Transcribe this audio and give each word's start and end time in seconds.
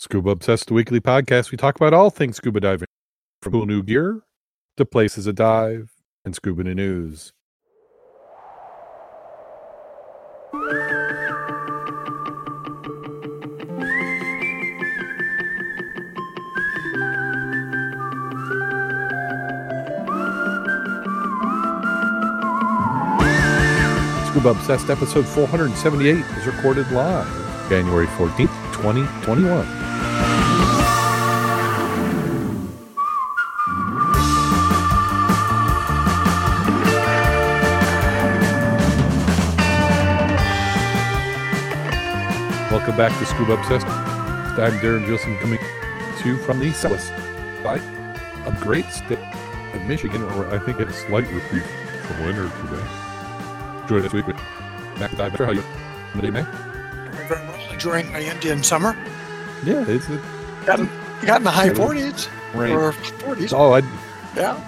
Scuba 0.00 0.30
Obsessed, 0.30 0.68
the 0.68 0.72
weekly 0.72 0.98
podcast. 0.98 1.50
We 1.50 1.58
talk 1.58 1.76
about 1.76 1.92
all 1.92 2.08
things 2.08 2.36
scuba 2.38 2.58
diving, 2.58 2.88
from 3.42 3.52
cool 3.52 3.66
new 3.66 3.82
gear 3.82 4.22
to 4.78 4.86
places 4.86 5.26
to 5.26 5.34
dive 5.34 5.92
and 6.24 6.34
scuba 6.34 6.64
news. 6.64 7.34
Scuba 24.30 24.48
Obsessed 24.48 24.88
episode 24.88 25.26
478 25.26 26.16
is 26.38 26.46
recorded 26.46 26.90
live 26.90 27.28
January 27.68 28.06
14th, 28.06 28.72
2021. 28.72 29.79
Welcome 42.90 43.08
back 43.08 43.20
to 43.20 43.26
Scuba 43.26 43.52
Obsessed. 43.52 43.86
I'm 43.86 44.72
Darren 44.80 45.06
Gilson 45.06 45.38
coming 45.38 45.60
to 45.60 46.28
you 46.28 46.36
from 46.38 46.58
the 46.58 46.72
southwest 46.72 47.06
side 47.62 47.80
of 48.44 48.60
great 48.62 48.84
state 48.86 49.16
of 49.74 49.82
Michigan, 49.82 50.22
where 50.36 50.50
I 50.50 50.58
think 50.58 50.80
it's 50.80 50.96
slight 51.06 51.30
reprieve 51.30 51.64
from 52.08 52.24
winter 52.24 52.50
today. 52.66 52.84
Enjoy 53.82 54.00
this 54.00 54.12
week 54.12 54.26
with 54.26 54.34
Mac 54.98 55.16
Dive. 55.16 55.34
How 55.34 55.52
you 55.52 55.62
doing, 56.20 56.32
Mac? 56.32 56.48
very 57.28 57.46
well 57.46 57.72
enjoying 57.72 58.10
my 58.10 58.22
Indian 58.22 58.60
summer. 58.64 58.96
Yeah, 59.64 59.84
it's 59.86 60.08
it, 60.08 60.20
Got, 60.66 60.80
got 61.24 61.36
in 61.36 61.44
the 61.44 61.50
high 61.52 61.66
Yeah. 61.66 61.74
40s 61.74 62.28
rain. 62.56 62.72
or 62.72 62.90
40s. 62.90 63.52
Oh, 63.56 63.72
I, 63.74 63.82
Yeah. 64.34 64.58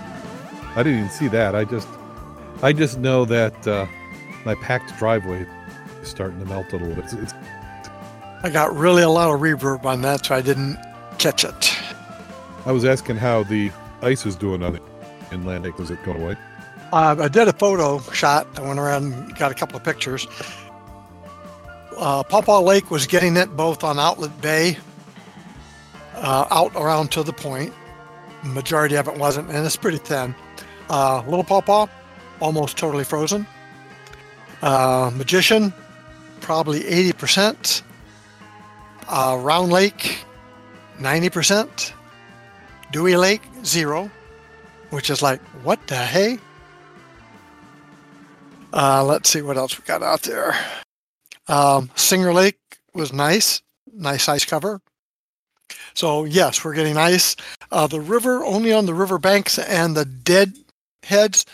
I 0.76 0.84
didn't 0.84 0.98
even 1.00 1.10
see 1.10 1.26
that. 1.26 1.56
I 1.56 1.64
just, 1.64 1.88
I 2.62 2.72
just 2.72 3.00
know 3.00 3.24
that 3.24 3.66
uh, 3.66 3.86
my 4.44 4.54
packed 4.54 4.96
driveway 4.96 5.44
is 6.00 6.08
starting 6.08 6.38
to 6.38 6.44
melt 6.46 6.72
a 6.72 6.76
little 6.76 6.94
bit. 6.94 7.06
It's, 7.06 7.14
it's, 7.14 7.34
I 8.44 8.50
got 8.50 8.74
really 8.74 9.02
a 9.02 9.08
lot 9.08 9.32
of 9.32 9.40
reverb 9.40 9.84
on 9.84 10.02
that, 10.02 10.26
so 10.26 10.34
I 10.34 10.42
didn't 10.42 10.76
catch 11.18 11.44
it. 11.44 11.78
I 12.66 12.72
was 12.72 12.84
asking 12.84 13.16
how 13.16 13.44
the 13.44 13.70
ice 14.02 14.26
is 14.26 14.34
doing 14.34 14.62
on 14.62 14.72
the 14.74 14.82
inland 15.30 15.64
lake. 15.64 15.76
Does 15.76 15.90
it 15.90 16.02
going 16.04 16.20
away? 16.20 16.36
Uh, 16.92 17.16
I 17.18 17.28
did 17.28 17.48
a 17.48 17.52
photo 17.52 18.00
shot. 18.12 18.46
I 18.58 18.62
went 18.62 18.78
around 18.78 19.12
and 19.12 19.36
got 19.36 19.52
a 19.52 19.54
couple 19.54 19.76
of 19.76 19.84
pictures. 19.84 20.26
Uh, 21.96 22.22
Pawpaw 22.24 22.60
Lake 22.60 22.90
was 22.90 23.06
getting 23.06 23.36
it 23.36 23.56
both 23.56 23.84
on 23.84 23.98
Outlet 23.98 24.40
Bay, 24.40 24.76
uh, 26.16 26.46
out 26.50 26.74
around 26.74 27.12
to 27.12 27.22
the 27.22 27.32
point. 27.32 27.72
Majority 28.42 28.96
of 28.96 29.06
it 29.06 29.16
wasn't, 29.16 29.50
and 29.50 29.64
it's 29.64 29.76
pretty 29.76 29.98
thin. 29.98 30.34
Uh, 30.90 31.22
Little 31.26 31.44
Pawpaw, 31.44 31.86
almost 32.40 32.76
totally 32.76 33.04
frozen. 33.04 33.46
Uh, 34.62 35.10
Magician, 35.14 35.72
probably 36.40 36.80
80%. 36.80 37.82
Uh, 39.12 39.36
Round 39.42 39.70
Lake, 39.70 40.24
90%. 40.98 41.92
Dewey 42.92 43.14
Lake, 43.14 43.42
zero, 43.62 44.10
which 44.88 45.10
is 45.10 45.20
like, 45.20 45.40
what 45.62 45.86
the 45.86 45.96
hey? 45.96 46.38
Uh, 48.72 49.04
let's 49.04 49.28
see 49.28 49.42
what 49.42 49.58
else 49.58 49.78
we 49.78 49.84
got 49.84 50.02
out 50.02 50.22
there. 50.22 50.56
Um, 51.46 51.90
Singer 51.94 52.32
Lake 52.32 52.58
was 52.94 53.12
nice, 53.12 53.60
nice 53.92 54.30
ice 54.30 54.46
cover. 54.46 54.80
So 55.92 56.24
yes, 56.24 56.64
we're 56.64 56.74
getting 56.74 56.96
ice. 56.96 57.36
Uh, 57.70 57.86
the 57.86 58.00
river 58.00 58.42
only 58.42 58.72
on 58.72 58.86
the 58.86 58.94
river 58.94 59.18
banks 59.18 59.58
and 59.58 59.94
the 59.94 60.06
dead 60.06 60.54
heads. 61.02 61.44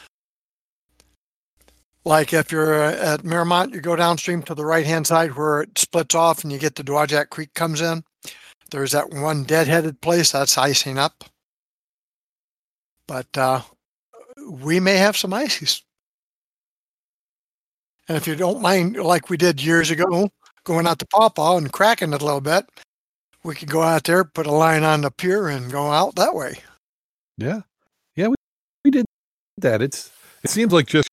Like 2.08 2.33
if 2.33 2.51
you're 2.51 2.83
uh, 2.83 2.95
at 2.95 3.20
Miramont, 3.20 3.74
you 3.74 3.83
go 3.83 3.95
downstream 3.95 4.42
to 4.45 4.55
the 4.55 4.64
right 4.64 4.86
hand 4.86 5.07
side 5.07 5.36
where 5.36 5.61
it 5.61 5.79
splits 5.79 6.14
off 6.14 6.42
and 6.42 6.51
you 6.51 6.58
get 6.58 6.74
the 6.74 6.83
Dowagiac 6.83 7.29
Creek 7.29 7.52
comes 7.52 7.83
in. 7.83 8.02
There's 8.70 8.92
that 8.92 9.11
one 9.11 9.45
dead-headed 9.45 10.01
place 10.01 10.33
that's 10.33 10.57
icing 10.57 10.98
up. 10.98 11.23
But 13.07 13.27
uh, 13.36 13.61
we 14.48 14.80
may 14.80 14.96
have 14.96 15.19
some 15.19 15.35
ices. 15.35 15.83
And 18.08 18.17
if 18.17 18.27
you 18.27 18.36
don't 18.36 18.63
mind, 18.63 18.96
like 18.96 19.29
we 19.29 19.36
did 19.36 19.63
years 19.63 19.90
ago, 19.90 20.30
going 20.64 20.86
out 20.86 21.01
to 21.01 21.07
Pawpaw 21.07 21.58
and 21.58 21.70
cracking 21.70 22.14
it 22.14 22.23
a 22.23 22.25
little 22.25 22.40
bit, 22.40 22.64
we 23.45 23.55
could 23.55 23.69
go 23.69 23.83
out 23.83 24.05
there, 24.05 24.25
put 24.25 24.46
a 24.46 24.51
line 24.51 24.83
on 24.83 25.02
the 25.02 25.11
pier, 25.11 25.48
and 25.48 25.70
go 25.70 25.90
out 25.90 26.14
that 26.14 26.35
way. 26.35 26.61
Yeah, 27.36 27.61
yeah, 28.17 28.29
we, 28.29 28.35
we 28.83 28.92
did 28.92 29.05
that. 29.58 29.83
It's 29.83 30.11
it 30.42 30.48
seems 30.48 30.73
like 30.73 30.86
just 30.86 31.08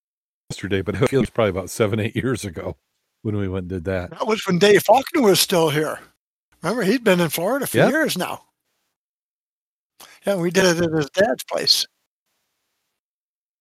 yesterday, 0.56 0.82
but 0.82 0.96
I 0.96 1.06
feel 1.08 1.22
it's 1.22 1.30
probably 1.30 1.50
about 1.50 1.70
seven, 1.70 2.00
eight 2.00 2.16
years 2.16 2.46
ago 2.46 2.78
when 3.24 3.36
we 3.36 3.50
went 3.50 3.64
and 3.64 3.70
did 3.70 3.84
that. 3.86 4.12
That 4.12 4.26
was 4.26 4.46
when 4.48 4.58
Dave 4.58 4.84
Faulkner 4.84 5.22
was 5.22 5.40
still 5.40 5.70
here. 5.70 6.00
Remember, 6.62 6.84
he'd 6.84 7.04
been 7.04 7.20
in 7.20 7.30
Florida 7.30 7.68
for 7.68 7.78
years 7.78 8.18
now. 8.18 8.42
Yeah, 10.26 10.38
we 10.38 10.52
did 10.52 10.64
it 10.64 10.84
at 10.84 10.92
his 10.92 11.10
dad's 11.10 11.44
place. 11.44 11.86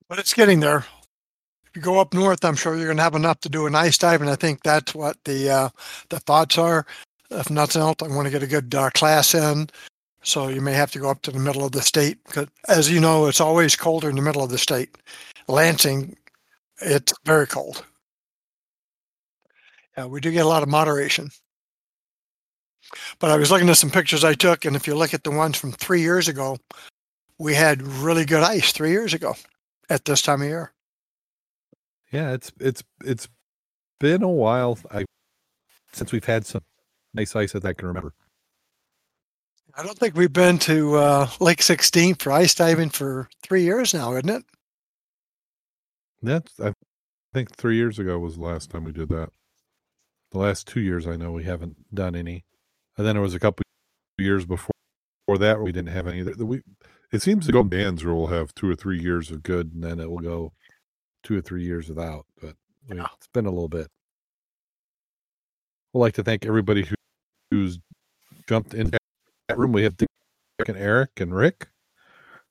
But 0.09 0.21
it's 0.21 0.35
getting 0.35 0.61
there. 0.61 0.87
If 1.67 1.75
you 1.75 1.83
go 1.83 1.99
up 1.99 2.15
north, 2.15 2.45
I'm 2.45 2.55
sure 2.55 2.77
you're 2.77 2.87
going 2.87 2.99
to 2.99 3.03
have 3.03 3.17
enough 3.17 3.41
to 3.41 3.49
do 3.49 3.67
an 3.67 3.75
ice 3.75 3.99
dive, 3.99 4.21
and 4.21 4.31
I 4.31 4.37
think 4.37 4.63
that's 4.63 4.95
what 4.95 5.17
the 5.25 5.51
uh, 5.51 5.69
the 6.11 6.21
thoughts 6.21 6.57
are. 6.57 6.87
If 7.31 7.51
nothing 7.51 7.83
else, 7.83 7.97
I 8.03 8.09
want 8.09 8.27
to 8.27 8.31
get 8.31 8.45
a 8.45 8.47
good 8.47 8.73
uh, 8.75 8.91
class 8.91 9.35
in. 9.35 9.69
So 10.23 10.49
you 10.49 10.61
may 10.61 10.73
have 10.73 10.93
to 10.93 11.01
go 11.01 11.11
up 11.11 11.23
to 11.23 11.33
the 11.33 11.39
middle 11.41 11.65
of 11.65 11.73
the 11.73 11.83
state 11.83 12.23
because, 12.25 12.47
as 12.69 12.91
you 12.91 13.01
know, 13.01 13.27
it's 13.27 13.41
always 13.41 13.75
colder 13.75 14.09
in 14.09 14.17
the 14.17 14.23
middle 14.23 14.45
of 14.45 14.51
the 14.51 14.59
state. 14.59 14.97
Lansing, 15.49 16.17
it's 16.81 17.13
very 17.25 17.47
cold. 17.47 17.85
Yeah, 19.97 20.07
we 20.07 20.21
do 20.21 20.31
get 20.31 20.45
a 20.45 20.49
lot 20.49 20.63
of 20.63 20.69
moderation. 20.69 21.31
But 23.19 23.31
I 23.31 23.37
was 23.37 23.51
looking 23.51 23.69
at 23.69 23.77
some 23.77 23.91
pictures 23.91 24.25
I 24.25 24.35
took, 24.35 24.65
and 24.65 24.77
if 24.77 24.87
you 24.87 24.95
look 24.95 25.15
at 25.15 25.25
the 25.25 25.31
ones 25.31 25.57
from 25.57 25.73
three 25.73 26.01
years 26.01 26.29
ago, 26.29 26.59
we 27.39 27.55
had 27.55 27.83
really 27.83 28.25
good 28.25 28.43
ice 28.43 28.73
three 28.73 28.91
years 28.91 29.15
ago 29.15 29.35
at 29.89 30.05
this 30.05 30.23
time 30.23 30.43
of 30.43 30.49
year. 30.49 30.73
Yeah, 32.13 32.33
it's 32.33 32.53
it's 32.61 32.83
it's 33.05 33.29
been 33.99 34.23
a 34.23 34.29
while. 34.29 34.79
I 34.91 35.05
since 35.93 36.13
we've 36.13 36.25
had 36.25 36.47
some 36.47 36.63
nice 37.13 37.35
ice 37.35 37.53
that 37.53 37.65
I 37.65 37.73
can 37.73 37.89
remember. 37.89 38.13
I 39.77 39.83
don't 39.83 39.99
think 39.99 40.17
we've 40.17 40.33
been 40.33 40.59
to 40.61 40.97
uh, 40.97 41.29
Lake 41.41 41.61
16 41.61 42.15
for 42.17 42.31
ice 42.31 42.55
diving 42.55 42.91
for 42.91 43.29
three 43.43 43.63
years 43.63 43.93
now, 43.93 44.13
isn't 44.13 44.29
it? 44.29 44.45
That's 46.25 46.59
I 46.61 46.73
think 47.33 47.55
three 47.55 47.77
years 47.77 47.99
ago 47.99 48.19
was 48.19 48.37
the 48.37 48.43
last 48.43 48.71
time 48.71 48.85
we 48.85 48.93
did 48.93 49.09
that. 49.11 49.31
The 50.33 50.39
last 50.39 50.67
two 50.67 50.81
years, 50.81 51.07
I 51.07 51.17
know 51.17 51.31
we 51.33 51.45
haven't 51.45 51.77
done 51.95 52.15
any, 52.17 52.45
and 52.97 53.07
then 53.07 53.15
there 53.15 53.23
was 53.23 53.35
a 53.35 53.41
couple 53.41 53.63
years 54.19 54.45
before 54.47 54.71
before 55.27 55.39
that 55.39 55.61
we 55.61 55.73
didn't 55.73 55.93
have 55.95 56.07
any. 56.07 56.23
The- 56.23 56.45
We 56.47 56.63
it 57.13 57.23
seems 57.23 57.47
to 57.47 57.53
go 57.53 57.63
bands 57.63 58.05
where 58.05 58.15
we'll 58.15 58.27
have 58.29 58.55
two 58.55 58.69
or 58.69 58.75
three 58.75 59.01
years 59.01 59.31
of 59.31 59.43
good, 59.43 59.73
and 59.73 59.83
then 59.85 60.01
it 60.01 60.11
will 60.11 60.19
go 60.19 60.53
two 61.23 61.37
or 61.39 61.41
three 61.41 61.63
years 61.65 61.89
without. 61.89 62.27
But 62.41 62.57
we, 62.89 62.97
Yeah. 62.97 63.07
it's 63.17 63.29
been 63.29 63.47
a 63.47 63.51
little 63.51 63.69
bit. 63.69 63.87
We'd 65.93 66.01
like 66.01 66.15
to 66.15 66.25
thank 66.25 66.45
everybody 66.45 66.83
who, 66.85 66.95
who's 67.51 67.79
jumped 68.49 68.75
in 68.75 68.91
that 68.91 69.57
room. 69.59 69.73
We 69.73 69.85
have 69.85 69.97
Dick 69.97 70.09
and 70.67 70.77
Eric 70.77 71.21
and 71.21 71.35
Rick 71.35 71.69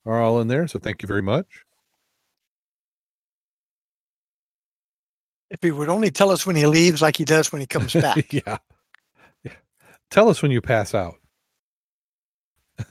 are 0.06 0.22
all 0.22 0.40
in 0.40 0.48
there, 0.48 0.68
so 0.68 0.80
thank 0.80 1.02
you 1.02 1.08
very 1.08 1.22
much. 1.22 1.64
If 5.54 5.62
he 5.62 5.72
would 5.72 5.88
only 5.88 6.10
tell 6.10 6.32
us 6.32 6.48
when 6.48 6.56
he 6.56 6.66
leaves, 6.66 7.02
like 7.02 7.16
he 7.16 7.26
does 7.26 7.52
when 7.52 7.62
he 7.62 7.68
comes 7.68 7.94
back. 7.94 8.34
yeah. 8.34 8.58
yeah. 9.44 9.52
Tell 10.10 10.28
us 10.28 10.42
when 10.42 10.50
you 10.50 10.62
pass 10.62 10.96
out. 10.96 11.14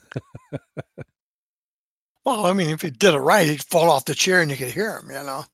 well, 2.24 2.46
I 2.46 2.52
mean, 2.52 2.70
if 2.70 2.82
he 2.82 2.90
did 2.90 3.14
it 3.14 3.18
right, 3.18 3.48
he'd 3.48 3.64
fall 3.64 3.90
off 3.90 4.04
the 4.04 4.14
chair 4.14 4.40
and 4.40 4.48
you 4.48 4.56
could 4.56 4.70
hear 4.70 4.96
him, 4.96 5.08
you 5.08 5.24
know. 5.24 5.44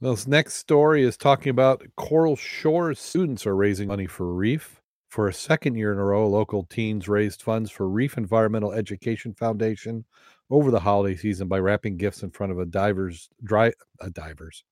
Well, 0.00 0.14
this 0.14 0.28
next 0.28 0.54
story 0.54 1.02
is 1.02 1.16
talking 1.16 1.50
about 1.50 1.82
Coral 1.96 2.36
Shores 2.36 3.00
students 3.00 3.44
are 3.44 3.56
raising 3.56 3.88
money 3.88 4.06
for 4.06 4.32
Reef. 4.32 4.80
For 5.08 5.26
a 5.26 5.34
second 5.34 5.74
year 5.74 5.92
in 5.92 5.98
a 5.98 6.04
row, 6.04 6.28
local 6.28 6.62
teens 6.62 7.08
raised 7.08 7.42
funds 7.42 7.72
for 7.72 7.88
Reef 7.88 8.16
Environmental 8.16 8.72
Education 8.72 9.34
Foundation 9.34 10.04
over 10.50 10.70
the 10.70 10.80
holiday 10.80 11.16
season 11.16 11.48
by 11.48 11.58
wrapping 11.58 11.96
gifts 11.96 12.22
in 12.22 12.30
front 12.30 12.52
of 12.52 12.58
a 12.58 12.66
divers 12.66 13.28
dry 13.44 13.72
a 14.00 14.10
divers 14.10 14.64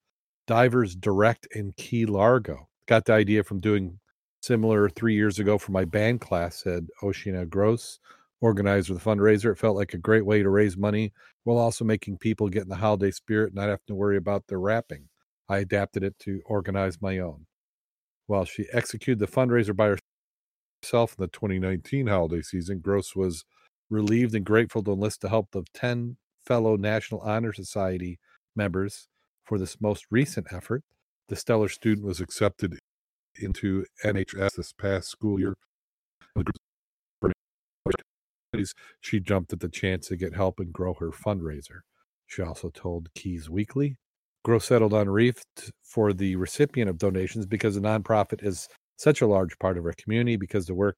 divers 0.49 0.97
direct 0.97 1.47
in 1.55 1.73
Key 1.77 2.07
Largo. 2.07 2.69
Got 2.87 3.05
the 3.05 3.13
idea 3.13 3.45
from 3.45 3.61
doing 3.61 4.01
similar 4.43 4.89
three 4.89 5.15
years 5.15 5.39
ago 5.39 5.59
for 5.59 5.73
my 5.73 5.85
band 5.85 6.21
class, 6.21 6.63
said 6.63 6.89
Oceana 7.03 7.47
Gross, 7.47 8.01
organizer 8.41 8.95
of 8.95 9.03
the 9.03 9.11
fundraiser. 9.11 9.53
It 9.53 9.59
felt 9.59 9.77
like 9.77 9.95
a 9.95 9.99
great 9.99 10.25
way 10.25 10.43
to 10.43 10.49
raise 10.49 10.77
money 10.77 11.13
while 11.45 11.59
also 11.59 11.85
making 11.85 12.19
people 12.19 12.49
get 12.49 12.63
in 12.63 12.69
the 12.69 12.77
holiday 12.77 13.11
spirit 13.11 13.49
and 13.49 13.57
not 13.57 13.69
have 13.69 13.85
to 13.87 13.95
worry 13.95 14.17
about 14.17 14.47
their 14.49 14.59
wrapping. 14.59 15.09
I 15.49 15.59
adapted 15.59 16.03
it 16.03 16.19
to 16.21 16.41
organize 16.47 17.01
my 17.01 17.19
own. 17.19 17.47
While 18.27 18.47
she 18.47 18.67
executed 18.73 19.19
the 19.19 19.27
fundraiser 19.27 19.77
by 19.77 19.97
herself 20.83 21.15
in 21.19 21.23
the 21.23 21.29
2019 21.29 22.07
holiday 22.07 22.43
season, 22.43 22.81
Gross 22.81 23.15
was 23.15 23.45
relieved 23.90 24.35
and 24.35 24.44
grateful 24.44 24.82
to 24.85 24.93
enlist 24.93 25.20
the 25.20 25.29
help 25.29 25.55
of 25.55 25.73
10 25.73 26.17
fellow 26.46 26.76
National 26.76 27.20
Honor 27.20 27.52
Society 27.52 28.19
members 28.56 29.08
for 29.44 29.58
this 29.58 29.81
most 29.81 30.06
recent 30.11 30.46
effort. 30.52 30.82
The 31.29 31.37
stellar 31.37 31.69
student 31.69 32.06
was 32.06 32.20
accepted 32.20 32.79
into 33.40 33.85
NHS 34.05 34.56
this 34.56 34.73
past 34.73 35.08
school 35.08 35.38
year. 35.38 35.55
She 39.00 39.20
jumped 39.20 39.52
at 39.52 39.61
the 39.61 39.69
chance 39.69 40.08
to 40.08 40.17
get 40.17 40.34
help 40.34 40.58
and 40.58 40.73
grow 40.73 40.94
her 40.94 41.11
fundraiser. 41.11 41.81
She 42.26 42.43
also 42.43 42.70
told 42.70 43.12
Keys 43.14 43.49
Weekly. 43.49 43.96
Gross 44.43 44.64
settled 44.64 44.94
on 44.94 45.08
Reef 45.08 45.34
for 45.84 46.12
the 46.12 46.34
recipient 46.37 46.88
of 46.88 46.99
donations 46.99 47.46
because 47.46 47.75
the 47.75 47.81
nonprofit 47.81 48.43
is 48.43 48.67
such 48.96 49.20
a 49.20 49.26
large 49.26 49.58
part 49.58 49.76
of 49.76 49.84
our 49.84 49.93
community 49.93 50.37
because 50.37 50.67
the 50.67 50.75
work 50.75 50.96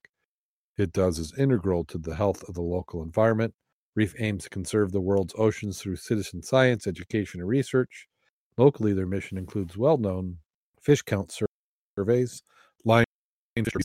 it 0.81 0.93
does 0.93 1.19
is 1.19 1.32
integral 1.38 1.85
to 1.85 1.99
the 1.99 2.15
health 2.15 2.43
of 2.49 2.55
the 2.55 2.62
local 2.62 3.03
environment. 3.03 3.55
Reef 3.94 4.15
aims 4.19 4.44
to 4.44 4.50
conserve 4.50 4.93
the 4.93 5.00
world's 5.00 5.35
oceans 5.37 5.81
through 5.81 5.97
citizen 5.97 6.43
science, 6.43 6.87
education, 6.87 7.41
and 7.41 7.49
research. 7.49 8.06
Locally, 8.56 8.93
their 8.93 9.06
mission 9.06 9.37
includes 9.37 9.77
well 9.77 9.99
known 9.99 10.38
fish 10.81 11.03
count 11.03 11.37
surveys, 11.97 12.43
lionfish 12.87 13.05
derbies 13.56 13.85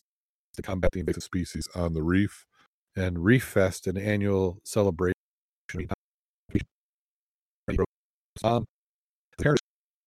to 0.54 0.62
combat 0.62 0.92
the 0.92 1.00
invasive 1.00 1.22
species 1.22 1.68
on 1.74 1.92
the 1.92 2.02
reef, 2.02 2.46
and 2.94 3.24
Reef 3.24 3.44
Fest, 3.44 3.86
an 3.86 3.98
annual 3.98 4.58
celebration. 4.64 5.12
Um, 8.44 8.64
the 9.36 9.42
parent 9.42 9.60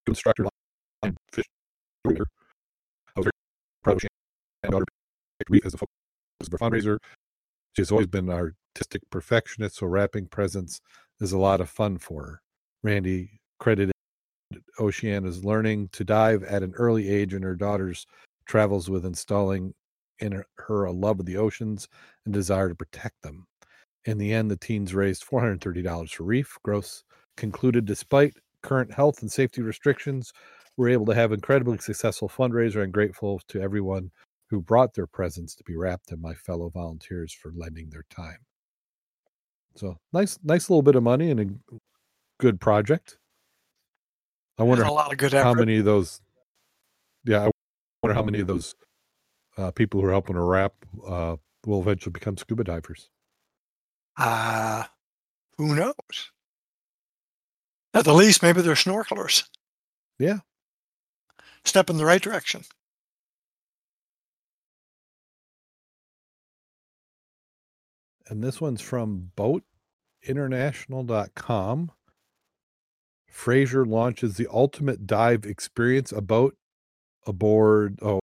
instructor 0.08 0.46
line 1.04 1.18
fish. 1.32 1.46
I 2.06 2.10
was 2.10 2.18
very 3.18 3.32
proud 3.84 4.04
of 4.64 4.72
daughter 4.72 4.86
Reef 5.50 5.66
as 5.66 5.74
a 5.74 5.78
focus 5.78 5.99
of 6.48 6.54
our 6.54 6.70
fundraiser. 6.70 6.98
She's 7.76 7.92
always 7.92 8.08
been 8.08 8.30
an 8.30 8.54
artistic 8.76 9.02
perfectionist, 9.10 9.78
so 9.78 9.88
wrapping 9.88 10.28
presents 10.28 10.82
is 11.20 11.32
a 11.32 11.38
lot 11.38 11.62
of 11.62 11.70
fun 11.70 11.98
for 11.98 12.24
her. 12.24 12.42
Randy 12.84 13.40
credited 13.60 13.94
Oceana's 14.80 15.44
learning 15.44 15.90
to 15.92 16.04
dive 16.04 16.44
at 16.44 16.64
an 16.64 16.74
early 16.76 17.10
age 17.10 17.34
and 17.34 17.44
her 17.44 17.56
daughter's 17.56 18.06
travels 18.46 18.90
with 18.90 19.06
installing 19.06 19.74
in 20.20 20.44
her 20.58 20.86
a 20.86 20.92
love 20.92 21.20
of 21.20 21.26
the 21.26 21.38
oceans 21.38 21.88
and 22.26 22.34
desire 22.34 22.70
to 22.70 22.76
protect 22.76 23.22
them. 23.22 23.46
In 24.06 24.18
the 24.18 24.34
end, 24.34 24.50
the 24.50 24.58
teens 24.58 24.94
raised 24.94 25.26
$430 25.26 26.10
for 26.10 26.24
Reef. 26.24 26.58
Gross 26.64 27.04
concluded 27.38 27.86
despite 27.86 28.34
current 28.64 28.94
health 28.94 29.22
and 29.22 29.32
safety 29.32 29.62
restrictions, 29.62 30.32
we're 30.78 30.90
able 30.90 31.06
to 31.06 31.16
have 31.16 31.32
incredibly 31.32 31.78
successful 31.78 32.30
fundraiser 32.30 32.84
and 32.84 32.94
grateful 32.94 33.42
to 33.50 33.62
everyone 33.62 34.12
who 34.50 34.62
brought 34.62 34.94
their 34.94 35.08
presents 35.08 35.56
to 35.56 35.64
be 35.64 35.76
wrapped 35.76 36.12
and 36.12 36.22
my 36.22 36.34
fellow 36.34 36.70
volunteers 36.70 37.34
for 37.34 37.52
lending 37.56 37.90
their 37.90 38.06
time. 38.10 38.40
So 39.76 39.98
nice, 40.12 40.40
nice 40.44 40.70
little 40.70 40.82
bit 40.82 40.96
of 40.96 41.04
money 41.04 41.30
and 41.30 41.40
a 41.40 41.76
good 42.40 42.60
project. 42.60 43.18
I 44.58 44.64
wonder 44.64 44.84
a 44.84 44.92
lot 44.92 45.12
of 45.12 45.18
good 45.18 45.32
how 45.34 45.54
many 45.54 45.78
of 45.78 45.86
those. 45.86 46.20
Yeah, 47.24 47.46
I 47.46 47.52
wonder 48.04 48.14
how 48.14 48.24
many 48.24 48.40
of 48.40 48.48
those 48.48 48.76
uh, 49.58 49.72
people 49.72 50.02
who 50.02 50.08
are 50.08 50.12
helping 50.12 50.36
to 50.36 50.42
wrap 50.42 50.74
uh, 51.08 51.38
will 51.66 51.82
eventually 51.82 52.12
become 52.12 52.38
scuba 52.38 52.64
divers. 52.64 53.10
Uh, 54.18 54.84
who 55.58 55.76
knows? 55.76 56.32
At 57.94 58.06
the 58.06 58.14
least, 58.14 58.44
maybe 58.44 58.62
they're 58.62 58.74
snorkelers. 58.74 59.44
Yeah. 60.18 60.40
Step 61.64 61.90
in 61.90 61.98
the 61.98 62.06
right 62.06 62.22
direction. 62.22 62.64
And 68.30 68.44
this 68.44 68.62
one's 68.62 68.82
from 68.82 69.32
boatinternational.com. 69.36 71.92
Fraser 73.28 73.86
launches 73.86 74.38
the 74.38 74.48
ultimate 74.52 75.08
dive 75.08 75.46
experience, 75.46 76.12
a 76.12 76.22
boat 76.22 76.56
aboard 77.26 78.00
oh 78.02 78.20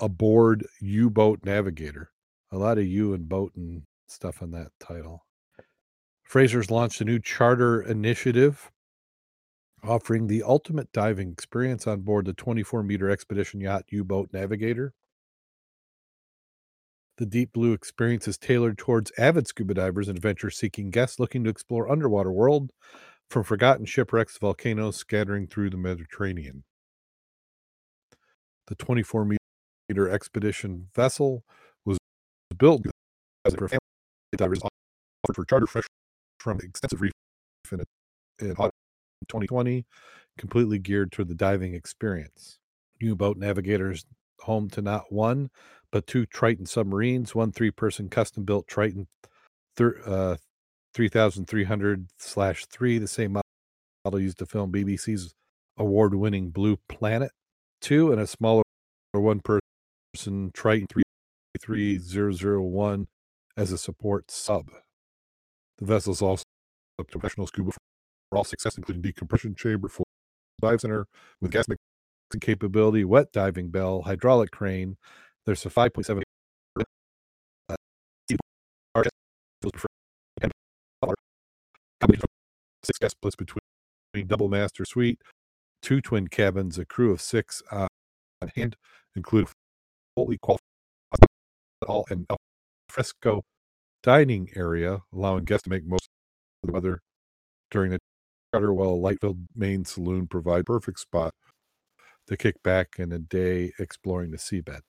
aboard 0.00 0.66
U-boat 0.80 1.40
navigator. 1.44 2.10
A 2.52 2.58
lot 2.58 2.78
of 2.78 2.86
U 2.86 3.14
and 3.14 3.28
boat 3.28 3.52
and 3.56 3.82
stuff 4.06 4.42
on 4.42 4.50
that 4.52 4.68
title. 4.78 5.24
Fraser's 6.22 6.70
launched 6.70 7.00
a 7.00 7.04
new 7.04 7.18
charter 7.18 7.80
initiative 7.80 8.70
offering 9.82 10.26
the 10.26 10.42
ultimate 10.42 10.92
diving 10.92 11.32
experience 11.32 11.86
on 11.86 12.00
board 12.00 12.26
the 12.26 12.32
24 12.32 12.82
meter 12.82 13.10
expedition 13.10 13.60
yacht 13.60 13.84
U 13.88 14.04
boat 14.04 14.30
navigator. 14.32 14.92
The 17.18 17.26
Deep 17.26 17.54
Blue 17.54 17.72
experience 17.72 18.28
is 18.28 18.36
tailored 18.36 18.76
towards 18.76 19.10
avid 19.16 19.46
scuba 19.46 19.72
divers 19.72 20.08
and 20.08 20.18
adventure 20.18 20.50
seeking 20.50 20.90
guests 20.90 21.18
looking 21.18 21.44
to 21.44 21.50
explore 21.50 21.90
underwater 21.90 22.30
world 22.30 22.72
from 23.30 23.42
forgotten 23.42 23.86
shipwrecks 23.86 24.34
to 24.34 24.40
volcanoes 24.40 24.96
scattering 24.96 25.46
through 25.46 25.70
the 25.70 25.78
Mediterranean. 25.78 26.64
The 28.66 28.74
24 28.74 29.36
meter 29.88 30.10
expedition 30.10 30.88
vessel 30.94 31.44
was 31.86 31.96
built 32.58 32.84
for 33.48 33.68
family 33.68 33.78
divers 34.36 34.60
offered 34.60 35.34
for 35.36 35.44
charter 35.46 35.66
fresh 35.66 35.86
from 36.38 36.58
extensive 36.60 37.00
reef 37.00 37.12
in, 37.72 37.80
in 38.40 38.54
2020, 38.54 39.86
completely 40.36 40.78
geared 40.78 41.12
toward 41.12 41.28
the 41.28 41.34
diving 41.34 41.74
experience. 41.74 42.58
U-boat 43.00 43.38
navigators 43.38 44.04
home 44.40 44.68
to 44.70 44.82
not 44.82 45.12
one, 45.12 45.50
but 45.90 46.06
two 46.06 46.26
Triton 46.26 46.66
submarines, 46.66 47.34
one 47.34 47.52
three-person 47.52 48.08
custom-built 48.08 48.66
Triton 48.66 49.06
thir- 49.76 50.00
uh, 50.04 50.36
3300 50.94 52.08
slash 52.18 52.66
3, 52.66 52.98
the 52.98 53.06
same 53.08 53.40
model 54.04 54.20
used 54.20 54.38
to 54.38 54.46
film 54.46 54.72
BBC's 54.72 55.34
award-winning 55.76 56.50
Blue 56.50 56.78
Planet 56.88 57.30
2, 57.82 58.12
and 58.12 58.20
a 58.20 58.26
smaller 58.26 58.62
one-person 59.12 59.60
Triton 60.54 60.86
33001 61.60 63.06
as 63.56 63.72
a 63.72 63.78
support 63.78 64.30
sub. 64.30 64.70
The 65.78 65.84
vessel's 65.84 66.22
also 66.22 66.44
professional 67.08 67.46
scuba 67.46 67.72
for 67.72 68.38
all 68.38 68.44
success, 68.44 68.76
including 68.76 69.02
decompression 69.02 69.54
chamber, 69.54 69.88
full 69.88 70.06
dive 70.60 70.80
center 70.80 71.06
with 71.40 71.50
gas 71.50 71.66
capability, 72.40 73.04
wet 73.04 73.32
diving 73.32 73.70
bell, 73.70 74.02
hydraulic 74.02 74.50
crane. 74.50 74.96
There's 75.44 75.64
a 75.64 75.70
5.7 75.70 76.22
uh, 77.68 77.76
six 82.84 82.98
guest 82.98 83.12
splits 83.12 83.36
between 83.36 83.60
double 84.26 84.48
master 84.48 84.84
suite, 84.84 85.20
two 85.82 86.00
twin 86.00 86.28
cabins, 86.28 86.78
a 86.78 86.84
crew 86.84 87.12
of 87.12 87.20
six 87.20 87.62
uh, 87.70 87.88
on 88.42 88.50
hand, 88.56 88.76
include 89.14 89.48
fully 90.16 90.38
qualified 90.38 90.60
all 91.86 92.06
and 92.10 92.26
fresco 92.88 93.42
dining 94.02 94.48
area, 94.56 95.02
allowing 95.12 95.44
guests 95.44 95.64
to 95.64 95.70
make 95.70 95.84
most 95.84 96.08
of 96.62 96.68
the 96.68 96.72
weather 96.72 97.00
during 97.70 97.90
the 97.90 97.98
charter, 98.54 98.72
while 98.72 98.90
a 98.90 98.90
light-filled 98.90 99.38
main 99.54 99.84
saloon 99.84 100.26
provide 100.26 100.64
perfect 100.64 100.98
spot 101.00 101.32
to 102.28 102.36
kick 102.36 102.62
back 102.62 102.96
in 102.98 103.12
a 103.12 103.18
day 103.18 103.72
exploring 103.78 104.30
the 104.30 104.36
seabed. 104.36 104.80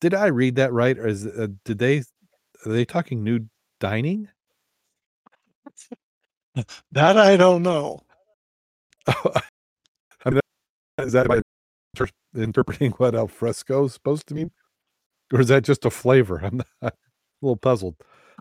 Did 0.00 0.14
I 0.14 0.26
read 0.26 0.56
that 0.56 0.72
right? 0.72 0.98
Or 0.98 1.06
is 1.06 1.26
uh, 1.26 1.48
did 1.64 1.78
they 1.78 1.98
are 1.98 2.72
they 2.72 2.84
talking 2.84 3.22
new 3.22 3.46
dining? 3.80 4.28
That 6.90 7.18
I 7.18 7.36
don't 7.36 7.62
know. 7.62 8.00
I 9.06 9.42
mean, 10.30 10.40
is 10.98 11.12
that 11.12 11.28
by 11.28 11.42
inter- 11.94 12.10
interpreting 12.34 12.92
what 12.92 13.14
al 13.14 13.28
fresco 13.28 13.84
is 13.84 13.92
supposed 13.92 14.26
to 14.28 14.34
mean, 14.34 14.50
or 15.34 15.40
is 15.40 15.48
that 15.48 15.64
just 15.64 15.84
a 15.84 15.90
flavor? 15.90 16.38
I'm 16.42 16.56
not, 16.56 16.66
a 16.80 16.92
little 17.42 17.56
puzzled. 17.56 17.96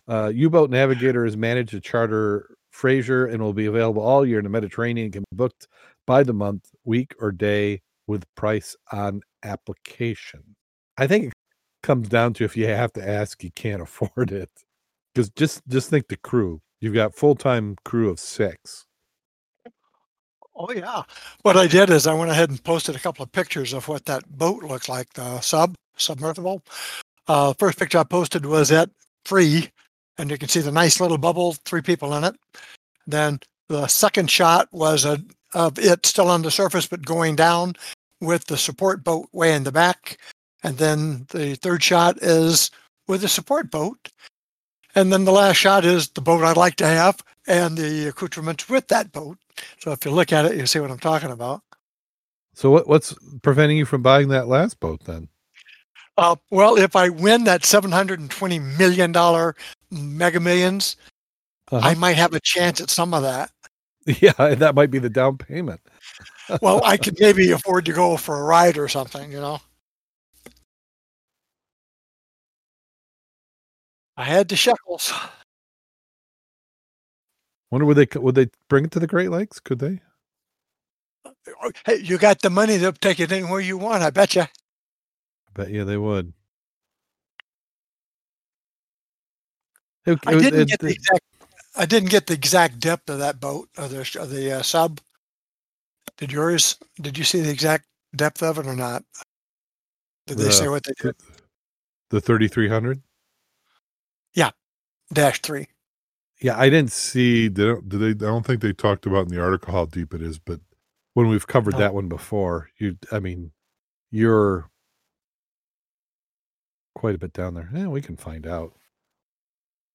Uh, 0.07 0.31
U-boat 0.33 0.69
Navigator 0.69 1.25
has 1.25 1.35
managed 1.35 1.71
to 1.71 1.81
charter 1.81 2.55
Fraser 2.71 3.25
and 3.25 3.43
will 3.43 3.51
be 3.51 3.65
available 3.65 4.01
all 4.01 4.25
year 4.25 4.37
in 4.37 4.45
the 4.45 4.49
Mediterranean. 4.49 5.11
Can 5.11 5.23
be 5.23 5.35
booked 5.35 5.67
by 6.07 6.23
the 6.23 6.33
month, 6.33 6.69
week, 6.85 7.15
or 7.19 7.33
day 7.33 7.81
with 8.07 8.25
price 8.35 8.75
on 8.91 9.21
application. 9.43 10.55
I 10.97 11.07
think 11.07 11.25
it 11.25 11.33
comes 11.83 12.07
down 12.09 12.33
to 12.35 12.43
if 12.43 12.55
you 12.55 12.67
have 12.67 12.93
to 12.93 13.07
ask, 13.07 13.43
you 13.43 13.51
can't 13.51 13.81
afford 13.81 14.31
it. 14.31 14.49
Because 15.13 15.29
just 15.29 15.65
just 15.67 15.89
think 15.89 16.07
the 16.07 16.17
crew. 16.17 16.61
You've 16.81 16.93
got 16.93 17.15
full 17.15 17.35
time 17.35 17.77
crew 17.85 18.09
of 18.09 18.19
six. 18.19 18.85
Oh 20.55 20.71
yeah. 20.71 21.03
What 21.41 21.57
I 21.57 21.67
did 21.67 21.89
is 21.89 22.07
I 22.07 22.13
went 22.13 22.31
ahead 22.31 22.49
and 22.49 22.63
posted 22.63 22.95
a 22.95 22.99
couple 22.99 23.23
of 23.23 23.31
pictures 23.31 23.73
of 23.73 23.87
what 23.87 24.05
that 24.05 24.37
boat 24.37 24.63
looks 24.63 24.87
like, 24.87 25.11
the 25.13 25.39
sub 25.41 25.75
submersible. 25.97 26.63
Uh, 27.27 27.53
first 27.53 27.79
picture 27.79 27.97
I 27.97 28.03
posted 28.03 28.45
was 28.45 28.71
at 28.71 28.89
free, 29.25 29.69
and 30.17 30.29
you 30.29 30.37
can 30.37 30.47
see 30.47 30.61
the 30.61 30.71
nice 30.71 30.99
little 30.99 31.17
bubble, 31.17 31.53
three 31.65 31.81
people 31.81 32.13
in 32.15 32.23
it. 32.23 32.35
Then 33.07 33.39
the 33.67 33.87
second 33.87 34.29
shot 34.29 34.69
was 34.71 35.05
a, 35.05 35.19
of 35.55 35.79
it 35.79 36.05
still 36.05 36.29
on 36.29 36.43
the 36.43 36.51
surface 36.51 36.85
but 36.87 37.05
going 37.05 37.35
down 37.35 37.73
with 38.21 38.45
the 38.45 38.57
support 38.57 39.03
boat 39.03 39.27
way 39.33 39.53
in 39.55 39.63
the 39.63 39.71
back. 39.71 40.19
And 40.63 40.77
then 40.77 41.27
the 41.31 41.55
third 41.55 41.83
shot 41.83 42.17
is 42.21 42.71
with 43.07 43.21
the 43.21 43.27
support 43.27 43.71
boat. 43.71 44.09
And 44.95 45.11
then 45.11 45.25
the 45.25 45.31
last 45.31 45.57
shot 45.57 45.85
is 45.85 46.09
the 46.09 46.21
boat 46.21 46.43
I'd 46.43 46.57
like 46.57 46.75
to 46.77 46.87
have 46.87 47.19
and 47.47 47.77
the 47.77 48.07
accoutrements 48.09 48.69
with 48.69 48.87
that 48.89 49.11
boat. 49.11 49.37
So 49.79 49.91
if 49.91 50.05
you 50.05 50.11
look 50.11 50.33
at 50.33 50.45
it, 50.45 50.55
you 50.57 50.65
see 50.67 50.79
what 50.79 50.91
I'm 50.91 50.99
talking 50.99 51.31
about. 51.31 51.61
So 52.53 52.69
what 52.71 52.87
what's 52.87 53.13
preventing 53.41 53.77
you 53.77 53.85
from 53.85 54.01
buying 54.01 54.29
that 54.29 54.47
last 54.47 54.79
boat 54.79 55.03
then? 55.05 55.29
Uh, 56.17 56.35
well, 56.49 56.77
if 56.77 56.95
I 56.95 57.09
win 57.09 57.43
that 57.45 57.65
720 57.65 58.59
million 58.59 59.11
dollar 59.11 59.55
Mega 59.91 60.39
Millions 60.39 60.95
Uh-huh. 61.71 61.87
I 61.87 61.95
might 61.95 62.17
have 62.17 62.33
a 62.33 62.39
chance 62.39 62.81
at 62.81 62.89
some 62.89 63.13
of 63.13 63.23
that. 63.23 63.51
Yeah, 64.21 64.33
that 64.55 64.75
might 64.75 64.91
be 64.91 64.99
the 64.99 65.09
down 65.09 65.37
payment. 65.37 65.81
Well, 66.61 66.79
I 66.83 66.95
could 66.97 67.17
maybe 67.19 67.49
afford 67.49 67.85
to 67.85 67.91
go 67.93 68.17
for 68.17 68.39
a 68.39 68.43
ride 68.43 68.77
or 68.77 68.87
something, 68.87 69.31
you 69.31 69.41
know. 69.41 69.59
I 74.15 74.25
had 74.25 74.47
the 74.47 74.55
shekels. 74.55 75.11
Wonder 77.71 77.85
would 77.85 77.97
they 77.97 78.07
would 78.19 78.35
they 78.35 78.49
bring 78.69 78.85
it 78.85 78.91
to 78.91 78.99
the 78.99 79.07
Great 79.07 79.31
Lakes? 79.31 79.59
Could 79.59 79.79
they? 79.79 80.01
Uh, 81.25 81.71
hey, 81.85 81.97
you 81.97 82.19
got 82.19 82.41
the 82.41 82.51
money 82.51 82.77
to 82.77 82.91
take 82.91 83.19
it 83.19 83.31
anywhere 83.31 83.59
you 83.59 83.79
want. 83.79 84.03
I 84.03 84.11
bet 84.11 84.35
you. 84.35 84.43
I 84.43 84.47
bet 85.55 85.71
you 85.71 85.83
they 85.83 85.97
would. 85.97 86.31
It- 90.05 90.19
I 90.27 90.35
didn't 90.35 90.61
it- 90.61 90.67
get 90.67 90.79
the 90.79 90.91
exact. 90.91 91.23
I 91.77 91.85
didn't 91.85 92.09
get 92.09 92.27
the 92.27 92.33
exact 92.33 92.79
depth 92.79 93.09
of 93.09 93.19
that 93.19 93.39
boat 93.39 93.69
of 93.77 93.89
the 93.91 93.99
of 94.19 94.29
the 94.29 94.51
uh, 94.59 94.61
sub. 94.61 94.99
Did 96.17 96.31
yours? 96.31 96.77
Did 97.01 97.17
you 97.17 97.23
see 97.23 97.41
the 97.41 97.49
exact 97.51 97.85
depth 98.15 98.41
of 98.43 98.57
it 98.59 98.67
or 98.67 98.75
not? 98.75 99.03
Did 100.27 100.37
they 100.37 100.45
The- 100.45 100.51
say 100.53 100.67
what 100.69 100.83
they 100.83 100.93
did? 101.01 101.15
the 102.09 102.21
thirty 102.21 102.47
three 102.47 102.69
hundred. 102.69 103.01
Yeah, 104.33 104.51
Dash 105.13 105.41
three. 105.41 105.67
Yeah, 106.41 106.57
I 106.59 106.69
didn't 106.69 106.91
see. 106.91 107.47
They 107.47 107.63
don't, 107.65 107.87
do 107.89 107.97
they? 107.97 108.09
I 108.09 108.29
don't 108.29 108.45
think 108.45 108.61
they 108.61 108.73
talked 108.73 109.05
about 109.05 109.27
in 109.27 109.33
the 109.35 109.41
article 109.41 109.73
how 109.73 109.85
deep 109.85 110.13
it 110.13 110.21
is. 110.21 110.37
But 110.37 110.59
when 111.13 111.27
we've 111.29 111.47
covered 111.47 111.73
No. 111.73 111.79
that 111.79 111.93
one 111.93 112.07
before, 112.09 112.69
you, 112.77 112.97
I 113.11 113.19
mean, 113.19 113.51
you're 114.11 114.69
quite 116.93 117.15
a 117.15 117.17
bit 117.17 117.33
down 117.33 117.53
there. 117.53 117.69
Yeah, 117.73 117.87
we 117.87 118.01
can 118.01 118.17
find 118.17 118.45
out. 118.45 118.73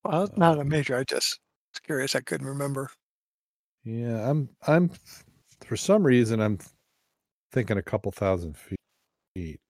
Well, 0.05 0.31
not 0.37 0.59
a 0.59 0.65
major. 0.65 0.97
I 0.97 1.05
just 1.05 1.39
was 1.73 1.81
curious. 1.81 2.15
I 2.15 2.21
couldn't 2.21 2.47
remember. 2.47 2.91
Yeah, 3.85 4.29
I'm. 4.29 4.49
I'm. 4.67 4.91
For 5.67 5.77
some 5.77 6.03
reason, 6.03 6.41
I'm 6.41 6.59
thinking 7.53 7.77
a 7.79 7.83
couple 7.83 8.13
thousand 8.13 8.57
feet. 8.57 9.61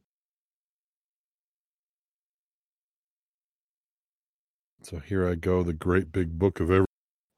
So 4.82 4.98
here 4.98 5.28
I 5.28 5.34
go, 5.34 5.62
the 5.62 5.72
great 5.72 6.10
big 6.10 6.38
book 6.38 6.58
of 6.58 6.70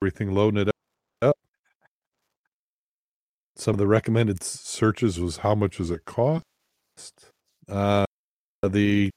everything, 0.01 0.33
loading 0.33 0.61
it 0.61 0.71
up. 1.21 1.37
Some 3.57 3.75
of 3.75 3.79
the 3.79 3.87
recommended 3.87 4.43
searches 4.43 5.19
was 5.21 5.39
how 5.39 5.55
much 5.55 5.79
does 5.79 5.91
it 5.91 6.05
cost? 6.05 6.45
Uh, 7.69 8.05
the 8.67 9.11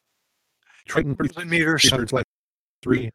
Triton 0.87 1.15
meters. 1.47 1.81
300 1.83 2.11
like 2.13 2.25
three. 2.81 3.11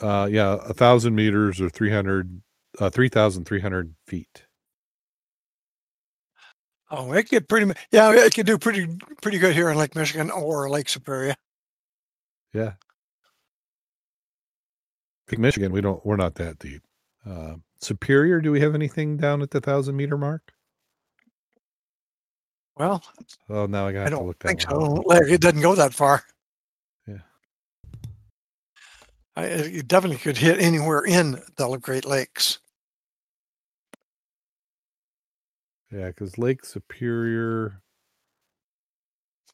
Uh, 0.00 0.28
yeah, 0.30 0.58
a 0.64 0.72
thousand 0.74 1.14
meters 1.14 1.60
or 1.60 1.68
three 1.68 1.90
hundred, 1.90 2.40
uh, 2.78 2.90
three 2.90 3.08
thousand 3.08 3.44
three 3.44 3.60
hundred 3.60 3.94
feet. 4.06 4.44
Oh, 6.90 7.12
it 7.12 7.28
could 7.28 7.48
pretty. 7.48 7.72
Yeah, 7.90 8.12
it 8.14 8.34
could 8.34 8.46
do 8.46 8.58
pretty 8.58 8.86
pretty 9.20 9.38
good 9.38 9.54
here 9.54 9.68
in 9.70 9.76
Lake 9.76 9.94
Michigan 9.94 10.30
or 10.30 10.70
Lake 10.70 10.88
Superior. 10.88 11.34
Yeah. 12.54 12.72
Lake 15.30 15.38
Michigan, 15.38 15.72
we 15.72 15.80
don't. 15.80 16.04
We're 16.06 16.16
not 16.16 16.36
that 16.36 16.58
deep. 16.58 16.82
Uh, 17.28 17.56
Superior, 17.80 18.40
do 18.40 18.50
we 18.50 18.60
have 18.60 18.74
anything 18.74 19.16
down 19.18 19.42
at 19.42 19.50
the 19.50 19.60
thousand 19.60 19.96
meter 19.96 20.16
mark? 20.16 20.52
Well, 22.76 23.02
Oh, 23.50 23.66
now 23.66 23.86
I 23.88 23.92
got 23.92 24.02
I 24.02 24.04
to 24.04 24.10
don't 24.10 24.26
look 24.26 24.38
that 24.38 24.48
think 24.48 24.62
so. 24.62 24.78
Like, 25.04 25.24
it 25.28 25.40
doesn't 25.40 25.60
go 25.60 25.74
that 25.74 25.92
far. 25.92 26.22
Yeah. 27.06 27.18
I, 29.38 29.44
it 29.44 29.86
definitely 29.86 30.16
could 30.16 30.36
hit 30.36 30.58
anywhere 30.58 31.02
in 31.02 31.40
the 31.54 31.78
Great 31.80 32.04
Lakes. 32.04 32.58
Yeah, 35.92 36.08
because 36.08 36.38
Lake 36.38 36.64
Superior. 36.64 37.80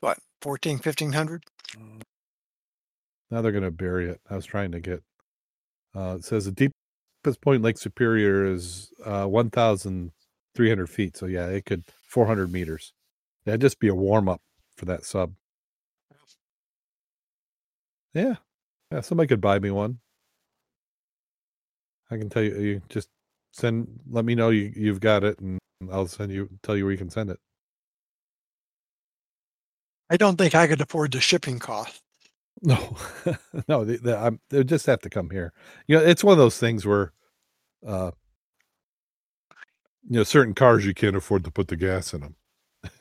What, 0.00 0.18
14, 0.40 0.76
1500? 0.76 1.44
Now 3.30 3.42
they're 3.42 3.52
going 3.52 3.62
to 3.62 3.70
bury 3.70 4.08
it. 4.08 4.22
I 4.30 4.36
was 4.36 4.46
trying 4.46 4.72
to 4.72 4.80
get. 4.80 5.02
Uh, 5.94 6.16
it 6.18 6.24
says 6.24 6.46
the 6.46 6.52
deepest 6.52 7.42
point 7.42 7.60
Lake 7.60 7.76
Superior 7.76 8.46
is 8.46 8.90
uh, 9.04 9.26
1,300 9.26 10.86
feet. 10.88 11.14
So 11.18 11.26
yeah, 11.26 11.48
it 11.48 11.66
could 11.66 11.84
400 12.08 12.50
meters. 12.50 12.94
That'd 13.44 13.60
just 13.60 13.80
be 13.80 13.88
a 13.88 13.94
warm 13.94 14.30
up 14.30 14.40
for 14.78 14.86
that 14.86 15.04
sub. 15.04 15.34
Yeah, 18.14 18.36
yeah. 18.94 19.00
Somebody 19.00 19.26
could 19.26 19.40
buy 19.40 19.58
me 19.58 19.70
one. 19.70 19.98
I 22.10 22.16
can 22.16 22.30
tell 22.30 22.42
you. 22.42 22.60
You 22.60 22.82
just 22.88 23.08
send. 23.52 23.88
Let 24.08 24.24
me 24.24 24.34
know 24.34 24.50
you 24.50 24.72
you've 24.74 25.00
got 25.00 25.24
it, 25.24 25.38
and 25.40 25.58
I'll 25.90 26.06
send 26.06 26.32
you. 26.32 26.48
Tell 26.62 26.76
you 26.76 26.84
where 26.84 26.92
you 26.92 26.98
can 26.98 27.10
send 27.10 27.30
it. 27.30 27.38
I 30.10 30.16
don't 30.16 30.36
think 30.36 30.54
I 30.54 30.66
could 30.66 30.80
afford 30.80 31.12
the 31.12 31.20
shipping 31.20 31.58
cost. 31.58 32.00
No, 32.62 32.96
no, 33.68 33.84
they, 33.84 33.96
they, 33.96 34.14
I'm, 34.14 34.38
they 34.50 34.62
just 34.62 34.86
have 34.86 35.00
to 35.00 35.10
come 35.10 35.30
here. 35.30 35.52
You 35.88 35.96
know, 35.96 36.04
it's 36.04 36.22
one 36.22 36.32
of 36.32 36.38
those 36.38 36.58
things 36.58 36.86
where, 36.86 37.12
uh, 37.86 38.12
you 40.08 40.18
know, 40.18 40.22
certain 40.22 40.54
cars 40.54 40.86
you 40.86 40.94
can't 40.94 41.16
afford 41.16 41.44
to 41.44 41.50
put 41.50 41.68
the 41.68 41.76
gas 41.76 42.14
in 42.14 42.20
them. 42.20 42.36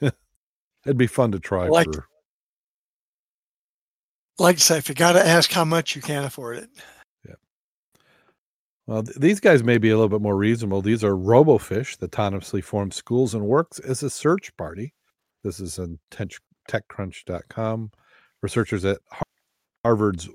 It'd 0.86 0.98
be 0.98 1.08
fun 1.08 1.32
to 1.34 1.40
try 1.40 1.68
Like- 1.68 1.94
for. 1.94 2.08
Like 4.40 4.56
I 4.56 4.60
say, 4.60 4.78
if 4.78 4.90
you 4.90 4.96
got 4.96 5.14
to 5.14 5.26
ask 5.26 5.52
how 5.52 5.66
much, 5.66 5.96
you 5.96 6.02
can't 6.02 6.26
afford 6.26 6.58
it. 6.58 6.70
Yeah. 7.28 7.36
Well, 8.88 9.04
th- 9.04 9.18
these 9.18 9.40
guys 9.40 9.64
may 9.64 9.78
be 9.78 9.90
a 9.90 9.96
little 9.96 10.10
bit 10.10 10.22
more 10.22 10.36
reasonable. 10.36 10.82
These 10.82 11.04
are 11.04 11.14
RoboFish, 11.14 11.98
that 11.98 12.12
autonomously 12.12 12.64
forms 12.64 12.96
schools 12.96 13.34
and 13.36 13.46
works 13.46 13.80
as 13.80 14.02
a 14.02 14.10
search 14.10 14.56
party. 14.58 14.94
This 15.44 15.60
is 15.60 15.78
on 15.78 16.00
tech, 16.10 16.30
TechCrunch.com. 16.70 17.92
Researchers 18.42 18.86
at 18.86 18.98
Har- 19.12 19.24
Harvard's 19.86 20.30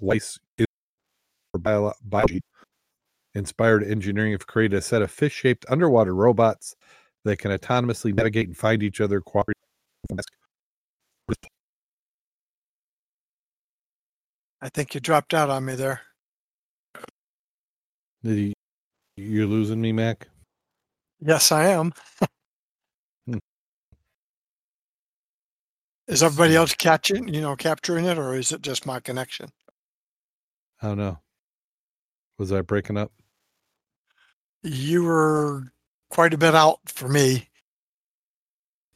Wyss 0.00 0.38
Biology 1.58 2.40
inspired 3.34 3.84
engineering 3.84 4.32
have 4.32 4.46
created 4.46 4.76
a 4.76 4.82
set 4.82 5.00
of 5.02 5.10
fish-shaped 5.10 5.64
underwater 5.68 6.14
robots 6.14 6.74
that 7.24 7.38
can 7.38 7.50
autonomously 7.50 8.14
navigate 8.14 8.48
and 8.48 8.56
find 8.56 8.82
each 8.82 9.00
other. 9.00 9.22
I 14.62 14.68
think 14.68 14.94
you 14.94 15.00
dropped 15.00 15.34
out 15.34 15.50
on 15.50 15.64
me 15.64 15.74
there. 15.74 16.02
Did 18.22 18.38
you, 18.38 18.52
you're 19.16 19.46
losing 19.46 19.80
me, 19.80 19.90
Mac? 19.90 20.28
Yes, 21.20 21.50
I 21.50 21.66
am. 21.66 21.92
Hmm. 23.26 23.38
Is 26.06 26.22
everybody 26.22 26.54
else 26.54 26.74
catching, 26.74 27.26
you 27.34 27.40
know, 27.40 27.56
capturing 27.56 28.04
it, 28.04 28.18
or 28.18 28.36
is 28.36 28.52
it 28.52 28.62
just 28.62 28.86
my 28.86 29.00
connection? 29.00 29.50
I 30.80 30.88
don't 30.88 30.98
know. 30.98 31.18
Was 32.38 32.52
I 32.52 32.60
breaking 32.62 32.96
up? 32.96 33.10
You 34.62 35.02
were 35.02 35.72
quite 36.08 36.34
a 36.34 36.38
bit 36.38 36.54
out 36.54 36.78
for 36.86 37.08
me. 37.08 37.48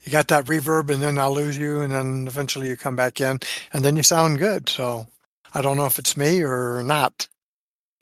You 0.04 0.12
got 0.12 0.28
that 0.28 0.44
reverb, 0.44 0.90
and 0.90 1.02
then 1.02 1.18
I'll 1.18 1.34
lose 1.34 1.58
you, 1.58 1.80
and 1.80 1.92
then 1.92 2.28
eventually 2.28 2.68
you 2.68 2.76
come 2.76 2.94
back 2.94 3.20
in, 3.20 3.40
and 3.72 3.84
then 3.84 3.96
you 3.96 4.04
sound 4.04 4.38
good. 4.38 4.68
So 4.68 5.08
I 5.54 5.62
don't 5.62 5.76
know 5.76 5.86
if 5.86 5.98
it's 5.98 6.16
me 6.16 6.42
or 6.42 6.82
not. 6.82 7.28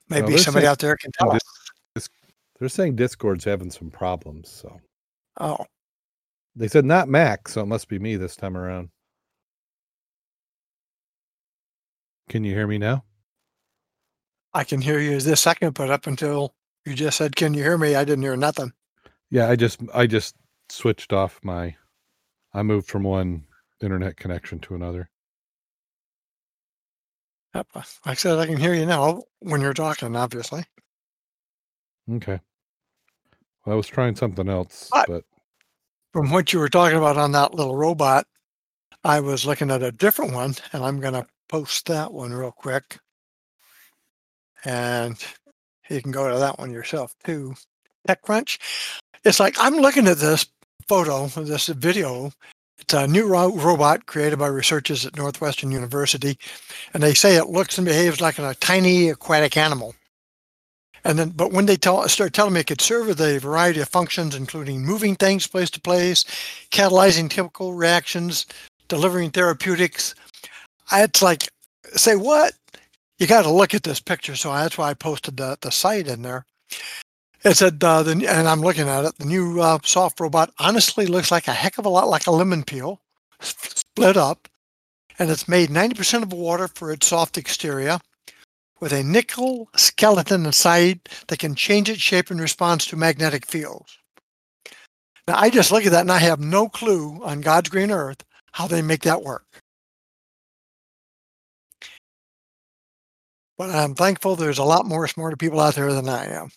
Maybe 0.09 0.37
somebody 0.39 0.65
saying- 0.65 0.71
out 0.71 0.79
there 0.79 0.97
can 0.97 1.13
tell 1.13 1.33
us. 1.33 1.41
They're 2.61 2.69
saying 2.69 2.95
Discord's 2.97 3.45
having 3.45 3.71
some 3.71 3.91
problems, 3.91 4.49
so. 4.49 4.81
Oh, 5.41 5.67
They 6.57 6.69
said 6.69 6.85
not 6.85 7.09
Mac, 7.09 7.49
so 7.49 7.63
it 7.63 7.67
must 7.67 7.89
be 7.89 7.99
me 7.99 8.15
this 8.15 8.37
time 8.37 8.57
around. 8.57 8.91
Can 12.29 12.45
you 12.45 12.55
hear 12.55 12.67
me 12.69 12.79
now? 12.79 13.05
I 14.55 14.63
can 14.63 14.81
hear 14.81 15.01
you 15.01 15.21
this 15.21 15.41
second, 15.41 15.75
but 15.75 15.91
up 15.91 16.07
until 16.07 16.55
you 16.85 16.95
just 16.95 17.19
said, 17.19 17.35
"Can 17.35 17.55
you 17.55 17.63
hear 17.65 17.77
me?" 17.77 17.97
I 17.97 18.05
didn't 18.05 18.23
hear 18.23 18.37
nothing. 18.37 18.73
Yeah, 19.31 19.49
I 19.49 19.57
just 19.57 19.81
I 19.93 20.07
just 20.07 20.37
switched 20.69 21.13
off 21.13 21.41
my 21.43 21.77
I 22.53 22.63
moved 22.63 22.89
from 22.89 23.03
one 23.03 23.47
internet 23.83 24.17
connection 24.17 24.61
to 24.61 24.77
another. 24.77 25.11
Yep. 27.55 27.67
Like 27.75 27.87
I 28.07 28.15
said, 28.15 28.39
I 28.39 28.47
can 28.47 28.57
hear 28.57 28.75
you 28.75 28.87
now 28.87 29.23
when 29.41 29.61
you're 29.61 29.75
talking. 29.75 30.17
Obviously, 30.17 30.65
Okay. 32.13 32.41
Well, 33.65 33.75
I 33.75 33.77
was 33.77 33.87
trying 33.87 34.17
something 34.17 34.49
else, 34.49 34.89
What? 34.91 35.09
but 35.09 35.25
from 36.13 36.31
what 36.31 36.53
you 36.53 36.59
were 36.59 36.69
talking 36.69 36.99
about 36.99 37.17
on 37.17 37.33
that 37.33 37.55
little 37.55 37.77
robot, 37.77 38.27
I 39.05 39.21
was 39.21 39.47
looking 39.47 39.71
at 39.71 39.83
a 39.83 39.93
different 39.93 40.33
one, 40.33 40.55
and 40.73 40.85
I'm 40.85 41.01
going 41.01 41.15
to 41.15 41.27
post 41.49 41.87
that 41.87 42.13
one 42.13 42.33
real 42.33 42.53
quick. 42.53 42.99
And 44.65 45.17
you 45.89 46.01
can 46.03 46.11
go 46.13 46.29
to 46.31 46.39
that 46.39 46.59
one 46.59 46.71
yourself 46.73 47.15
too. 47.25 47.55
TechCrunch. 48.09 48.59
It's 49.25 49.41
like 49.41 49.57
I'm 49.59 49.77
looking 49.77 50.07
at 50.07 50.19
this 50.19 50.47
photo, 50.89 51.27
this 51.27 51.69
video. 51.69 52.33
It's 52.85 52.93
a 52.93 53.07
new 53.07 53.27
ro- 53.27 53.57
robot 53.57 54.05
created 54.05 54.39
by 54.39 54.49
researchers 54.49 55.07
at 55.07 55.17
Northwestern 55.17 55.71
University, 55.71 56.39
and 56.93 57.03
they 57.03 57.15
say 57.15 57.37
it 57.37 57.49
looks 57.49 57.79
and 57.79 57.87
behaves 57.87 58.21
like 58.21 58.39
a 58.39 58.55
tiny 58.61 59.09
aquatic 59.09 59.57
animal. 59.57 59.95
And 61.03 61.19
then, 61.19 61.31
but 61.31 61.51
when 61.51 61.65
they 61.65 61.77
tell, 61.77 62.07
start 62.09 62.35
telling 62.35 62.53
me 62.53 62.61
it 62.61 62.67
could 62.67 62.83
serve 62.83 63.09
a 63.19 63.39
variety 63.39 63.81
of 63.81 63.89
functions, 63.89 64.35
including 64.35 64.85
moving 64.85 65.15
things 65.15 65.47
place 65.47 65.71
to 65.71 65.81
place, 65.81 66.25
catalyzing 66.71 67.31
chemical 67.31 67.73
reactions, 67.73 68.45
delivering 68.89 69.31
therapeutics, 69.31 70.15
it's 70.93 71.23
like, 71.23 71.49
say 71.95 72.17
what? 72.17 72.53
You 73.19 73.27
got 73.27 73.43
to 73.43 73.51
look 73.51 73.73
at 73.73 73.83
this 73.83 74.01
picture. 74.01 74.37
So 74.37 74.53
that's 74.53 74.77
why 74.77 74.91
I 74.91 74.95
posted 74.95 75.39
the, 75.39 75.57
the 75.63 75.71
site 75.71 76.07
in 76.07 76.21
there. 76.21 76.45
It 77.45 77.59
said, 77.59 77.85
uh, 77.85 78.03
the, 78.03 78.13
and 78.13 78.49
I'm 78.49 78.63
looking 78.63 78.89
at 78.89 79.05
it, 79.05 79.19
the 79.19 79.27
new 79.27 79.61
uh, 79.61 79.79
soft 79.85 80.19
robot 80.19 80.53
honestly 80.59 81.07
looks 81.07 81.31
like 81.31 81.47
a 81.47 81.53
heck 81.53 81.77
of 81.77 81.85
a 81.85 81.91
lot 81.91 82.09
like 82.09 82.27
a 82.27 82.31
lemon 82.31 82.65
peel, 82.65 83.03
split 83.41 84.17
up, 84.17 84.49
and 85.19 85.31
it's 85.31 85.47
made 85.47 85.69
90% 85.69 86.23
of 86.23 86.33
water 86.33 86.69
for 86.69 86.91
its 86.91 87.07
soft 87.07 87.37
exterior 87.37 87.99
with 88.81 88.93
a 88.93 89.03
nickel 89.05 89.69
skeleton 89.77 90.47
inside 90.47 91.01
that 91.29 91.39
can 91.39 91.55
change 91.55 91.91
its 91.91 92.01
shape 92.01 92.31
in 92.31 92.39
response 92.39 92.87
to 92.87 92.97
magnetic 92.97 93.47
fields. 93.47 93.99
Now, 95.29 95.39
I 95.39 95.51
just 95.51 95.71
look 95.71 95.85
at 95.87 95.93
that 95.93 96.03
and 96.03 96.13
I 96.13 96.19
have 96.19 96.41
no 96.41 96.69
clue 96.69 97.23
on 97.25 97.43
God's 97.43 97.69
green 97.69 97.91
earth 97.91 98.25
how 98.53 98.67
they 98.67 98.83
make 98.83 99.03
that 99.03 99.23
work. 99.23 99.45
But 103.59 103.71
I'm 103.71 103.95
thankful 103.95 104.35
there's 104.35 104.59
a 104.59 104.65
lot 104.65 104.87
more 104.87 105.07
smarter 105.09 105.37
people 105.37 105.61
out 105.61 105.75
there 105.75 105.93
than 105.93 106.09
I 106.09 106.27
am. 106.27 106.51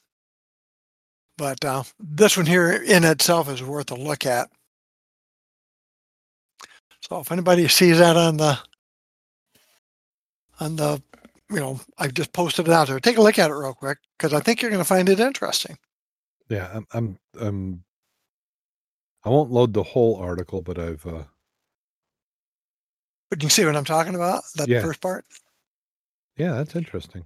But 1.38 1.64
uh, 1.64 1.84
this 2.00 2.36
one 2.36 2.46
here 2.48 2.72
in 2.72 3.04
itself 3.04 3.50
is 3.50 3.62
worth 3.64 3.92
a 3.92 3.96
look 3.96 4.26
at. 4.26 4.50
So 7.02 7.20
if 7.20 7.32
anybody 7.32 7.68
sees 7.68 8.00
that 8.00 8.18
on 8.18 8.38
the 8.38 8.60
on 10.60 10.76
the 10.76 11.02
you 11.50 11.58
know 11.60 11.80
I've 11.98 12.14
just 12.14 12.34
posted 12.34 12.68
it 12.68 12.74
out 12.74 12.88
there, 12.88 13.00
take 13.00 13.18
a 13.18 13.22
look 13.22 13.40
at 13.40 13.52
it 13.52 13.54
real 13.54 13.74
quick 13.74 14.00
because 14.18 14.34
I 14.34 14.40
think 14.40 14.62
you're 14.62 14.72
going 14.72 14.82
to 14.82 14.88
find 14.88 15.08
it 15.10 15.20
interesting. 15.20 15.78
Yeah, 16.50 16.70
I'm, 16.74 16.88
I'm, 16.94 17.20
I'm, 17.40 17.84
I 19.24 19.30
won't 19.30 19.52
load 19.52 19.74
the 19.74 19.84
whole 19.84 20.16
article, 20.16 20.62
but 20.62 20.80
I've, 20.80 21.06
uh, 21.06 21.24
But 23.30 23.44
you 23.44 23.50
see 23.50 23.66
what 23.66 23.76
I'm 23.76 23.84
talking 23.86 24.16
about. 24.16 24.44
That 24.56 24.70
Yeah. 24.70 24.82
first 24.82 25.02
part. 25.02 25.26
yeah, 26.38 26.54
that's 26.54 26.76
interesting. 26.76 27.26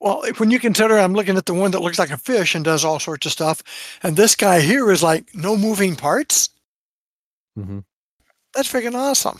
Well, 0.00 0.24
when 0.36 0.50
you 0.50 0.60
consider 0.60 0.98
I'm 0.98 1.14
looking 1.14 1.36
at 1.36 1.46
the 1.46 1.54
one 1.54 1.72
that 1.72 1.80
looks 1.80 1.98
like 1.98 2.10
a 2.10 2.18
fish 2.18 2.54
and 2.54 2.64
does 2.64 2.84
all 2.84 3.00
sorts 3.00 3.26
of 3.26 3.32
stuff, 3.32 3.62
and 4.02 4.16
this 4.16 4.36
guy 4.36 4.60
here 4.60 4.90
is 4.92 5.02
like 5.02 5.34
no 5.34 5.56
moving 5.56 5.96
parts, 5.96 6.50
hmm 7.56 7.80
that's 8.54 8.72
freaking 8.72 8.94
awesome. 8.94 9.38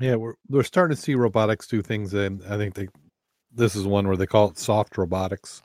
Yeah, 0.00 0.14
we're 0.16 0.34
we're 0.48 0.62
starting 0.62 0.96
to 0.96 1.02
see 1.02 1.14
robotics 1.14 1.66
do 1.66 1.82
things, 1.82 2.14
and 2.14 2.42
I 2.48 2.56
think 2.56 2.74
they, 2.74 2.88
this 3.52 3.74
is 3.76 3.84
one 3.86 4.06
where 4.06 4.16
they 4.16 4.26
call 4.26 4.50
it 4.50 4.58
soft 4.58 4.96
robotics. 4.98 5.62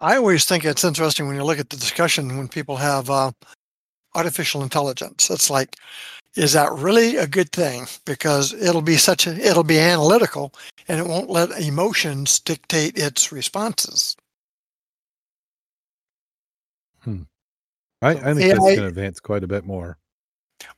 I 0.00 0.16
always 0.16 0.44
think 0.44 0.64
it's 0.64 0.84
interesting 0.84 1.26
when 1.26 1.36
you 1.36 1.44
look 1.44 1.58
at 1.58 1.70
the 1.70 1.76
discussion 1.76 2.36
when 2.38 2.48
people 2.48 2.76
have 2.76 3.10
uh, 3.10 3.32
artificial 4.14 4.62
intelligence. 4.62 5.30
It's 5.30 5.50
like, 5.50 5.76
is 6.36 6.52
that 6.52 6.72
really 6.72 7.16
a 7.16 7.26
good 7.26 7.52
thing? 7.52 7.86
Because 8.04 8.52
it'll 8.52 8.82
be 8.82 8.96
such 8.96 9.26
a, 9.26 9.36
it'll 9.36 9.64
be 9.64 9.78
analytical 9.78 10.52
and 10.88 11.00
it 11.00 11.06
won't 11.06 11.30
let 11.30 11.50
emotions 11.60 12.40
dictate 12.40 12.98
its 12.98 13.32
responses. 13.32 14.16
I, 18.02 18.10
I 18.10 18.34
think 18.34 18.38
that's 18.38 18.52
AI 18.52 18.58
going 18.58 18.76
to 18.76 18.86
advance 18.86 19.20
quite 19.20 19.44
a 19.44 19.48
bit 19.48 19.66
more. 19.66 19.98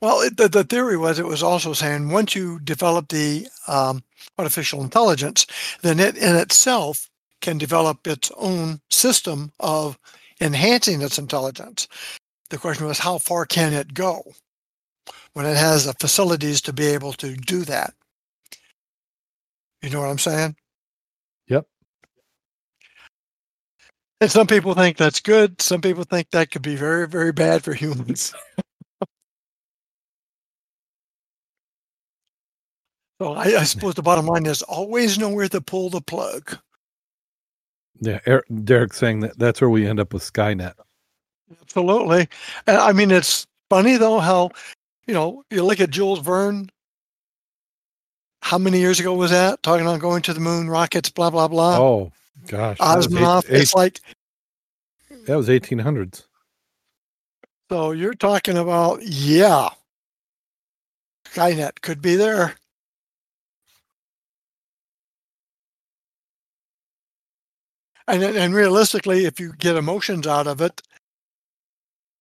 Well, 0.01 0.21
it, 0.21 0.37
the, 0.37 0.47
the 0.47 0.63
theory 0.63 0.97
was 0.97 1.19
it 1.19 1.25
was 1.25 1.43
also 1.43 1.73
saying 1.73 2.09
once 2.09 2.35
you 2.35 2.59
develop 2.59 3.09
the 3.09 3.47
um, 3.67 4.03
artificial 4.37 4.81
intelligence, 4.81 5.45
then 5.81 5.99
it 5.99 6.17
in 6.17 6.35
itself 6.35 7.09
can 7.41 7.57
develop 7.57 8.07
its 8.07 8.31
own 8.37 8.79
system 8.89 9.51
of 9.59 9.97
enhancing 10.39 11.01
its 11.01 11.17
intelligence. 11.17 11.87
The 12.49 12.57
question 12.57 12.85
was, 12.85 12.99
how 12.99 13.17
far 13.17 13.45
can 13.45 13.73
it 13.73 13.93
go 13.93 14.23
when 15.33 15.45
it 15.45 15.57
has 15.57 15.85
the 15.85 15.93
facilities 15.93 16.61
to 16.61 16.73
be 16.73 16.87
able 16.87 17.13
to 17.13 17.35
do 17.35 17.63
that? 17.65 17.93
You 19.81 19.89
know 19.89 20.01
what 20.01 20.09
I'm 20.09 20.19
saying? 20.19 20.55
Yep. 21.47 21.67
And 24.21 24.31
some 24.31 24.47
people 24.47 24.73
think 24.73 24.97
that's 24.97 25.19
good. 25.19 25.61
Some 25.61 25.81
people 25.81 26.03
think 26.05 26.31
that 26.31 26.51
could 26.51 26.61
be 26.61 26.75
very, 26.75 27.07
very 27.07 27.33
bad 27.33 27.63
for 27.63 27.73
humans. 27.73 28.33
so 33.21 33.33
I, 33.33 33.59
I 33.59 33.63
suppose 33.63 33.95
the 33.95 34.01
bottom 34.01 34.25
line 34.27 34.45
is 34.45 34.61
always 34.61 35.19
know 35.19 35.29
where 35.29 35.49
to 35.49 35.61
pull 35.61 35.89
the 35.89 36.01
plug. 36.01 36.57
Yeah, 38.01 38.19
Eric, 38.25 38.45
Derek 38.63 38.93
saying 38.93 39.21
that 39.21 39.37
that's 39.37 39.61
where 39.61 39.69
we 39.69 39.87
end 39.87 39.99
up 39.99 40.13
with 40.13 40.23
Skynet. 40.23 40.73
Absolutely. 41.61 42.27
I 42.67 42.93
mean, 42.93 43.11
it's 43.11 43.45
funny 43.69 43.97
though 43.97 44.19
how, 44.19 44.51
you 45.07 45.13
know, 45.13 45.43
you 45.49 45.63
look 45.63 45.79
at 45.79 45.89
Jules 45.89 46.19
Verne. 46.19 46.69
How 48.41 48.57
many 48.57 48.79
years 48.79 48.99
ago 48.99 49.13
was 49.13 49.31
that? 49.31 49.63
Talking 49.63 49.85
about 49.85 50.01
going 50.01 50.21
to 50.23 50.33
the 50.33 50.39
moon, 50.39 50.69
rockets, 50.69 51.09
blah 51.09 51.29
blah 51.29 51.47
blah. 51.47 51.77
oh 51.79 52.11
gosh, 52.47 52.77
Osmonoff. 52.77 53.45
eight, 53.49 53.61
It's 53.61 53.73
like 53.73 53.99
that 55.27 55.35
was 55.37 55.47
1800s. 55.47 56.23
so 57.69 57.91
you're 57.91 58.13
talking 58.13 58.57
about 58.57 58.99
yeah. 59.03 59.69
Skynet 61.25 61.81
could 61.81 62.01
be 62.01 62.15
there. 62.15 62.55
And 68.07 68.21
and 68.23 68.53
realistically, 68.53 69.25
if 69.25 69.39
you 69.39 69.53
get 69.57 69.75
emotions 69.77 70.27
out 70.27 70.47
of 70.47 70.59
it, 70.61 70.81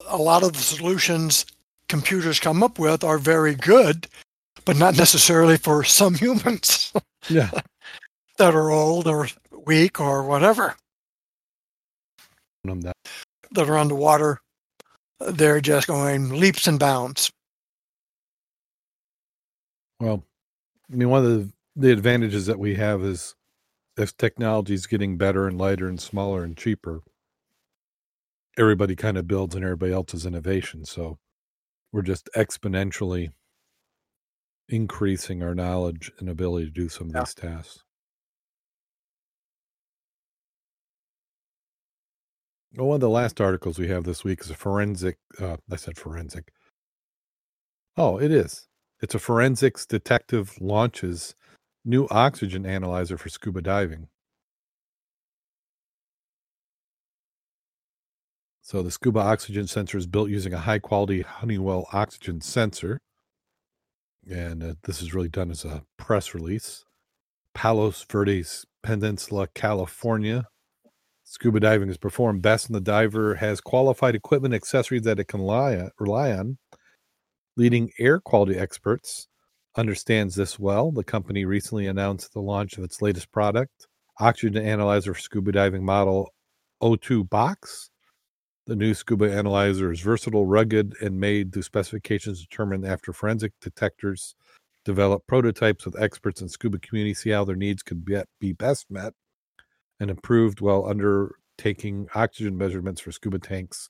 a 0.07 0.17
lot 0.17 0.43
of 0.45 0.53
the 0.53 0.61
solutions 0.61 1.45
computers 1.93 2.41
come 2.41 2.65
up 2.65 2.81
with 2.81 3.05
are 3.05 3.19
very 3.19 3.55
good, 3.55 4.09
but 4.67 4.77
not 4.79 4.99
necessarily 4.99 5.59
for 5.59 5.85
some 5.85 6.15
humans 6.27 6.93
Yeah, 7.29 7.51
that 8.39 8.55
are 8.55 8.71
old 8.71 9.09
or 9.09 9.29
weak 9.67 10.01
or 10.01 10.25
whatever 10.25 10.77
that. 12.83 12.97
that 13.53 13.69
are 13.69 13.79
underwater. 13.79 14.41
They're 15.21 15.61
just 15.63 15.89
going 15.89 16.31
leaps 16.41 16.67
and 16.69 16.79
bounds. 16.81 17.31
Well, 20.01 20.25
I 20.93 20.97
mean, 20.97 21.11
one 21.11 21.25
of 21.25 21.31
the 21.31 21.53
the 21.77 21.93
advantages 21.93 22.47
that 22.47 22.59
we 22.59 22.77
have 22.77 23.03
is 23.05 23.35
as 23.99 24.13
technology 24.13 24.75
is 24.75 24.87
getting 24.87 25.19
better 25.19 25.47
and 25.49 25.59
lighter 25.59 25.89
and 25.89 26.01
smaller 26.01 26.45
and 26.45 26.57
cheaper, 26.57 27.03
everybody 28.59 28.97
kind 28.97 29.19
of 29.19 29.29
builds 29.29 29.57
on 29.57 29.65
everybody 29.65 29.93
else's 29.93 30.27
innovation. 30.27 30.85
So 30.87 31.19
we're 31.93 32.03
just 32.03 32.29
exponentially 32.37 33.31
increasing 34.69 35.43
our 35.43 35.55
knowledge 35.55 36.13
and 36.19 36.29
ability 36.29 36.67
to 36.67 36.73
do 36.73 36.89
some 36.89 37.11
of 37.11 37.15
Yeah. 37.15 37.21
these 37.21 37.35
tasks. 37.35 37.85
Well, 42.77 42.89
one 42.89 42.95
of 42.97 43.01
the 43.03 43.09
last 43.11 43.41
articles 43.41 43.79
we 43.79 43.89
have 43.89 44.05
this 44.05 44.25
week 44.25 44.41
is 44.43 44.51
a 44.51 44.55
forensic. 44.55 45.19
Uh, 45.39 45.59
I 45.71 45.77
said 45.77 45.99
forensic. 45.99 46.53
Oh, 47.97 48.19
it 48.19 48.31
is. 48.33 48.69
It's 49.03 49.15
a 49.15 49.19
Forensics 49.19 49.85
Detectors 49.87 50.61
launches 50.61 51.35
new 51.85 52.07
oxygen 52.11 52.65
analyzer 52.65 53.19
for 53.19 53.29
scuba 53.29 53.61
diving. 53.63 54.09
So 58.65 58.81
the 58.83 58.93
scuba 58.93 59.19
oxygen 59.19 59.67
sensor 59.67 59.99
is 59.99 60.07
built 60.07 60.31
using 60.31 60.55
a 60.55 60.59
high 60.59 60.79
quality 60.79 61.23
Honeywell 61.23 61.89
oxygen 61.93 62.41
sensor. 62.41 63.01
And 64.31 64.63
uh, 64.63 64.75
this 64.85 65.03
is 65.03 65.13
really 65.13 65.29
done 65.29 65.51
as 65.51 65.65
a 65.65 65.83
press 65.99 66.33
release. 66.33 66.85
Palos 67.55 68.07
Verdes 68.09 68.65
Peninsula, 68.83 69.49
California. 69.55 70.47
Scuba 71.25 71.59
diving 71.59 71.89
is 71.89 71.99
performed 71.99 72.41
best 72.41 72.69
when 72.69 72.75
the 72.75 72.81
diver 72.81 73.35
has 73.35 73.61
qualified 73.61 74.15
equipment 74.15 74.55
accessories 74.55 75.03
that 75.03 75.19
it 75.19 75.27
can 75.27 75.41
rely, 75.41 75.91
on. 76.33 76.59
Leading 77.57 77.91
air 77.99 78.21
quality 78.21 78.57
experts 78.57 79.27
understands 79.77 80.37
this 80.37 80.59
well. 80.59 80.93
The 80.93 81.05
company 81.05 81.45
recently 81.45 81.89
announced 81.89 82.33
the 82.33 82.41
launch 82.41 82.79
of 82.79 82.85
its 82.85 83.03
latest 83.03 83.33
product, 83.33 83.89
oxygen 84.21 84.63
analyzer 84.63 85.15
scuba 85.15 85.51
diving 85.51 85.85
model 85.85 86.31
O2 86.81 87.29
box. 87.29 87.91
The 88.67 88.77
new 88.77 88.95
scuba 88.95 89.33
analyzer 89.33 89.91
is 89.91 90.01
versatile, 90.01 90.47
rugged, 90.47 90.95
and 91.01 91.19
made 91.19 91.53
to 91.55 91.63
specifications 91.63 92.41
determined 92.41 92.87
after 92.87 93.13
forensic 93.13 93.53
detectors 93.61 94.37
develop 94.85 95.27
prototypes 95.27 95.85
with 95.85 96.01
experts 96.01 96.41
in 96.41 96.49
scuba 96.49 96.79
community, 96.79 97.15
see 97.15 97.31
how 97.31 97.45
their 97.45 97.57
needs 97.57 97.83
could 97.83 98.05
be, 98.05 98.21
be 98.41 98.53
best 98.53 98.91
met, 98.91 99.15
and 99.99 100.11
improved 100.11 100.61
while 100.61 100.87
undertaking 100.87 102.09
oxygen 102.15 102.57
measurements 102.57 103.01
for 103.01 103.13
scuba 103.13 103.39
tanks 103.39 103.89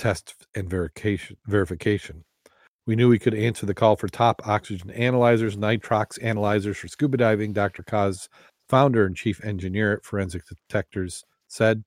test 0.00 0.34
and 0.54 0.68
verification. 0.68 1.36
verification. 1.46 2.24
We 2.86 2.96
knew 2.96 3.08
we 3.08 3.18
could 3.18 3.34
answer 3.34 3.66
the 3.66 3.74
call 3.74 3.96
for 3.96 4.08
top 4.08 4.40
oxygen 4.46 4.90
analyzers, 4.90 5.56
nitrox 5.56 6.18
analyzers 6.22 6.78
for 6.78 6.88
scuba 6.88 7.18
diving. 7.18 7.52
Dr. 7.52 7.82
Kaz, 7.82 8.28
founder 8.68 9.04
and 9.04 9.14
chief 9.14 9.44
engineer 9.44 9.92
at 9.92 10.04
Forensic 10.04 10.42
Detectors, 10.48 11.22
said, 11.48 11.84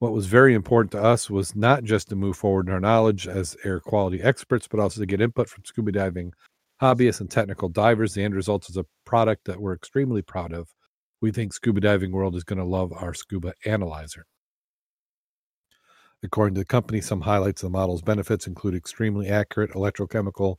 What 0.00 0.12
was 0.12 0.26
very 0.26 0.54
important 0.54 0.92
to 0.92 1.02
us 1.02 1.28
was 1.28 1.54
not 1.54 1.84
just 1.84 2.08
to 2.08 2.16
move 2.16 2.38
forward 2.38 2.68
in 2.68 2.72
our 2.72 2.80
knowledge 2.80 3.28
as 3.28 3.54
air 3.64 3.80
quality 3.80 4.22
experts, 4.22 4.66
but 4.66 4.80
also 4.80 4.98
to 4.98 5.06
get 5.06 5.20
input 5.20 5.50
from 5.50 5.62
scuba 5.66 5.92
diving 5.92 6.32
hobbyists 6.80 7.20
and 7.20 7.30
technical 7.30 7.68
divers. 7.68 8.14
The 8.14 8.24
end 8.24 8.34
result 8.34 8.70
is 8.70 8.78
a 8.78 8.86
product 9.04 9.44
that 9.44 9.60
we're 9.60 9.74
extremely 9.74 10.22
proud 10.22 10.54
of. 10.54 10.68
We 11.20 11.32
think 11.32 11.52
scuba 11.52 11.80
diving 11.80 12.12
world 12.12 12.34
is 12.34 12.44
going 12.44 12.58
to 12.58 12.64
love 12.64 12.94
our 12.94 13.12
scuba 13.12 13.52
analyzer. 13.66 14.24
According 16.22 16.54
to 16.54 16.62
the 16.62 16.64
company, 16.64 17.02
some 17.02 17.20
highlights 17.20 17.62
of 17.62 17.66
the 17.66 17.78
model's 17.78 18.00
benefits 18.00 18.46
include 18.46 18.74
extremely 18.74 19.28
accurate 19.28 19.72
electrochemical 19.72 20.56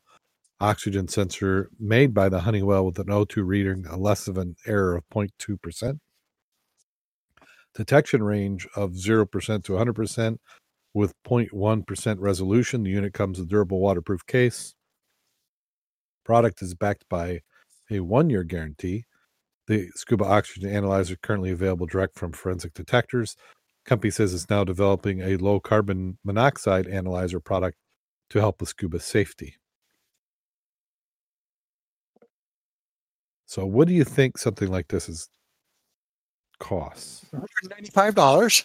oxygen 0.60 1.08
sensor 1.08 1.72
made 1.80 2.14
by 2.14 2.30
the 2.30 2.42
Honeywell 2.42 2.86
with 2.86 3.00
an 3.00 3.08
O2 3.08 3.44
reading 3.44 3.88
a 3.90 3.98
less 3.98 4.28
of 4.28 4.38
an 4.38 4.56
error 4.68 4.96
of 4.96 5.04
0.2%. 5.10 5.98
Detection 7.76 8.24
range 8.24 8.68
of 8.76 8.92
0% 8.92 9.64
to 9.64 9.72
100% 9.74 10.38
with 10.94 11.14
0.1% 11.26 12.16
resolution. 12.20 12.84
The 12.84 12.90
unit 12.90 13.14
comes 13.14 13.40
with 13.40 13.50
durable 13.50 13.80
waterproof 13.80 14.26
case. 14.26 14.74
Product 16.26 16.62
is 16.62 16.76
backed 16.76 17.06
by 17.10 17.42
a 17.90 18.02
one 18.02 18.30
year 18.30 18.44
guarantee. 18.44 19.06
The 19.68 19.90
scuba 19.96 20.26
oxygen 20.26 20.70
analyzer 20.70 21.16
currently 21.22 21.52
available 21.52 21.86
direct 21.86 22.18
from 22.18 22.34
forensic 22.34 22.74
detectors 22.74 23.36
company 23.86 24.12
says 24.12 24.34
it's 24.34 24.50
now 24.50 24.64
developing 24.64 25.22
a 25.22 25.38
low 25.38 25.60
carbon 25.60 26.18
monoxide 26.24 26.88
analyzer 26.88 27.40
product 27.40 27.78
to 28.30 28.40
help 28.40 28.60
with 28.60 28.70
scuba 28.70 29.00
safety. 29.00 29.56
So, 33.46 33.66
what 33.66 33.88
do 33.88 33.94
you 33.94 34.04
think 34.04 34.38
something 34.38 34.70
like 34.70 34.88
this 34.88 35.10
is 35.10 35.28
costs? 36.62 37.26
$195. 37.34 38.64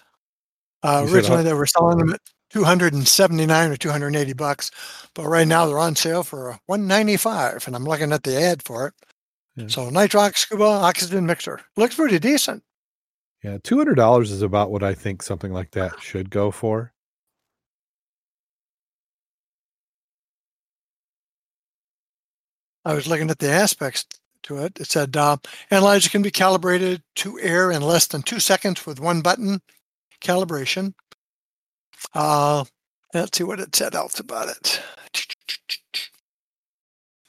Uh, 0.82 1.06
originally, 1.10 1.42
they 1.42 1.54
were 1.54 1.66
selling 1.66 1.98
them 1.98 2.12
at 2.12 2.20
279 2.50 3.70
or 3.70 3.76
280 3.76 4.32
bucks, 4.34 4.70
but 5.14 5.26
right 5.26 5.48
now 5.48 5.66
they're 5.66 5.78
on 5.78 5.96
sale 5.96 6.22
for 6.22 6.58
195 6.66 7.66
and 7.66 7.74
I'm 7.74 7.84
looking 7.84 8.12
at 8.12 8.22
the 8.22 8.40
ad 8.40 8.62
for 8.62 8.86
it. 8.88 8.94
Yeah. 9.56 9.66
So, 9.68 9.90
nitrox 9.90 10.36
scuba 10.36 10.64
oxygen 10.64 11.26
mixer 11.26 11.60
looks 11.76 11.96
pretty 11.96 12.18
decent. 12.18 12.62
Yeah, 13.42 13.58
two 13.62 13.78
hundred 13.78 13.94
dollars 13.94 14.30
is 14.30 14.42
about 14.42 14.70
what 14.70 14.82
I 14.82 14.92
think 14.92 15.22
something 15.22 15.52
like 15.52 15.70
that 15.72 15.92
should 16.00 16.30
go 16.30 16.50
for. 16.50 16.92
I 22.84 22.94
was 22.94 23.08
looking 23.08 23.30
at 23.30 23.38
the 23.38 23.50
aspects 23.50 24.04
to 24.46 24.58
it. 24.58 24.78
It 24.80 24.86
said 24.86 25.16
uh, 25.16 25.36
analyzer 25.70 26.08
can 26.08 26.22
be 26.22 26.30
calibrated 26.30 27.02
to 27.16 27.38
air 27.40 27.70
in 27.70 27.82
less 27.82 28.06
than 28.06 28.22
two 28.22 28.40
seconds 28.40 28.86
with 28.86 29.00
one 29.00 29.20
button 29.20 29.60
calibration. 30.20 30.94
Uh, 32.14 32.64
let's 33.12 33.36
see 33.38 33.44
what 33.44 33.60
it 33.60 33.74
said 33.74 33.94
else 33.94 34.18
about 34.20 34.48
it. 34.48 34.80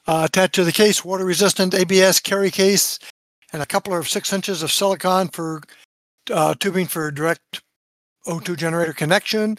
Uh, 0.08 0.24
attached 0.26 0.56
to 0.56 0.64
the 0.64 0.72
case, 0.72 1.04
water 1.04 1.26
resistant 1.26 1.74
ABS 1.74 2.20
carry 2.20 2.50
case, 2.50 2.98
and 3.52 3.62
a 3.62 3.66
couple 3.66 3.94
of 3.94 4.08
six 4.08 4.32
inches 4.32 4.64
of 4.64 4.72
silicon 4.72 5.28
for 5.28 5.62
uh, 6.32 6.54
tubing 6.60 6.86
for 6.86 7.12
direct 7.12 7.62
O2 8.26 8.58
generator 8.58 8.94
connection. 8.94 9.58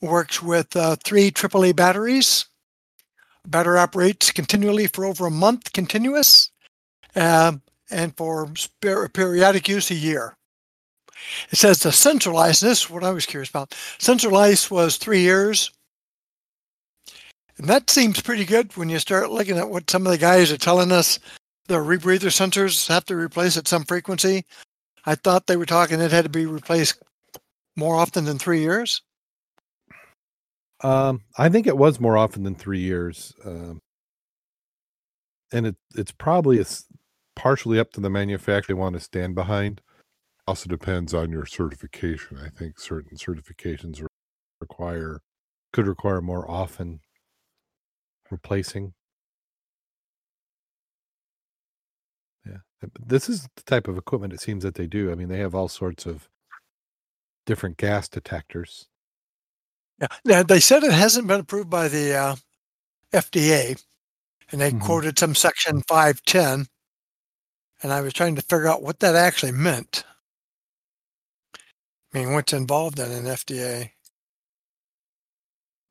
Works 0.00 0.42
with 0.42 0.74
uh, 0.76 0.96
three 1.04 1.30
AAA 1.30 1.74
batteries. 1.76 2.46
Battery 3.46 3.78
operates 3.78 4.32
continually 4.32 4.88
for 4.88 5.04
over 5.04 5.26
a 5.26 5.30
month, 5.30 5.72
continuous, 5.72 6.50
um, 7.16 7.62
and 7.90 8.16
for 8.16 8.48
periodic 9.12 9.68
use 9.68 9.90
a 9.90 9.94
year. 9.94 10.36
It 11.50 11.56
says 11.56 11.80
the 11.80 11.90
life. 12.32 12.60
This 12.60 12.82
is 12.82 12.90
what 12.90 13.04
I 13.04 13.10
was 13.10 13.26
curious 13.26 13.50
about. 13.50 13.74
Life 14.30 14.70
was 14.70 14.96
three 14.96 15.20
years. 15.20 15.70
And 17.58 17.68
that 17.68 17.88
seems 17.88 18.20
pretty 18.20 18.44
good 18.44 18.76
when 18.76 18.90
you 18.90 18.98
start 18.98 19.30
looking 19.30 19.56
at 19.56 19.70
what 19.70 19.90
some 19.90 20.06
of 20.06 20.12
the 20.12 20.18
guys 20.18 20.52
are 20.52 20.58
telling 20.58 20.92
us 20.92 21.18
the 21.68 21.76
rebreather 21.76 22.30
sensors 22.30 22.86
have 22.88 23.06
to 23.06 23.16
replace 23.16 23.56
at 23.56 23.66
some 23.66 23.84
frequency. 23.84 24.44
I 25.06 25.14
thought 25.14 25.46
they 25.46 25.56
were 25.56 25.66
talking 25.66 26.00
it 26.00 26.10
had 26.10 26.24
to 26.24 26.30
be 26.30 26.46
replaced 26.46 27.02
more 27.76 27.96
often 27.96 28.24
than 28.24 28.38
three 28.38 28.60
years. 28.60 29.02
Um, 30.82 31.22
I 31.38 31.48
think 31.48 31.66
it 31.66 31.76
was 31.76 32.00
more 32.00 32.18
often 32.18 32.42
than 32.42 32.54
three 32.54 32.80
years, 32.80 33.32
um, 33.44 33.80
and 35.50 35.68
it 35.68 35.76
it's 35.94 36.12
probably 36.12 36.60
a, 36.60 36.66
partially 37.36 37.78
up 37.78 37.92
to 37.92 38.00
the 38.00 38.10
manufacturer 38.10 38.74
they 38.74 38.80
want 38.80 38.94
to 38.94 39.00
stand 39.00 39.34
behind. 39.34 39.82
Also 40.48 40.68
depends 40.68 41.14
on 41.14 41.30
your 41.30 41.46
certification. 41.46 42.38
I 42.38 42.48
think 42.48 42.80
certain 42.80 43.16
certifications 43.16 44.04
require 44.60 45.20
could 45.72 45.86
require 45.86 46.22
more 46.22 46.50
often 46.50 47.00
replacing. 48.30 48.94
Yeah, 52.46 52.58
this 52.98 53.28
is 53.28 53.48
the 53.56 53.62
type 53.62 53.88
of 53.88 53.98
equipment 53.98 54.32
it 54.32 54.40
seems 54.40 54.62
that 54.62 54.74
they 54.74 54.86
do. 54.86 55.10
I 55.10 55.14
mean, 55.14 55.28
they 55.28 55.40
have 55.40 55.54
all 55.54 55.68
sorts 55.68 56.06
of 56.06 56.28
different 57.44 57.76
gas 57.76 58.08
detectors. 58.08 58.88
Yeah. 60.00 60.08
Now, 60.24 60.42
they 60.42 60.60
said 60.60 60.82
it 60.82 60.92
hasn't 60.92 61.26
been 61.26 61.40
approved 61.40 61.70
by 61.70 61.88
the 61.88 62.14
uh, 62.14 62.36
FDA, 63.12 63.82
and 64.52 64.60
they 64.60 64.70
mm-hmm. 64.70 64.80
quoted 64.80 65.18
some 65.18 65.34
section 65.34 65.82
510. 65.88 66.66
And 67.82 67.92
I 67.92 68.00
was 68.00 68.12
trying 68.12 68.36
to 68.36 68.42
figure 68.42 68.68
out 68.68 68.82
what 68.82 69.00
that 69.00 69.14
actually 69.14 69.52
meant. 69.52 70.04
I 72.14 72.18
mean, 72.18 72.32
what's 72.32 72.52
involved 72.52 72.98
in 72.98 73.10
an 73.10 73.24
FDA? 73.24 73.90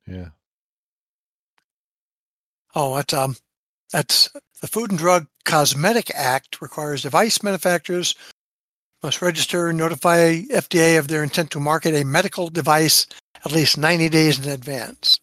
Yeah. 0.06 0.28
Oh, 2.74 2.96
that's 2.96 3.14
um, 3.14 3.36
that's 3.92 4.30
the 4.60 4.66
Food 4.66 4.90
and 4.90 4.98
Drug 4.98 5.26
Cosmetic 5.44 6.10
Act 6.14 6.60
requires 6.60 7.02
device 7.02 7.42
manufacturers 7.42 8.14
must 9.02 9.22
register 9.22 9.68
and 9.68 9.78
notify 9.78 10.40
FDA 10.42 10.98
of 10.98 11.08
their 11.08 11.22
intent 11.22 11.50
to 11.52 11.60
market 11.60 11.94
a 11.94 12.04
medical 12.04 12.48
device 12.48 13.06
at 13.44 13.52
least 13.52 13.78
90 13.78 14.08
days 14.08 14.44
in 14.44 14.50
advance. 14.50 15.20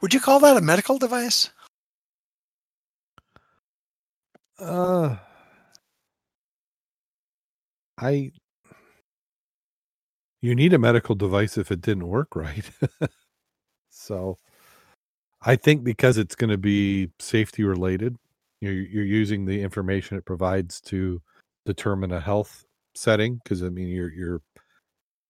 Would 0.00 0.14
you 0.14 0.20
call 0.20 0.40
that 0.40 0.56
a 0.56 0.60
medical 0.60 0.98
device? 0.98 1.50
Uh, 4.58 5.16
I. 8.02 8.32
You 10.40 10.56
need 10.56 10.72
a 10.72 10.78
medical 10.78 11.14
device 11.14 11.56
if 11.56 11.70
it 11.70 11.80
didn't 11.80 12.08
work 12.08 12.34
right. 12.36 12.68
so, 13.90 14.38
I 15.42 15.54
think 15.54 15.84
because 15.84 16.18
it's 16.18 16.34
going 16.34 16.50
to 16.50 16.58
be 16.58 17.10
safety 17.20 17.62
related, 17.62 18.16
you're, 18.60 18.72
you're 18.72 19.04
using 19.04 19.44
the 19.44 19.62
information 19.62 20.18
it 20.18 20.24
provides 20.24 20.80
to 20.82 21.22
determine 21.64 22.10
a 22.10 22.20
health 22.20 22.64
setting. 22.94 23.40
Because 23.42 23.62
I 23.62 23.68
mean, 23.68 23.88
your 23.88 24.12
your 24.12 24.42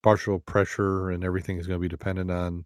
partial 0.03 0.41
pressure 0.41 1.11
and 1.11 1.25
everything 1.25 1.59
is 1.59 1.67
going 1.67 1.79
to 1.79 1.83
be 1.83 1.89
dependent 1.89 2.31
on 2.31 2.65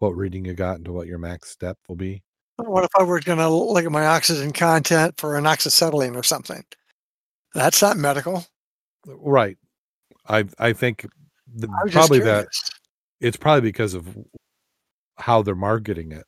what 0.00 0.16
reading 0.16 0.44
you 0.44 0.54
got 0.54 0.78
into 0.78 0.92
what 0.92 1.06
your 1.06 1.18
max 1.18 1.50
step 1.50 1.78
will 1.88 1.96
be. 1.96 2.22
What 2.56 2.84
if 2.84 2.90
I 2.98 3.04
were 3.04 3.20
going 3.20 3.38
to 3.38 3.48
look 3.48 3.84
at 3.84 3.92
my 3.92 4.06
oxygen 4.06 4.52
content 4.52 5.14
for 5.18 5.36
an 5.36 5.44
oxyacetylene 5.44 6.16
or 6.16 6.22
something? 6.22 6.62
That's 7.54 7.80
not 7.80 7.96
medical, 7.96 8.44
right? 9.06 9.56
I 10.28 10.44
I 10.58 10.72
think 10.72 11.06
the, 11.52 11.68
probably 11.90 12.20
that 12.20 12.48
it's 13.20 13.36
probably 13.36 13.62
because 13.62 13.94
of 13.94 14.16
how 15.16 15.42
they're 15.42 15.54
marketing 15.54 16.12
it. 16.12 16.24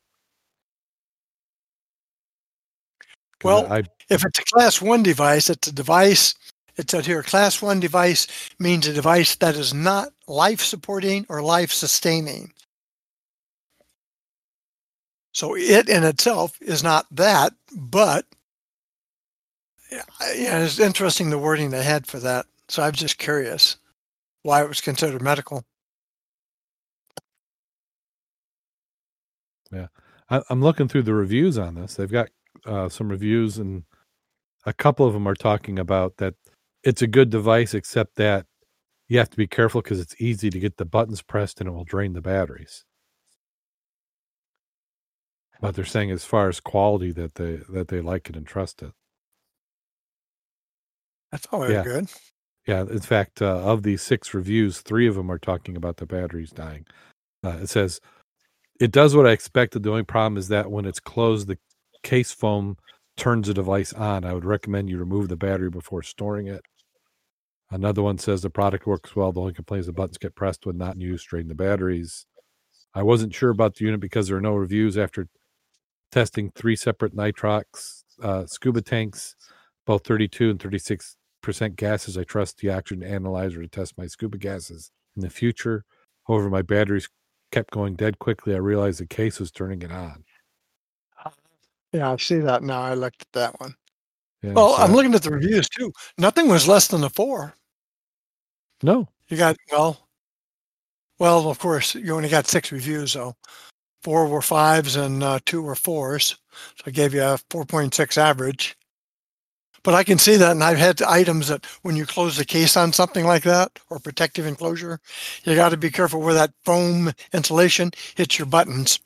Well, 3.43 3.71
I, 3.71 3.83
if 4.09 4.23
it's 4.23 4.39
a 4.39 4.43
class 4.45 4.81
one 4.81 5.03
device, 5.03 5.49
it's 5.49 5.67
a 5.67 5.73
device. 5.73 6.33
It 6.77 6.89
said 6.89 7.05
here, 7.05 7.21
class 7.21 7.61
one 7.61 7.79
device 7.79 8.27
means 8.57 8.87
a 8.87 8.93
device 8.93 9.35
that 9.35 9.55
is 9.55 9.73
not 9.73 10.09
life 10.27 10.61
supporting 10.61 11.25
or 11.29 11.41
life 11.41 11.71
sustaining. 11.71 12.53
So 15.33 15.55
it 15.55 15.89
in 15.89 16.03
itself 16.03 16.57
is 16.61 16.83
not 16.83 17.05
that, 17.11 17.53
but 17.75 18.25
yeah, 19.91 20.63
it's 20.63 20.79
interesting 20.79 21.29
the 21.29 21.37
wording 21.37 21.69
they 21.69 21.83
had 21.83 22.07
for 22.07 22.19
that. 22.19 22.45
So 22.73 22.81
I 22.81 22.89
was 22.89 22.97
just 22.97 23.19
curious 23.19 23.77
why 24.41 24.63
it 24.63 24.67
was 24.67 24.81
considered 24.81 25.21
medical. 25.21 25.63
Yeah. 29.71 29.89
I, 30.27 30.41
am 30.49 30.63
looking 30.63 30.87
through 30.87 31.03
the 31.03 31.13
reviews 31.13 31.59
on 31.59 31.75
this. 31.75 31.93
They've 31.93 32.11
got 32.11 32.29
uh, 32.65 32.89
some 32.89 33.09
reviews, 33.09 33.59
and 33.59 33.83
a 34.65 34.73
couple 34.73 35.05
of 35.05 35.13
them 35.13 35.27
are 35.27 35.35
talking 35.35 35.77
about 35.77 36.17
that 36.17 36.33
it's 36.83 37.03
a 37.03 37.07
good 37.07 37.29
device, 37.29 37.75
except 37.75 38.15
that 38.15 38.47
you 39.07 39.19
have 39.19 39.29
to 39.29 39.37
be 39.37 39.45
careful 39.45 39.83
because 39.83 39.99
it's 39.99 40.19
easy 40.19 40.49
to 40.49 40.59
get 40.59 40.77
the 40.77 40.85
buttons 40.85 41.21
pressed 41.21 41.59
and 41.59 41.69
it 41.69 41.73
will 41.73 41.83
drain 41.83 42.13
the 42.13 42.21
batteries. 42.21 42.85
But 45.61 45.75
they're 45.75 45.85
saying 45.85 46.09
as 46.09 46.25
far 46.25 46.49
as 46.49 46.59
quality 46.59 47.11
that 47.11 47.35
they 47.35 47.59
that 47.69 47.89
they 47.89 48.01
like 48.01 48.31
it 48.31 48.35
and 48.35 48.47
trust 48.47 48.81
it. 48.81 48.93
That's 51.31 51.45
always 51.51 51.69
yeah. 51.69 51.83
good. 51.83 52.09
Yeah, 52.67 52.81
in 52.81 52.99
fact, 52.99 53.41
uh, 53.41 53.59
of 53.59 53.83
these 53.83 54.01
six 54.01 54.33
reviews, 54.33 54.79
three 54.79 55.07
of 55.07 55.15
them 55.15 55.29
are 55.29 55.39
talking 55.39 55.75
about 55.75 55.97
the 55.97 56.05
batteries 56.05 56.51
dying. 56.51 56.85
Uh, 57.43 57.57
it 57.61 57.69
says 57.69 57.99
it 58.79 58.91
does 58.91 59.15
what 59.15 59.27
I 59.27 59.31
expected. 59.31 59.83
The 59.83 59.91
only 59.91 60.03
problem 60.03 60.37
is 60.37 60.47
that 60.47 60.71
when 60.71 60.85
it's 60.85 60.99
closed, 60.99 61.47
the 61.47 61.57
case 62.03 62.31
foam 62.31 62.77
turns 63.17 63.47
the 63.47 63.53
device 63.53 63.93
on. 63.93 64.23
I 64.25 64.33
would 64.33 64.45
recommend 64.45 64.89
you 64.89 64.97
remove 64.97 65.29
the 65.29 65.35
battery 65.35 65.69
before 65.69 66.03
storing 66.03 66.47
it. 66.47 66.61
Another 67.69 68.01
one 68.01 68.17
says 68.17 68.41
the 68.41 68.49
product 68.49 68.85
works 68.85 69.15
well. 69.15 69.31
The 69.31 69.41
only 69.41 69.53
complaint 69.53 69.81
is 69.81 69.85
the 69.87 69.93
buttons 69.93 70.17
get 70.17 70.35
pressed 70.35 70.65
when 70.65 70.77
not 70.77 70.95
in 70.95 71.01
use, 71.01 71.23
drain 71.23 71.47
the 71.47 71.55
batteries. 71.55 72.25
I 72.93 73.03
wasn't 73.03 73.33
sure 73.33 73.49
about 73.49 73.75
the 73.75 73.85
unit 73.85 73.99
because 73.99 74.27
there 74.27 74.37
are 74.37 74.41
no 74.41 74.53
reviews 74.53 74.97
after 74.97 75.27
testing 76.11 76.51
three 76.51 76.75
separate 76.75 77.15
nitrox 77.15 78.03
uh, 78.21 78.45
scuba 78.45 78.81
tanks, 78.81 79.35
both 79.85 80.05
32 80.05 80.51
and 80.51 80.61
36 80.61 81.15
percent 81.43 81.75
gases. 81.75 82.17
I 82.17 82.23
trust 82.23 82.57
the 82.57 82.71
oxygen 82.71 83.03
analyzer 83.03 83.61
to 83.61 83.67
test 83.67 83.97
my 83.97 84.07
scuba 84.07 84.37
gases 84.37 84.89
in 85.15 85.21
the 85.21 85.29
future. 85.29 85.83
However, 86.27 86.49
my 86.49 86.63
batteries 86.63 87.07
kept 87.51 87.71
going 87.71 87.95
dead 87.95 88.17
quickly. 88.17 88.55
I 88.55 88.57
realized 88.57 88.99
the 88.99 89.05
case 89.05 89.39
was 89.39 89.51
turning 89.51 89.83
it 89.83 89.91
on. 89.91 90.23
Yeah, 91.91 92.11
I 92.11 92.17
see 92.17 92.39
that 92.39 92.63
now. 92.63 92.81
I 92.81 92.95
looked 92.95 93.21
at 93.21 93.31
that 93.33 93.59
one. 93.59 93.75
Yeah, 94.41 94.53
Well, 94.53 94.75
so 94.75 94.81
I'm 94.81 94.93
looking 94.93 95.13
at 95.13 95.21
the 95.21 95.29
reviews 95.29 95.69
too. 95.69 95.93
Nothing 96.17 96.47
was 96.47 96.67
less 96.67 96.87
than 96.87 97.03
a 97.03 97.09
four. 97.09 97.53
no, 98.81 99.07
You 99.29 99.37
got 99.37 99.55
well, 99.71 100.07
well, 101.19 101.49
of 101.49 101.59
course, 101.59 101.93
you 101.93 102.15
only 102.15 102.29
got 102.29 102.47
six 102.47 102.71
reviews 102.71 103.13
though. 103.13 103.35
Four 104.01 104.27
were 104.27 104.41
fives 104.41 104.95
and 104.95 105.23
uh, 105.23 105.39
two 105.45 105.61
were 105.61 105.75
fours, 105.75 106.35
so 106.75 106.83
I 106.87 106.91
gave 106.91 107.13
you 107.13 107.21
a 107.21 107.37
4.6 107.49 108.17
average. 108.17 108.75
But 109.83 109.93
I 109.95 110.03
can 110.03 110.17
see 110.17 110.37
that, 110.37 110.51
and 110.51 110.63
I've 110.63 110.77
had 110.77 111.01
items 111.01 111.49
that 111.49 111.65
when 111.81 111.95
you 111.97 112.05
close 112.05 112.37
the 112.37 112.45
case 112.45 112.77
on 112.77 112.93
something 112.93 113.25
like 113.25 113.43
that 113.43 113.79
or 113.89 113.99
protective 113.99 114.45
enclosure, 114.45 114.99
you 115.43 115.55
got 115.55 115.69
to 115.69 115.77
be 115.77 115.91
careful 115.91 116.21
where 116.21 116.33
that 116.33 116.53
foam 116.63 117.11
insulation 117.33 117.91
hits 118.15 118.39
your 118.39 118.45
buttons. 118.45 118.99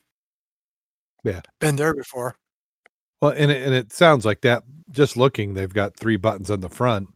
Yeah. 1.24 1.40
been 1.60 1.76
there 1.76 1.94
before. 1.94 2.36
Well, 3.20 3.32
and 3.36 3.50
it, 3.50 3.60
and 3.66 3.74
it 3.74 3.92
sounds 3.92 4.24
like 4.24 4.42
that. 4.42 4.62
Just 4.90 5.16
looking, 5.16 5.54
they've 5.54 5.72
got 5.72 5.96
three 5.96 6.16
buttons 6.16 6.48
on 6.50 6.60
the 6.60 6.68
front. 6.70 7.08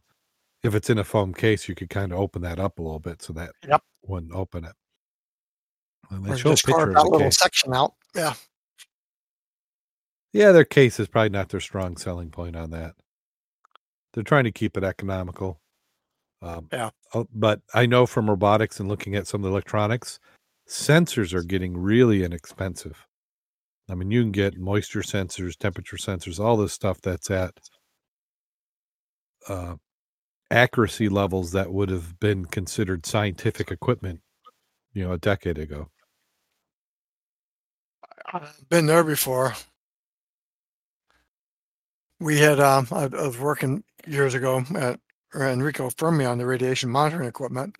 If 0.61 0.75
it's 0.75 0.89
in 0.89 0.97
a 0.97 1.03
foam 1.05 1.33
case, 1.33 1.69
you 1.69 1.75
could 1.75 1.89
kind 1.89 2.11
of 2.11 2.19
open 2.19 2.41
that 2.41 2.59
up 2.59 2.79
a 2.79 2.81
little 2.81 2.99
bit 2.99 3.21
so 3.21 3.31
that 3.33 3.51
Yep. 3.67 3.81
wouldn't 4.05 4.33
open 4.33 4.65
it. 4.65 4.73
And 6.09 6.25
they 6.25 6.31
Or 6.31 6.37
show 6.37 6.49
a 6.49 6.53
just 6.53 6.65
picture 6.65 6.79
carve 6.79 6.93
that 6.95 7.03
little 7.05 7.27
case. 7.27 7.39
section 7.39 7.73
out. 7.73 7.93
Yeah, 8.13 8.33
Yeah, 10.33 10.51
their 10.51 10.65
case 10.65 10.99
is 10.99 11.07
probably 11.07 11.29
not 11.29 11.49
their 11.49 11.59
strong 11.61 11.95
selling 11.95 12.29
point 12.29 12.55
on 12.57 12.69
that. 12.71 12.95
They're 14.13 14.23
trying 14.23 14.45
to 14.45 14.51
keep 14.51 14.77
it 14.77 14.83
economical. 14.83 15.59
Um, 16.41 16.71
Yeah. 16.71 16.91
uh, 17.13 17.25
But 17.33 17.61
I 17.73 17.85
know 17.85 18.05
from 18.05 18.29
robotics 18.29 18.79
and 18.79 18.89
looking 18.89 19.15
at 19.15 19.27
some 19.27 19.41
of 19.41 19.45
the 19.45 19.51
electronics, 19.51 20.19
sensors 20.67 21.33
are 21.33 21.43
getting 21.43 21.77
really 21.77 22.23
inexpensive. 22.23 23.05
I 23.89 23.95
mean, 23.95 24.11
you 24.11 24.21
can 24.21 24.31
get 24.31 24.57
moisture 24.57 25.01
sensors, 25.01 25.57
temperature 25.57 25.97
sensors, 25.97 26.39
all 26.39 26.57
this 26.57 26.73
stuff 26.73 27.01
that's 27.01 27.29
at 27.31 27.59
uh, 29.47 29.75
accuracy 30.51 31.09
levels 31.09 31.51
that 31.53 31.71
would 31.73 31.89
have 31.89 32.19
been 32.19 32.45
considered 32.45 33.05
scientific 33.05 33.71
equipment, 33.71 34.21
you 34.93 35.03
know, 35.03 35.13
a 35.13 35.17
decade 35.17 35.57
ago. 35.57 35.89
I've 38.33 38.69
been 38.69 38.85
there 38.87 39.03
before. 39.03 39.53
We 42.19 42.39
had 42.39 42.59
um, 42.59 42.87
I 42.91 43.07
was 43.07 43.37
working 43.39 43.83
years 44.05 44.33
ago 44.33 44.63
at 44.75 44.99
Enrico 45.35 45.89
Fermi 45.89 46.25
on 46.25 46.37
the 46.37 46.45
radiation 46.45 46.89
monitoring 46.89 47.27
equipment, 47.27 47.75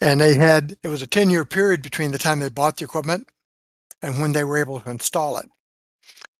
and 0.00 0.20
they 0.20 0.34
had 0.34 0.76
it 0.82 0.88
was 0.88 1.02
a 1.02 1.06
ten 1.06 1.30
year 1.30 1.44
period 1.44 1.82
between 1.82 2.12
the 2.12 2.18
time 2.18 2.40
they 2.40 2.48
bought 2.48 2.76
the 2.76 2.84
equipment 2.84 3.28
and 4.02 4.20
when 4.20 4.32
they 4.32 4.44
were 4.44 4.58
able 4.58 4.80
to 4.80 4.90
install 4.90 5.38
it. 5.38 5.46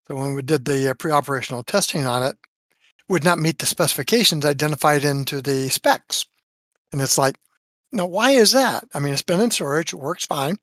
So 0.07 0.15
when 0.15 0.35
we 0.35 0.43
did 0.43 0.65
the 0.65 0.91
uh, 0.91 0.95
pre-operational 0.95 1.65
testing 1.65 2.07
on 2.07 2.23
it, 2.23 2.37
would 3.09 3.25
not 3.25 3.39
meet 3.39 3.59
the 3.59 3.67
specifications 3.67 4.45
identified 4.45 5.05
into 5.05 5.43
the 5.43 5.69
specs, 5.69 6.27
and 6.93 7.03
it's 7.03 7.19
like, 7.19 7.37
now 7.91 8.07
why 8.07 8.31
is 8.33 8.53
that? 8.53 8.85
I 8.95 9.01
mean, 9.01 9.13
it's 9.13 9.23
been 9.23 9.41
in 9.41 9.51
storage, 9.51 9.93
it 9.93 9.97
works 9.97 10.27
fine. 10.27 10.57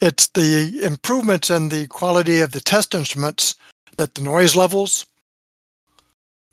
It's 0.00 0.28
the 0.28 0.80
improvements 0.82 1.50
in 1.50 1.68
the 1.68 1.86
quality 1.86 2.40
of 2.40 2.52
the 2.52 2.60
test 2.60 2.94
instruments 2.94 3.54
that 3.96 4.14
the 4.14 4.22
noise 4.22 4.56
levels 4.56 5.06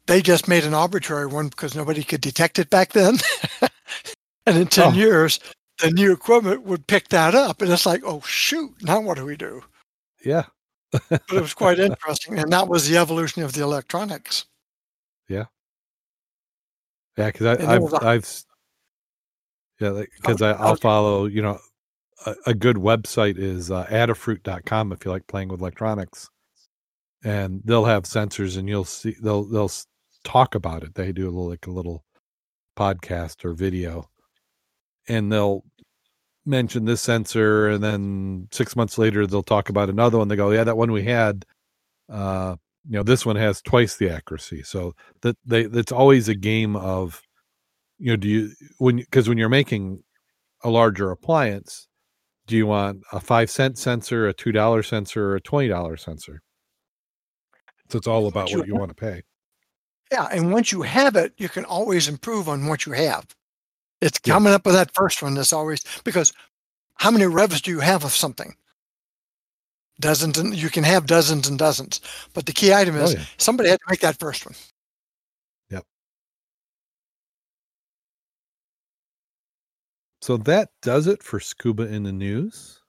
they 0.07 0.21
just 0.21 0.47
made 0.47 0.63
an 0.63 0.73
arbitrary 0.73 1.27
one 1.27 1.49
because 1.49 1.75
nobody 1.75 2.03
could 2.03 2.21
detect 2.21 2.59
it 2.59 2.69
back 2.69 2.93
then. 2.93 3.17
and 4.45 4.57
in 4.57 4.67
10 4.67 4.87
Oh. 4.87 4.91
years, 4.95 5.39
the 5.79 5.91
new 5.91 6.11
equipment 6.11 6.63
would 6.63 6.87
pick 6.87 7.09
that 7.09 7.35
up. 7.35 7.61
And 7.61 7.71
it's 7.71 7.85
like, 7.85 8.01
oh, 8.05 8.21
shoot, 8.21 8.71
now 8.81 8.99
what 9.01 9.17
do 9.17 9.25
we 9.25 9.35
do? 9.37 9.61
Yeah. 10.25 10.45
But 10.91 11.21
it 11.31 11.41
was 11.41 11.53
quite 11.53 11.79
interesting. 11.79 12.39
And 12.39 12.51
that 12.53 12.67
was 12.67 12.87
the 12.87 12.97
evolution 12.97 13.43
of 13.43 13.53
the 13.53 13.61
electronics. 13.61 14.45
Yeah, 15.29 15.45
Yeah. 17.17 17.27
because 17.27 17.45
I, 17.59 17.73
I've 17.75 17.93
a- 17.93 18.05
I've 18.07 18.43
yeah, 19.81 20.03
because 20.15 20.41
I, 20.41 20.51
I'll- 20.53 20.75
follow. 20.77 21.25
You 21.25 21.41
know, 21.41 21.59
a, 22.25 22.35
a 22.47 22.53
good 22.53 22.77
website 22.77 23.37
is 23.37 23.69
uh, 23.69 23.85
adafruit.com 23.87 24.93
if 24.93 25.03
you 25.05 25.11
like 25.11 25.27
playing 25.27 25.49
with 25.49 25.59
electronics, 25.59 26.29
and 27.23 27.61
they'll 27.65 27.85
have 27.85 28.03
sensors, 28.03 28.57
and 28.57 28.67
you'll 28.69 28.85
see 28.85 29.15
they'll 29.21 29.43
they'll 29.43 29.69
talk 30.27 30.55
about 30.55 30.83
it. 30.83 30.95
They 30.95 31.11
do 31.11 31.25
a 31.25 31.31
little 31.31 31.49
like 31.49 31.67
a 31.67 31.71
little 31.71 32.03
podcast 32.77 33.45
or 33.45 33.53
video, 33.53 34.09
and 35.07 35.31
they'll 35.31 35.63
mention 36.45 36.85
this 36.85 37.01
sensor, 37.01 37.69
and 37.69 37.83
then 37.83 38.47
six 38.51 38.75
months 38.75 38.97
later 38.97 39.25
they'll 39.25 39.43
talk 39.43 39.69
about 39.69 39.89
another 39.89 40.17
one. 40.17 40.27
They 40.27 40.35
go, 40.35 40.51
yeah, 40.51 40.63
that 40.65 40.77
one 40.77 40.91
we 40.91 41.03
had. 41.03 41.45
Uh, 42.09 42.55
you 42.89 42.93
know, 42.93 43.03
this 43.03 43.25
one 43.25 43.35
has 43.35 43.61
twice 43.61 43.97
the 43.97 44.09
accuracy. 44.09 44.63
So 44.63 44.93
that 45.21 45.37
they 45.45 45.61
it's 45.61 45.91
always 45.91 46.29
a 46.29 46.35
game 46.35 46.75
of 46.75 47.21
you 47.99 48.11
know 48.11 48.15
do 48.15 48.27
you 48.27 48.51
when 48.77 48.97
because 48.97 49.27
when 49.27 49.37
you're 49.37 49.49
making 49.49 50.03
a 50.63 50.69
larger 50.69 51.11
appliance 51.11 51.87
do 52.47 52.55
you 52.55 52.65
want 52.67 53.01
a 53.11 53.19
five 53.19 53.49
cent 53.49 53.77
sensor 53.77 54.27
a 54.27 54.33
two 54.33 54.51
dollar 54.51 54.83
sensor 54.83 55.31
or 55.31 55.35
a 55.35 55.41
twenty 55.41 55.67
dollar 55.67 55.97
sensor 55.97 56.41
so 57.89 57.97
it's 57.97 58.07
all 58.07 58.27
about 58.27 58.51
what 58.53 58.67
you 58.67 58.75
want 58.75 58.89
to 58.89 58.95
pay 58.95 59.21
Yeah. 60.11 60.27
And 60.31 60.51
once 60.53 60.71
you 60.71 60.81
have 60.83 61.15
it, 61.15 61.33
you 61.37 61.49
can 61.49 61.65
always 61.65 62.07
improve 62.07 62.47
on 62.49 62.67
what 62.67 62.85
you 62.85 62.93
have. 62.93 63.25
It's 64.01 64.19
Yeah. 64.25 64.33
coming 64.33 64.53
up 64.53 64.65
with 64.65 64.75
that 64.75 64.93
first 64.93 65.21
one 65.21 65.33
that's 65.35 65.53
always 65.53 65.81
because 66.03 66.33
how 66.95 67.11
many 67.11 67.25
revs 67.25 67.61
do 67.61 67.71
you 67.71 67.79
have 67.79 68.03
of 68.03 68.13
something? 68.13 68.55
Dozens 69.99 70.37
and 70.37 70.55
you 70.55 70.69
can 70.69 70.83
have 70.83 71.07
dozens 71.07 71.47
and 71.47 71.57
dozens. 71.57 72.01
But 72.33 72.45
the 72.45 72.53
key 72.53 72.73
item 72.73 72.95
oh 72.97 73.03
is 73.03 73.15
yeah 73.15 73.23
somebody 73.37 73.69
had 73.69 73.79
to 73.79 73.85
make 73.89 74.01
that 74.01 74.19
first 74.19 74.45
one. 74.45 74.55
Yep. 75.71 75.85
So 80.21 80.37
that 80.37 80.69
does 80.81 81.07
it 81.07 81.23
for 81.23 81.39
scuba 81.39 81.83
in 81.87 82.03
the 82.03 82.11
news 82.13 82.81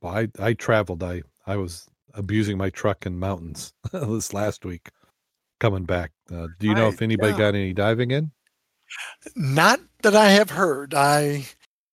well, 0.00 0.14
i 0.14 0.28
i 0.38 0.52
traveled 0.54 1.02
i 1.02 1.22
i 1.46 1.56
was 1.56 1.86
abusing 2.14 2.56
my 2.56 2.70
truck 2.70 3.06
in 3.06 3.18
mountains 3.18 3.72
this 3.92 4.32
last 4.32 4.64
week 4.64 4.90
coming 5.60 5.84
back 5.84 6.12
uh, 6.32 6.48
do 6.58 6.66
you 6.66 6.74
know 6.74 6.88
if 6.88 7.00
anybody 7.00 7.32
yeah. 7.32 7.38
got 7.38 7.54
any 7.54 7.72
diving 7.72 8.10
in 8.10 8.30
Not 9.34 9.80
that 10.02 10.14
I 10.14 10.30
have 10.30 10.50
heard. 10.50 10.94
I 10.94 11.46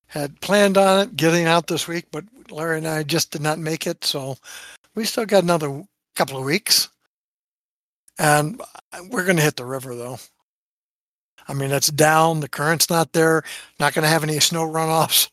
had 0.08 0.42
planned 0.42 0.78
on 0.78 1.00
it 1.02 1.16
getting 1.16 1.46
out 1.46 1.68
this 1.68 1.88
week, 1.88 2.06
but 2.12 2.26
Larry 2.50 2.78
and 2.78 2.88
I 2.88 3.04
just 3.04 3.32
did 3.32 3.42
not 3.42 3.60
make 3.60 3.88
it. 3.88 4.04
So 4.04 4.38
we 4.96 5.06
still 5.06 5.26
got 5.26 5.44
another 5.44 5.84
couple 6.16 6.38
of 6.38 6.44
weeks. 6.44 6.90
And 8.20 8.62
we're 9.10 9.24
going 9.24 9.38
to 9.38 9.44
hit 9.44 9.56
the 9.56 9.66
river 9.66 9.96
though. 9.96 10.20
I 11.48 11.54
mean, 11.54 11.72
it's 11.72 11.88
down. 11.88 12.40
The 12.40 12.50
current's 12.50 12.90
not 12.90 13.14
there. 13.14 13.44
Not 13.80 13.94
going 13.94 14.04
to 14.04 14.10
have 14.10 14.24
any 14.24 14.40
snow 14.40 14.64
runoffs. 14.68 15.30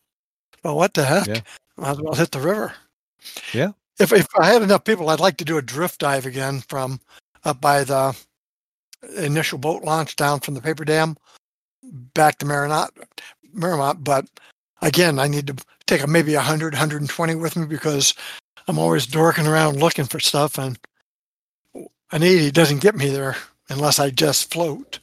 But 0.62 0.74
what 0.74 0.94
the 0.94 1.04
heck? 1.04 1.26
Yeah. 1.26 1.40
Might 1.76 1.90
as 1.90 2.00
well 2.00 2.14
hit 2.14 2.30
the 2.30 2.40
river. 2.40 2.72
Yeah. 3.52 3.72
If, 3.98 4.12
if 4.12 4.26
I 4.38 4.46
had 4.46 4.62
enough 4.62 4.84
people, 4.84 5.10
I'd 5.10 5.20
like 5.20 5.36
to 5.38 5.44
do 5.44 5.58
a 5.58 5.62
drift 5.62 6.00
dive 6.00 6.26
again 6.26 6.60
from 6.68 7.00
up 7.44 7.60
by 7.60 7.84
the 7.84 8.16
initial 9.16 9.58
boat 9.58 9.82
launch 9.82 10.16
down 10.16 10.40
from 10.40 10.54
the 10.54 10.60
paper 10.60 10.84
dam 10.84 11.16
back 12.14 12.38
to 12.38 12.46
Marinot, 12.46 12.90
Miramont. 13.54 14.04
But 14.04 14.26
again, 14.82 15.18
I 15.18 15.28
need 15.28 15.46
to 15.48 15.56
take 15.86 16.02
a, 16.02 16.06
maybe 16.06 16.34
100, 16.34 16.74
120 16.74 17.34
with 17.34 17.56
me 17.56 17.66
because 17.66 18.14
I'm 18.66 18.78
always 18.78 19.06
dorking 19.06 19.46
around 19.46 19.80
looking 19.80 20.04
for 20.04 20.20
stuff, 20.20 20.58
and 20.58 20.78
an 22.12 22.22
80 22.22 22.50
doesn't 22.52 22.82
get 22.82 22.96
me 22.96 23.08
there 23.08 23.36
unless 23.68 23.98
I 23.98 24.10
just 24.10 24.52
float. 24.52 25.00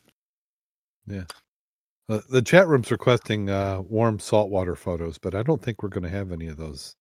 Yeah. 1.08 1.26
Uh, 2.08 2.22
the 2.30 2.42
chat 2.42 2.68
room's 2.68 2.92
requesting 2.92 3.50
uh, 3.50 3.82
warm 3.82 4.20
saltwater 4.20 4.76
photos, 4.76 5.18
but 5.18 5.34
I 5.34 5.42
don't 5.42 5.62
think 5.62 5.82
we're 5.82 5.90
going 5.90 6.04
to 6.04 6.10
have 6.10 6.32
any 6.32 6.48
of 6.48 6.58
those 6.58 6.96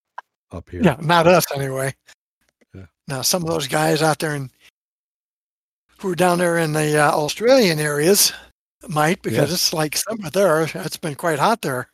up 0.52 0.68
here. 0.70 0.82
Yeah, 0.82 0.96
not 1.00 1.26
us 1.26 1.44
anyway. 1.54 1.94
Yeah. 2.74 2.86
Now, 3.08 3.22
some 3.22 3.42
of 3.42 3.48
those 3.48 3.68
guys 3.68 4.02
out 4.02 4.18
there 4.18 4.34
in, 4.34 4.50
who 5.98 6.10
are 6.10 6.14
down 6.14 6.38
there 6.38 6.58
in 6.58 6.72
the 6.72 6.98
uh, 6.98 7.10
Australian 7.10 7.78
areas 7.78 8.32
might 8.88 9.22
because 9.22 9.48
Yeah. 9.48 9.54
it's 9.54 9.72
like 9.72 9.96
summer 9.96 10.30
there. 10.30 10.68
It's 10.74 10.96
been 10.96 11.14
quite 11.14 11.38
hot 11.38 11.62
there. 11.62 11.88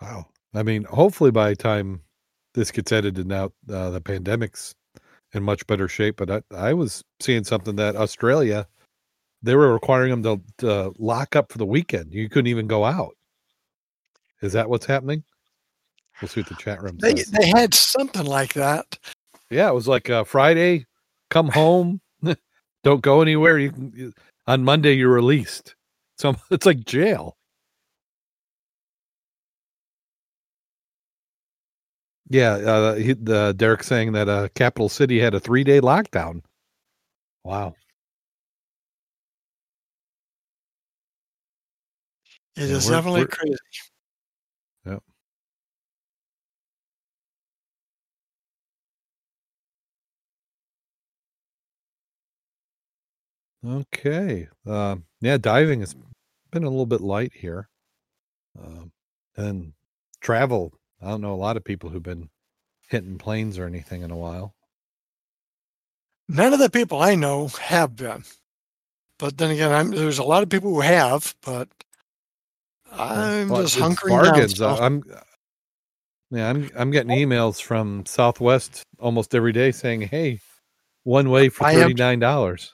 Wow. 0.00 0.26
I 0.54 0.62
mean, 0.62 0.84
hopefully 0.84 1.30
by 1.30 1.50
the 1.50 1.56
time 1.56 2.00
this 2.54 2.70
gets 2.70 2.92
edited 2.92 3.30
out, 3.32 3.52
uh, 3.68 3.90
the 3.90 4.00
pandemic's 4.00 4.74
in 5.34 5.42
much 5.42 5.66
better 5.66 5.88
shape. 5.88 6.16
But 6.16 6.30
I, 6.30 6.42
I 6.54 6.72
was 6.72 7.02
seeing 7.20 7.44
something 7.44 7.76
that 7.76 7.96
Australia, 7.96 8.66
they 9.42 9.54
were 9.54 9.72
requiring 9.72 10.10
them 10.10 10.22
to, 10.22 10.40
to 10.58 10.92
lock 10.98 11.36
up 11.36 11.52
for 11.52 11.58
the 11.58 11.66
weekend. 11.66 12.12
You 12.14 12.28
couldn't 12.28 12.46
even 12.46 12.66
go 12.66 12.84
out. 12.84 13.16
Is 14.42 14.52
that 14.52 14.68
what's 14.70 14.86
happening? 14.86 15.24
We'll 16.20 16.28
see 16.28 16.40
what 16.40 16.48
the 16.48 16.54
chat 16.56 16.82
room 16.82 17.00
They 17.00 17.14
says. 17.14 17.26
they 17.32 17.48
had 17.48 17.74
something 17.74 18.26
like 18.26 18.54
that. 18.54 18.98
Yeah, 19.50 19.68
it 19.70 19.74
was 19.74 19.88
like 19.88 20.10
uh, 20.10 20.24
Friday, 20.24 20.86
come 21.30 21.48
home, 21.50 22.00
don't 22.84 23.00
go 23.02 23.22
anywhere. 23.22 23.58
You 23.58 23.72
can 23.72 23.92
you, 23.94 24.12
on 24.46 24.64
Monday 24.64 24.94
you're 24.94 25.12
released. 25.12 25.74
So 26.18 26.34
it's 26.50 26.66
like 26.66 26.84
jail. 26.86 27.36
Yeah, 32.30 32.52
uh, 32.54 32.94
he, 32.94 33.12
the 33.14 33.54
Derek 33.56 33.82
saying 33.82 34.12
that 34.12 34.28
uh, 34.28 34.48
Capital 34.54 34.88
City 34.88 35.20
had 35.20 35.34
a 35.34 35.40
three 35.40 35.64
day 35.64 35.80
lockdown. 35.80 36.42
Wow. 37.44 37.74
It 42.56 42.70
Yeah, 42.70 42.70
is 42.70 42.88
definitely 42.88 43.26
crazy. 43.26 43.56
Yep. 44.86 45.02
Okay. 53.66 54.48
Um, 54.66 55.04
yeah, 55.20 55.38
diving 55.38 55.80
has 55.80 55.94
been 56.52 56.64
a 56.64 56.68
little 56.70 56.86
bit 56.86 57.00
light 57.00 57.32
here. 57.34 57.68
Um, 58.58 58.92
and 59.36 59.72
travel, 60.20 60.72
I 61.02 61.08
don't 61.10 61.20
know 61.20 61.34
a 61.34 61.36
lot 61.36 61.56
of 61.56 61.64
people 61.64 61.90
who've 61.90 62.02
been 62.02 62.28
hitting 62.88 63.18
planes 63.18 63.58
or 63.58 63.66
anything 63.66 64.02
in 64.02 64.10
a 64.10 64.16
while. 64.16 64.54
None 66.28 66.52
of 66.52 66.58
the 66.58 66.70
people 66.70 67.00
I 67.00 67.14
know 67.14 67.48
have 67.48 67.94
been, 67.96 68.24
but 69.18 69.38
then 69.38 69.50
again, 69.52 69.72
I'm, 69.72 69.90
there's 69.90 70.18
a 70.18 70.24
lot 70.24 70.42
of 70.42 70.48
people 70.48 70.74
who 70.74 70.80
have. 70.80 71.34
But 71.44 71.68
I'm 72.90 73.48
Well, 73.48 73.62
just 73.62 73.76
hunkering 73.78 74.10
down. 74.10 74.24
bargains. 74.24 74.58
so- 74.58 74.68
I- 74.68 74.86
I'm 74.86 75.02
yeah, 76.30 76.50
I'm 76.50 76.68
I'm 76.76 76.90
getting 76.90 77.10
emails 77.16 77.62
from 77.62 78.04
Southwest 78.06 78.82
almost 78.98 79.34
every 79.36 79.52
day 79.52 79.70
saying, 79.70 80.00
"Hey, 80.02 80.40
one 81.04 81.30
way 81.30 81.48
for 81.48 81.64
thirty 81.64 81.94
nine 81.94 82.18
dollars." 82.18 82.72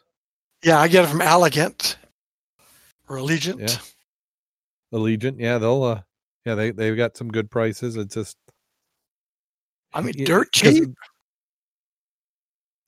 Yeah, 0.62 0.79
I 0.79 0.88
get 0.88 1.05
it 1.05 1.09
from 1.09 1.20
Allegiant 1.20 1.96
or 3.09 3.16
Allegiant. 3.16 3.61
Yeah. 3.61 3.79
Allegiant, 4.92 5.38
yeah, 5.38 5.59
they'll 5.59 5.83
uh, 5.83 6.03
yeah, 6.44 6.55
they 6.55 6.70
they've 6.70 6.96
got 6.96 7.16
some 7.16 7.29
good 7.29 7.51
prices. 7.51 7.96
It's 7.96 8.14
just, 8.14 8.37
I 9.94 10.01
mean, 10.01 10.25
dirt 10.25 10.53
cheap. 10.53 10.90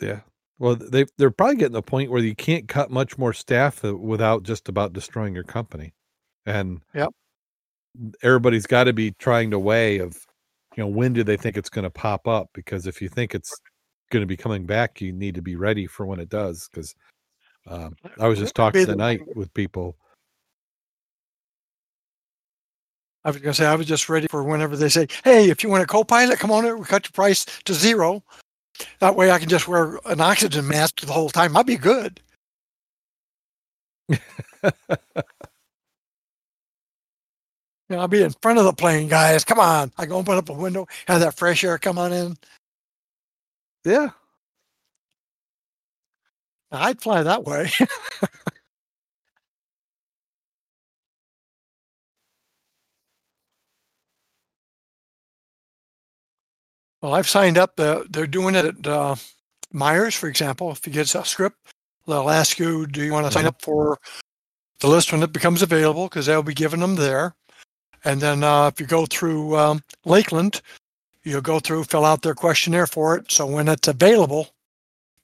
Yeah. 0.00 0.20
Well, 0.58 0.76
they 0.76 1.06
they're 1.18 1.30
probably 1.30 1.56
getting 1.56 1.72
to 1.72 1.78
the 1.78 1.82
point 1.82 2.10
where 2.10 2.22
you 2.22 2.34
can't 2.34 2.68
cut 2.68 2.90
much 2.90 3.18
more 3.18 3.32
staff 3.32 3.84
uh, 3.84 3.96
without 3.96 4.42
just 4.42 4.68
about 4.68 4.92
destroying 4.92 5.34
your 5.34 5.44
company, 5.44 5.94
and 6.46 6.80
Yep. 6.94 7.10
everybody's 8.22 8.66
got 8.66 8.84
to 8.84 8.92
be 8.92 9.12
trying 9.12 9.50
to 9.50 9.58
weigh 9.58 9.98
of, 9.98 10.16
you 10.76 10.82
know, 10.84 10.88
when 10.88 11.12
do 11.12 11.24
they 11.24 11.36
think 11.36 11.56
it's 11.56 11.70
going 11.70 11.84
to 11.84 11.90
pop 11.90 12.28
up? 12.28 12.50
Because 12.54 12.86
if 12.86 13.00
you 13.02 13.08
think 13.08 13.34
it's 13.34 13.54
going 14.10 14.22
to 14.22 14.26
be 14.26 14.36
coming 14.36 14.66
back, 14.66 15.00
you 15.00 15.12
need 15.12 15.34
to 15.34 15.42
be 15.42 15.56
ready 15.56 15.86
for 15.86 16.06
when 16.06 16.20
it 16.20 16.28
does. 16.28 16.68
Because 16.70 16.94
um, 17.66 17.96
I 18.18 18.28
was 18.28 18.38
just 18.38 18.54
That 18.56 18.64
would 18.64 18.72
be 18.72 18.80
talking 18.80 18.86
tonight 18.86 19.36
with 19.36 19.52
people. 19.54 19.96
I 23.24 23.30
was 23.30 23.38
gonna 23.40 23.54
say 23.54 23.66
I 23.66 23.74
was 23.74 23.86
just 23.86 24.08
ready 24.08 24.26
for 24.28 24.42
whenever 24.44 24.76
they 24.76 24.88
say, 24.90 25.08
"Hey, 25.24 25.50
if 25.50 25.62
you 25.62 25.70
want 25.70 25.82
a 25.82 25.86
co-pilot, 25.86 26.38
come 26.38 26.50
on 26.50 26.64
over. 26.64 26.76
We 26.76 26.84
cut 26.84 27.06
your 27.06 27.12
price 27.12 27.46
to 27.64 27.74
zero. 27.74 28.22
That 29.00 29.16
way, 29.16 29.30
I 29.30 29.38
can 29.38 29.48
just 29.48 29.68
wear 29.68 29.98
an 30.06 30.20
oxygen 30.20 30.68
mask 30.68 31.00
the 31.00 31.12
whole 31.12 31.30
time. 31.30 31.56
I'd 31.56 31.66
be 31.66 31.76
good." 31.76 32.20
You 37.90 37.96
know, 37.96 38.02
I'll 38.02 38.08
be 38.08 38.22
in 38.22 38.32
front 38.40 38.58
of 38.58 38.64
the 38.64 38.72
plane, 38.72 39.08
guys. 39.08 39.44
Come 39.44 39.58
on. 39.60 39.92
I 39.98 40.04
can 40.04 40.12
open 40.14 40.36
up 40.38 40.48
a 40.48 40.54
window, 40.54 40.86
have 41.06 41.20
that 41.20 41.36
fresh 41.36 41.62
air 41.64 41.76
come 41.78 41.98
on 41.98 42.12
in. 42.12 42.36
Yeah, 43.84 44.10
I'd 46.74 47.00
fly 47.00 47.22
that 47.22 47.44
way. 47.44 47.70
well, 57.02 57.14
I've 57.14 57.28
signed 57.28 57.58
up. 57.58 57.78
Uh, 57.78 58.04
they're 58.10 58.26
doing 58.26 58.54
it 58.54 58.64
at 58.64 58.86
uh, 58.86 59.16
Meijer, 59.72 60.16
for 60.16 60.28
example. 60.28 60.70
If 60.72 60.86
you 60.86 60.92
get 60.92 61.14
a 61.14 61.24
script, 61.24 61.58
they'll 62.06 62.30
ask 62.30 62.58
you, 62.58 62.86
"Do 62.86 63.02
you 63.02 63.12
want 63.12 63.26
to 63.26 63.32
sign 63.32 63.46
up 63.46 63.60
for 63.62 63.98
the 64.80 64.88
list 64.88 65.12
when 65.12 65.22
it 65.22 65.32
becomes 65.32 65.62
available?" 65.62 66.08
Because 66.08 66.26
they'll 66.26 66.42
be 66.42 66.54
giving 66.54 66.80
them 66.80 66.96
there. 66.96 67.34
And 68.04 68.20
then 68.20 68.44
uh, 68.44 68.68
if 68.68 68.78
you 68.80 68.86
go 68.86 69.06
through 69.06 69.56
um, 69.56 69.82
Lakeland, 70.04 70.60
you'll 71.22 71.40
go 71.40 71.58
through, 71.58 71.84
fill 71.84 72.04
out 72.04 72.22
their 72.22 72.34
questionnaire 72.34 72.86
for 72.86 73.16
it. 73.16 73.30
So 73.30 73.46
when 73.46 73.68
it's 73.68 73.88
available, 73.88 74.50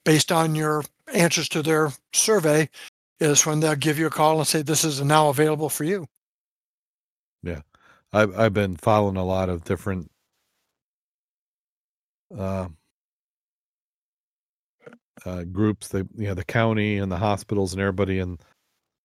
based 0.03 0.31
on 0.31 0.55
your 0.55 0.83
answers 1.13 1.49
to 1.49 1.61
their 1.61 1.91
survey, 2.13 2.69
is 3.19 3.45
when 3.45 3.59
they'll 3.59 3.75
give 3.75 3.99
you 3.99 4.07
a 4.07 4.11
call 4.11 4.39
and 4.39 4.47
say, 4.47 4.61
"This 4.61 4.83
is 4.83 5.01
now 5.01 5.29
available 5.29 5.69
for 5.69 5.83
you." 5.83 6.07
Yeah. 7.43 7.61
I've 8.13 8.37
I've 8.37 8.53
been 8.53 8.75
following 8.75 9.17
a 9.17 9.23
lot 9.23 9.49
of 9.49 9.63
different 9.63 10.11
uh, 12.37 12.67
uh, 15.25 15.43
groups. 15.43 15.89
They 15.89 15.99
you 15.99 16.27
know 16.27 16.33
the 16.33 16.43
county 16.43 16.97
and 16.97 17.11
the 17.11 17.17
hospitals 17.17 17.73
and 17.73 17.81
everybody, 17.81 18.19
and 18.19 18.39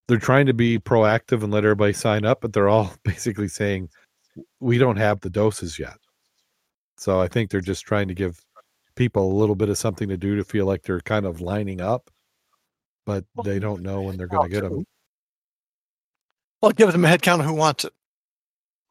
they're 0.07 0.17
trying 0.17 0.45
to 0.47 0.53
be 0.53 0.79
proactive 0.79 1.43
and 1.43 1.51
let 1.51 1.63
everybody 1.63 1.93
sign 1.93 2.25
up, 2.25 2.41
but 2.41 2.53
they're 2.53 2.69
all 2.69 2.93
basically 3.03 3.47
saying 3.47 3.89
we 4.59 4.77
don't 4.77 4.97
have 4.97 5.21
the 5.21 5.29
doses 5.29 5.79
yet. 5.79 5.97
So 6.97 7.21
I 7.21 7.27
think 7.27 7.49
they're 7.49 7.61
just 7.61 7.85
trying 7.85 8.07
to 8.07 8.13
give 8.13 8.41
people 8.97 9.31
a 9.31 9.37
little 9.39 9.55
bit 9.55 9.69
of 9.69 9.77
something 9.77 10.09
to 10.09 10.17
do 10.17 10.35
to 10.35 10.43
feel 10.43 10.65
like 10.65 10.83
they're 10.83 10.99
kind 10.99 11.25
of 11.25 11.39
lining 11.39 11.79
up, 11.79 12.11
but 13.05 13.23
they 13.45 13.59
don't 13.59 13.81
know 13.81 14.01
when 14.01 14.17
they're 14.17 14.27
going 14.27 14.49
to 14.49 14.53
get 14.53 14.63
them. 14.63 14.85
Well, 16.61 16.71
give 16.71 16.91
them 16.91 17.05
a 17.05 17.07
head 17.07 17.21
count 17.21 17.41
of 17.41 17.47
who 17.47 17.53
wants 17.53 17.85
it. 17.85 17.93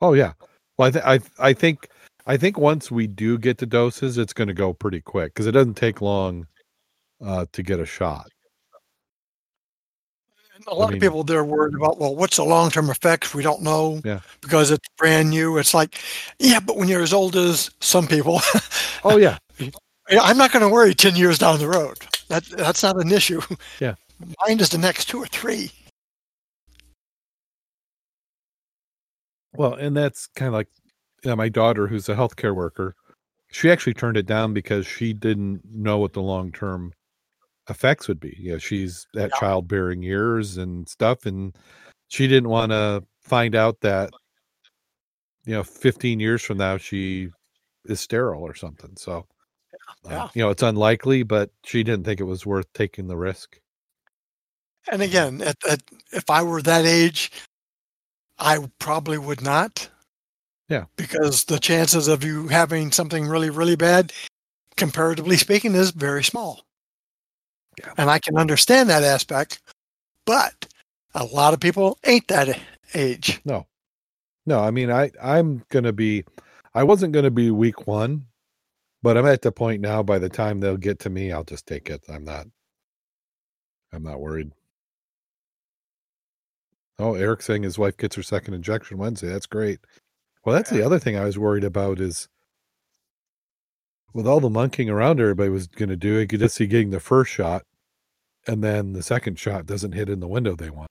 Oh 0.00 0.14
yeah. 0.14 0.32
Well, 0.78 0.88
I 0.88 0.90
th- 0.90 1.04
I 1.04 1.48
I 1.50 1.52
think 1.52 1.88
I 2.26 2.36
think 2.36 2.58
once 2.58 2.90
we 2.90 3.06
do 3.06 3.38
get 3.38 3.58
the 3.58 3.66
doses, 3.66 4.18
it's 4.18 4.32
going 4.32 4.48
to 4.48 4.54
go 4.54 4.72
pretty 4.72 5.00
quick 5.00 5.34
because 5.34 5.46
it 5.46 5.52
doesn't 5.52 5.74
take 5.74 6.00
long 6.00 6.46
uh, 7.24 7.46
to 7.52 7.62
get 7.62 7.80
a 7.80 7.86
shot. 7.86 8.28
And 10.54 10.64
a 10.68 10.74
lot 10.74 10.88
mean- 10.90 10.98
of 10.98 11.02
people 11.02 11.24
they're 11.24 11.44
worried 11.44 11.74
about. 11.74 11.98
Well, 11.98 12.14
what's 12.14 12.36
the 12.36 12.44
long-term 12.44 12.88
effects? 12.90 13.34
We 13.34 13.42
don't 13.42 13.62
know. 13.62 14.00
Yeah. 14.04 14.20
Because 14.40 14.70
it's 14.70 14.86
brand 14.96 15.30
new. 15.30 15.58
It's 15.58 15.74
like, 15.74 15.98
yeah, 16.38 16.60
but 16.60 16.76
when 16.76 16.88
you're 16.88 17.02
as 17.02 17.12
old 17.12 17.36
as 17.36 17.70
some 17.80 18.06
people, 18.06 18.40
Oh 19.04 19.16
yeah, 19.16 19.38
I'm 20.10 20.36
not 20.36 20.52
going 20.52 20.62
to 20.62 20.68
worry 20.68 20.94
ten 20.94 21.16
years 21.16 21.38
down 21.38 21.58
the 21.58 21.68
road. 21.68 21.98
That 22.28 22.44
that's 22.44 22.82
not 22.82 23.00
an 23.00 23.10
issue. 23.12 23.40
Yeah. 23.80 23.94
Mine 24.46 24.60
is 24.60 24.70
the 24.70 24.78
next 24.78 25.06
two 25.06 25.18
or 25.18 25.26
three. 25.26 25.70
Well, 29.54 29.74
and 29.74 29.96
that's 29.96 30.26
kind 30.28 30.48
of 30.48 30.54
like 30.54 30.68
yeah, 31.22 31.34
my 31.34 31.48
daughter, 31.48 31.86
who's 31.86 32.08
a 32.08 32.14
healthcare 32.14 32.54
worker, 32.54 32.94
she 33.50 33.70
actually 33.70 33.94
turned 33.94 34.16
it 34.16 34.26
down 34.26 34.54
because 34.54 34.86
she 34.86 35.12
didn't 35.12 35.60
know 35.70 35.98
what 35.98 36.12
the 36.12 36.22
long 36.22 36.52
term 36.52 36.92
effects 37.68 38.08
would 38.08 38.20
be. 38.20 38.36
You 38.38 38.52
know, 38.52 38.58
she's 38.58 39.06
at 39.16 39.30
Yeah. 39.30 39.38
childbearing 39.40 40.02
years 40.02 40.56
and 40.56 40.88
stuff, 40.88 41.26
and 41.26 41.54
she 42.08 42.28
didn't 42.28 42.48
want 42.48 42.72
to 42.72 43.04
find 43.22 43.54
out 43.54 43.80
that 43.80 44.10
you 45.46 45.54
know, 45.54 45.62
15 45.62 46.18
years 46.20 46.42
from 46.42 46.58
now 46.58 46.76
she 46.76 47.28
is 47.84 48.00
sterile 48.00 48.42
or 48.42 48.54
something. 48.54 48.92
So, 48.96 49.26
uh, 50.08 50.28
you 50.34 50.42
know, 50.42 50.50
it's 50.50 50.62
unlikely, 50.62 51.22
but 51.22 51.50
she 51.64 51.82
didn't 51.82 52.04
think 52.04 52.20
it 52.20 52.24
was 52.24 52.46
worth 52.46 52.72
taking 52.72 53.06
the 53.06 53.16
risk. 53.16 53.60
And 54.90 55.02
again, 55.02 55.42
at, 55.42 55.56
at, 55.68 55.82
if 56.12 56.30
I 56.30 56.42
were 56.42 56.62
that 56.62 56.84
age, 56.84 57.32
I 58.38 58.58
probably 58.78 59.18
would 59.18 59.42
not. 59.42 59.88
Yeah. 60.68 60.84
Because 60.96 61.44
the 61.44 61.58
chances 61.58 62.08
of 62.08 62.24
you 62.24 62.48
having 62.48 62.92
something 62.92 63.26
really, 63.26 63.50
really 63.50 63.76
bad, 63.76 64.12
comparatively 64.76 65.36
speaking, 65.36 65.74
is 65.74 65.90
very 65.90 66.24
small. 66.24 66.64
Yeah. 67.78 67.92
And 67.98 68.10
I 68.10 68.18
can 68.18 68.36
understand 68.36 68.88
that 68.88 69.02
aspect, 69.02 69.60
but 70.24 70.66
a 71.14 71.24
lot 71.24 71.54
of 71.54 71.60
people 71.60 71.98
ain't 72.04 72.28
that 72.28 72.58
age. 72.94 73.40
No. 73.44 73.66
No, 74.46 74.60
I 74.60 74.70
mean 74.70 74.90
I 74.90 75.10
I'm 75.22 75.64
gonna 75.70 75.92
be 75.92 76.24
I 76.74 76.84
wasn't 76.84 77.12
gonna 77.12 77.30
be 77.30 77.50
week 77.50 77.86
one, 77.86 78.26
but 79.02 79.16
I'm 79.16 79.26
at 79.26 79.42
the 79.42 79.52
point 79.52 79.80
now 79.80 80.02
by 80.02 80.18
the 80.18 80.28
time 80.28 80.60
they'll 80.60 80.76
get 80.76 80.98
to 81.00 81.10
me, 81.10 81.32
I'll 81.32 81.44
just 81.44 81.66
take 81.66 81.88
it. 81.90 82.02
I'm 82.08 82.24
not 82.24 82.46
I'm 83.92 84.02
not 84.02 84.20
worried. 84.20 84.52
Oh, 86.98 87.14
Eric 87.14 87.42
saying 87.42 87.62
his 87.62 87.78
wife 87.78 87.96
gets 87.96 88.16
her 88.16 88.22
second 88.22 88.54
injection 88.54 88.98
Wednesday. 88.98 89.28
That's 89.28 89.46
great. 89.46 89.80
Well, 90.44 90.54
that's 90.54 90.70
the 90.70 90.84
other 90.84 90.98
thing 90.98 91.16
I 91.16 91.24
was 91.24 91.38
worried 91.38 91.64
about 91.64 92.00
is 92.00 92.28
with 94.14 94.26
all 94.26 94.40
the 94.40 94.48
monkeying 94.50 94.88
around 94.88 95.20
everybody 95.20 95.50
was 95.50 95.66
going 95.66 95.90
to 95.90 95.96
do, 95.96 96.18
you 96.18 96.26
could 96.26 96.40
just 96.40 96.54
see 96.56 96.66
getting 96.66 96.90
the 96.90 97.00
first 97.00 97.30
shot, 97.30 97.64
and 98.46 98.64
then 98.64 98.94
the 98.94 99.02
second 99.02 99.38
shot 99.38 99.66
doesn't 99.66 99.92
hit 99.92 100.08
in 100.08 100.20
the 100.20 100.28
window 100.28 100.56
they 100.56 100.70
want. 100.70 100.88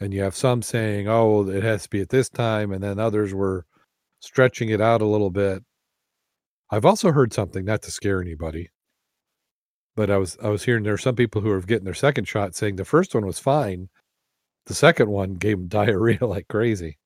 And 0.00 0.12
you 0.14 0.22
have 0.22 0.34
some 0.34 0.62
saying, 0.62 1.06
"Oh, 1.08 1.48
it 1.48 1.62
has 1.62 1.84
to 1.84 1.90
be 1.90 2.00
at 2.00 2.08
this 2.08 2.28
time," 2.28 2.72
and 2.72 2.82
then 2.82 2.98
others 2.98 3.34
were 3.34 3.64
stretching 4.20 4.70
it 4.70 4.80
out 4.80 5.02
a 5.02 5.06
little 5.06 5.30
bit. 5.30 5.62
I've 6.70 6.84
also 6.84 7.12
heard 7.12 7.32
something, 7.32 7.64
not 7.64 7.82
to 7.82 7.90
scare 7.90 8.20
anybody, 8.20 8.70
but 9.96 10.10
I 10.10 10.18
was 10.18 10.36
I 10.42 10.48
was 10.48 10.64
hearing 10.64 10.84
there 10.84 10.94
are 10.94 10.98
some 10.98 11.16
people 11.16 11.40
who 11.42 11.50
are 11.50 11.60
getting 11.60 11.84
their 11.84 11.94
second 11.94 12.26
shot 12.26 12.54
saying 12.54 12.76
the 12.76 12.84
first 12.84 13.14
one 13.14 13.26
was 13.26 13.38
fine, 13.38 13.88
the 14.66 14.74
second 14.74 15.10
one 15.10 15.34
gave 15.34 15.56
them 15.58 15.66
diarrhea 15.68 16.24
like 16.24 16.48
crazy. 16.48 16.98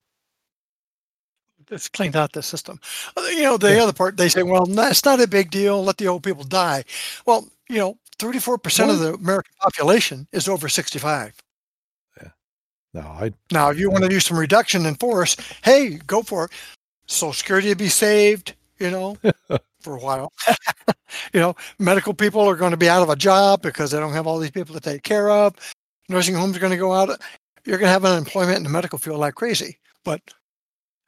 It's 1.71 1.89
cleaned 1.89 2.15
out 2.15 2.33
the 2.33 2.43
system. 2.43 2.79
Uh, 3.17 3.21
You 3.23 3.41
know, 3.43 3.57
the 3.57 3.73
Yeah. 3.75 3.83
other 3.83 3.93
part, 3.93 4.17
they 4.17 4.29
say, 4.29 4.43
well, 4.43 4.67
no, 4.67 4.87
it's 4.87 5.03
not 5.03 5.19
a 5.19 5.27
big 5.27 5.49
deal. 5.49 5.83
Let 5.83 5.97
the 5.97 6.07
old 6.07 6.21
people 6.21 6.43
die. 6.43 6.83
Well, 7.25 7.49
you 7.67 7.77
know, 7.79 7.97
34% 8.19 8.91
of 8.91 8.99
the 8.99 9.15
American 9.15 9.53
population 9.59 10.27
is 10.31 10.47
over 10.47 10.69
65. 10.69 11.33
Yeah. 12.21 12.29
No, 12.93 13.01
I 13.01 13.33
Now, 13.51 13.71
if 13.71 13.79
you 13.79 13.89
want 13.89 14.03
to 14.03 14.09
do 14.09 14.19
some 14.19 14.37
reduction 14.37 14.85
in 14.85 14.93
force, 14.95 15.35
hey, 15.63 15.95
go 16.05 16.21
for 16.21 16.45
it. 16.45 16.51
Social 17.07 17.33
Security 17.33 17.69
to 17.69 17.75
be 17.75 17.89
saved, 17.89 18.53
you 18.79 18.91
know, 18.91 19.17
for 19.79 19.95
a 19.95 19.99
while. 19.99 20.31
you 21.33 21.39
know, 21.39 21.55
medical 21.79 22.13
people 22.13 22.41
are 22.41 22.55
going 22.55 22.71
to 22.71 22.77
be 22.77 22.89
out 22.89 23.01
of 23.01 23.09
a 23.09 23.15
job 23.15 23.61
because 23.61 23.91
they 23.91 23.99
don't 23.99 24.13
have 24.13 24.27
all 24.27 24.39
these 24.39 24.51
people 24.51 24.73
to 24.75 24.81
take 24.81 25.03
care 25.03 25.29
of. 25.29 25.55
Nursing 26.09 26.35
homes 26.35 26.55
are 26.57 26.59
going 26.59 26.71
to 26.71 26.77
go 26.77 26.93
out. 26.93 27.09
You're 27.65 27.77
going 27.77 27.87
to 27.87 27.93
have 27.93 28.05
unemployment 28.05 28.57
in 28.57 28.63
the 28.63 28.69
medical 28.69 28.99
field 28.99 29.19
like 29.19 29.35
crazy. 29.35 29.79
But 30.03 30.21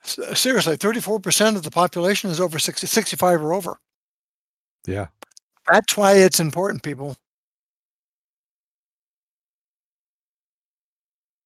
seriously, 0.04 0.78
34% 0.78 1.56
of 1.56 1.64
the 1.64 1.72
population 1.72 2.30
is 2.30 2.40
over 2.40 2.58
60, 2.58 2.88
65 2.88 3.42
or 3.44 3.54
over. 3.54 3.80
yeah. 4.88 5.08
That's 5.72 5.98
why 5.98 6.14
it's 6.14 6.40
important, 6.40 6.82
people. 6.82 7.18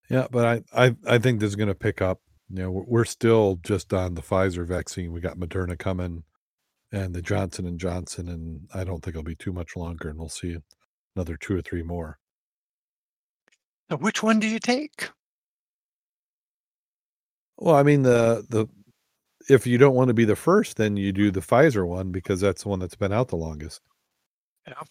Yeah, 0.10 0.28
but 0.30 0.46
I 0.46 0.86
I, 0.86 0.96
I 1.08 1.18
think 1.18 1.40
this 1.40 1.50
is 1.50 1.56
going 1.56 1.70
to 1.70 1.76
pick 1.76 2.02
up. 2.02 2.20
You 2.54 2.64
know, 2.64 2.72
we're- 2.72 3.06
still 3.06 3.58
just 3.64 3.94
on 3.94 4.14
the 4.16 4.22
Pfizer 4.22 4.66
vaccine. 4.66 5.14
We 5.14 5.22
got 5.22 5.38
Moderna 5.38 5.78
coming, 5.78 6.24
and 6.92 7.14
the 7.16 7.22
Johnson 7.22 7.66
and 7.66 7.80
Johnson, 7.80 8.28
and 8.28 8.68
I 8.74 8.84
don't 8.84 9.02
think 9.04 9.16
it'll 9.16 9.24
be 9.24 9.36
too 9.36 9.54
much 9.54 9.76
longer, 9.76 10.10
and 10.10 10.20
we'll 10.20 10.30
see 10.30 10.58
another 11.16 11.38
two 11.38 11.56
or 11.56 11.62
three 11.62 11.84
more. 11.84 12.20
So 13.90 13.98
which 13.98 14.22
one 14.24 14.40
do 14.40 14.48
you 14.48 14.60
take? 14.60 15.10
Well, 17.58 17.76
I 17.76 17.84
mean 17.84 18.02
the 18.04 18.46
the 18.50 18.68
if 19.50 19.66
you 19.66 19.78
don't 19.78 19.96
want 19.96 20.10
to 20.10 20.14
be 20.14 20.26
the 20.26 20.36
first, 20.36 20.78
then 20.78 20.98
you 20.98 21.12
do 21.12 21.32
the 21.32 21.40
Pfizer 21.40 21.88
one 21.88 22.12
because 22.12 22.42
that's 22.42 22.64
the 22.64 22.70
one 22.70 22.80
that's 22.80 22.96
been 22.96 23.14
out 23.14 23.30
the 23.30 23.36
longest. 23.38 23.82
Yeah. 24.68 24.84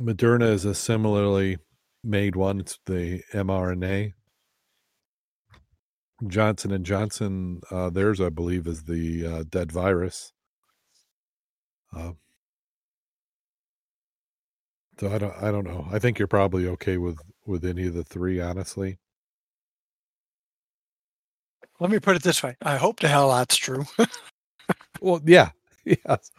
Moderna 0.00 0.50
is 0.50 0.64
a 0.64 0.74
similarly 0.74 1.58
made 2.02 2.36
one. 2.36 2.60
It's 2.60 2.78
the 2.86 3.22
mRNA. 3.32 4.12
Johnson 6.26 6.72
and 6.72 6.84
Johnson, 6.86 7.60
uh, 7.70 7.90
theirs 7.90 8.20
I 8.20 8.30
believe 8.30 8.66
is 8.66 8.84
the 8.84 9.26
uh, 9.26 9.44
dead 9.48 9.72
virus. 9.72 10.32
Uh, 11.96 12.12
so 14.98 15.12
I 15.12 15.18
don't, 15.18 15.34
I 15.42 15.50
don't 15.50 15.64
know. 15.66 15.86
I 15.90 15.98
think 15.98 16.18
you're 16.18 16.28
probably 16.28 16.66
okay 16.68 16.98
with 16.98 17.18
with 17.46 17.64
any 17.64 17.86
of 17.86 17.94
the 17.94 18.04
three, 18.04 18.40
honestly. 18.40 18.98
Let 21.80 21.90
me 21.90 21.98
put 21.98 22.16
it 22.16 22.22
this 22.22 22.42
way. 22.42 22.56
I 22.62 22.76
hope 22.76 23.00
the 23.00 23.08
hell 23.08 23.30
that's 23.30 23.56
true. 23.56 23.86
Well, 25.00 25.22
yeah, 25.24 25.50
yes. 25.86 26.30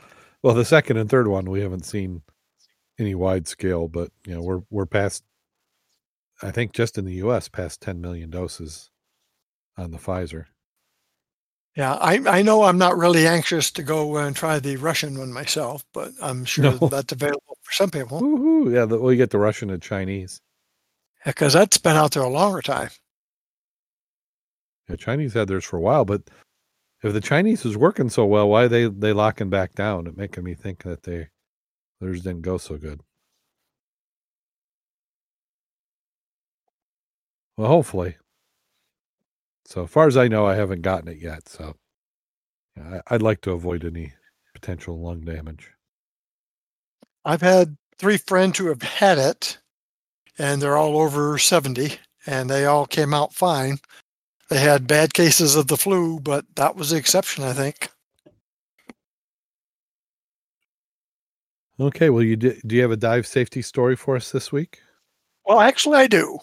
Well, 0.43 0.55
the 0.55 0.65
second 0.65 0.97
and 0.97 1.09
third 1.09 1.27
one 1.27 1.49
we 1.49 1.61
haven't 1.61 1.85
seen 1.85 2.21
any 2.99 3.15
wide 3.15 3.47
scale, 3.47 3.87
but 3.89 4.11
you 4.27 4.35
know 4.35 4.43
we're 4.43 4.61
we're 4.69 4.85
past. 4.85 5.23
I 6.43 6.51
think 6.51 6.73
just 6.73 6.99
in 6.99 7.05
the 7.05 7.15
U.S. 7.15 7.49
past 7.49 7.81
10 7.81 8.01
million 8.01 8.29
doses 8.29 8.90
on 9.77 9.91
the 9.91 9.97
Pfizer. 9.97 10.45
Yeah, 11.75 11.93
I, 11.93 12.19
I 12.27 12.41
know 12.41 12.63
I'm 12.63 12.77
not 12.77 12.97
really 12.97 13.25
anxious 13.27 13.71
to 13.71 13.83
go 13.83 14.17
and 14.17 14.35
try 14.35 14.59
the 14.59 14.75
Russian 14.75 15.17
one 15.17 15.31
myself, 15.31 15.85
but 15.93 16.11
I'm 16.21 16.43
sure 16.45 16.77
No. 16.79 16.87
that's 16.89 17.13
available 17.13 17.57
for 17.61 17.71
some 17.71 17.89
people 17.89 18.19
Woohoo! 18.21 18.73
Yeah, 18.73 18.85
the, 18.85 19.01
you 19.07 19.15
get 19.15 19.29
the 19.29 19.39
Russian 19.39 19.69
and 19.69 19.81
Chinese. 19.81 20.41
because 21.25 21.53
that's 21.53 21.77
been 21.77 21.95
out 21.95 22.11
there 22.11 22.23
a 22.23 22.29
longer 22.29 22.61
time. 22.61 22.89
Yeah, 24.89 24.97
Chinese 24.97 25.33
had 25.33 25.47
theirs 25.47 25.63
for 25.65 25.77
a 25.77 25.81
while, 25.81 26.03
but 26.05 26.23
if 27.03 27.13
the 27.13 27.21
Chinese 27.21 27.65
is 27.65 27.77
working 27.77 28.09
so 28.09 28.25
well, 28.25 28.49
why 28.49 28.63
are 28.63 28.67
they 28.67 28.87
they 28.87 29.13
locking 29.13 29.49
back 29.49 29.73
down? 29.73 30.07
It 30.07 30.17
making 30.17 30.43
me 30.43 30.53
think 30.55 30.83
that 30.83 31.03
they 31.03 31.29
theirs 32.01 32.21
didn't 32.21 32.41
go 32.41 32.57
so 32.57 32.77
good. 32.77 33.01
Well, 37.57 37.67
hopefully. 37.69 38.17
So 39.71 39.87
far 39.87 40.05
as 40.05 40.17
I 40.17 40.27
know, 40.27 40.45
I 40.45 40.55
haven't 40.55 40.81
gotten 40.81 41.07
it 41.07 41.21
yet. 41.21 41.47
So 41.47 41.77
I, 42.77 42.99
I'd 43.07 43.21
like 43.21 43.39
to 43.41 43.51
avoid 43.51 43.85
any 43.85 44.11
potential 44.53 44.99
lung 44.99 45.21
damage. 45.21 45.71
I've 47.23 47.41
had 47.41 47.77
three 47.97 48.17
friends 48.17 48.57
who 48.57 48.67
have 48.67 48.81
had 48.81 49.17
it, 49.17 49.59
and 50.37 50.61
they're 50.61 50.75
all 50.75 50.97
over 50.97 51.37
70, 51.37 51.97
and 52.27 52.49
they 52.49 52.65
all 52.65 52.85
came 52.85 53.13
out 53.13 53.33
fine. 53.33 53.77
They 54.49 54.59
had 54.59 54.87
bad 54.87 55.13
cases 55.13 55.55
of 55.55 55.67
the 55.67 55.77
flu, 55.77 56.19
but 56.19 56.43
that 56.57 56.75
was 56.75 56.89
the 56.89 56.97
exception, 56.97 57.45
I 57.45 57.53
think. 57.53 57.89
Okay. 61.79 62.09
Well, 62.09 62.23
you 62.23 62.35
di- 62.35 62.59
do 62.67 62.75
you 62.75 62.81
have 62.81 62.91
a 62.91 62.97
dive 62.97 63.25
safety 63.25 63.61
story 63.61 63.95
for 63.95 64.17
us 64.17 64.33
this 64.33 64.51
week? 64.51 64.81
Well, 65.45 65.61
actually, 65.61 65.99
I 65.99 66.07
do. 66.07 66.39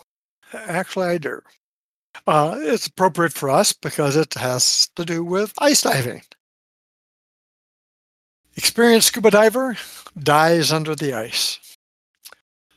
Actually, 0.55 1.09
I 1.09 1.18
do. 1.18 1.43
Uh, 2.26 2.56
it's 2.58 2.86
appropriate 2.86 3.32
for 3.32 3.50
us 3.50 3.72
because 3.72 4.16
it 4.16 4.34
has 4.34 4.88
to 4.96 5.04
do 5.04 5.24
with 5.24 5.52
ice 5.58 5.82
diving. 5.82 6.22
Experienced 8.56 9.08
scuba 9.08 9.30
diver 9.30 9.76
dies 10.18 10.72
under 10.72 10.94
the 10.94 11.14
ice. 11.14 11.58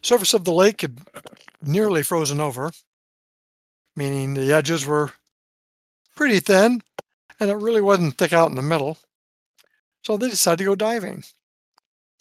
Surface 0.02 0.34
of 0.34 0.46
the 0.46 0.54
lake 0.54 0.82
had 0.82 1.00
nearly 1.62 2.04
frozen 2.04 2.40
over, 2.40 2.72
meaning 3.96 4.34
the 4.34 4.54
edges 4.54 4.86
were 4.86 5.12
pretty 6.16 6.40
thin 6.40 6.82
and 7.40 7.50
it 7.50 7.56
really 7.56 7.82
wasn't 7.82 8.18
thick 8.18 8.34
out 8.34 8.50
in 8.50 8.56
the 8.56 8.62
middle. 8.62 9.00
So 10.04 10.18
they 10.18 10.30
decided 10.30 10.60
to 10.60 10.66
go 10.66 10.76
diving. 10.76 11.18
In 11.18 11.24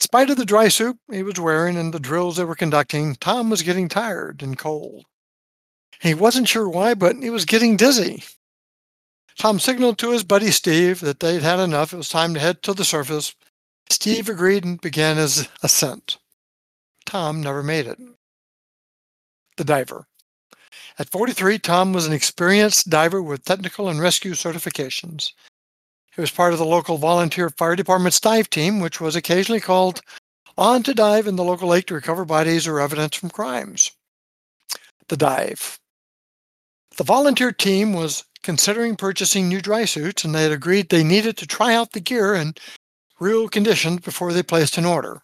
spite 0.01 0.31
of 0.31 0.37
the 0.39 0.47
dry 0.47 0.69
suit 0.69 0.99
he 1.11 1.23
was 1.23 1.39
wearing 1.39 1.77
and 1.77 1.93
the 1.93 2.01
drills 2.01 2.37
they 2.37 2.45
were 2.45 2.55
conducting, 2.55 3.15
Tom 3.17 3.51
was 3.51 3.63
getting 3.63 3.89
tired 3.89 4.43
and 4.43 4.59
cold. 4.59 5.05
He 6.01 6.15
wasn't 6.15 6.49
sure 6.49 6.69
why, 6.69 6.95
but 6.95 7.17
he 7.17 7.31
was 7.31 7.45
getting 7.45 7.77
dizzy. 7.77 8.25
Tom 9.37 9.61
signaled 9.61 9.99
to 9.99 10.11
his 10.11 10.25
buddy 10.25 10.51
Steve 10.51 11.01
that 11.01 11.21
they'd 11.21 11.43
had 11.43 11.61
enough. 11.61 11.93
It 11.93 11.99
was 11.99 12.09
time 12.09 12.35
to 12.35 12.41
head 12.41 12.63
to 12.63 12.75
the 12.75 12.85
surface. 12.85 13.35
Steve 13.91 14.29
agreed 14.29 14.65
and 14.65 14.81
began 14.81 15.17
his 15.17 15.49
ascent. 15.63 16.19
Tom 17.05 17.41
never 17.43 17.63
made 17.63 17.87
it. 17.87 17.99
The 19.57 19.65
diver. 19.65 20.07
At 20.99 21.11
43, 21.11 21.59
Tom 21.59 21.93
was 21.93 22.07
an 22.07 22.13
experienced 22.13 22.89
diver 22.89 23.23
with 23.23 23.45
technical 23.45 23.89
and 23.89 24.01
rescue 24.01 24.33
certifications. 24.33 25.33
He 26.15 26.21
was 26.21 26.31
part 26.31 26.53
of 26.53 26.59
the 26.59 26.67
local 26.67 26.99
volunteer 26.99 27.51
fire 27.51 27.77
department's 27.77 28.21
dive 28.21 28.51
team, 28.51 28.81
which 28.81 29.01
was 29.01 29.17
occasionally 29.17 29.61
called 29.61 30.03
on 30.57 30.83
to 30.83 30.95
dive 30.95 31.27
in 31.27 31.37
the 31.37 31.45
local 31.45 31.69
lake 31.69 31.87
to 31.87 31.95
recover 31.95 32.25
bodies 32.25 32.67
or 32.67 32.81
evidence 32.81 33.17
from 33.17 33.31
crimes. 33.31 33.93
The 35.09 35.17
dive. 35.17 35.80
The 37.01 37.05
volunteer 37.05 37.51
team 37.51 37.95
was 37.95 38.25
considering 38.43 38.95
purchasing 38.95 39.49
new 39.49 39.63
dry 39.63 39.87
suits, 39.87 40.23
and 40.23 40.35
they 40.35 40.43
had 40.43 40.53
agreed 40.53 40.91
they 40.91 41.03
needed 41.03 41.39
to 41.39 41.47
try 41.47 41.75
out 41.75 41.93
the 41.93 42.01
gear 42.01 42.35
in 42.35 42.53
real 43.19 43.49
conditions 43.49 44.01
before 44.01 44.35
they 44.35 44.43
placed 44.43 44.77
an 44.77 44.85
order. 44.85 45.23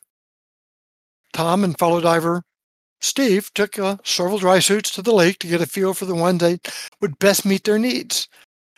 Tom 1.34 1.64
and 1.64 1.78
fellow 1.78 2.00
diver 2.00 2.44
Steve 3.02 3.52
took 3.52 3.78
uh, 3.78 3.98
several 4.04 4.38
dry 4.38 4.58
suits 4.58 4.90
to 4.92 5.02
the 5.02 5.12
lake 5.12 5.38
to 5.40 5.48
get 5.48 5.60
a 5.60 5.66
feel 5.66 5.92
for 5.92 6.06
the 6.06 6.14
ones 6.14 6.40
that 6.40 6.74
would 7.02 7.18
best 7.18 7.44
meet 7.44 7.64
their 7.64 7.78
needs. 7.78 8.26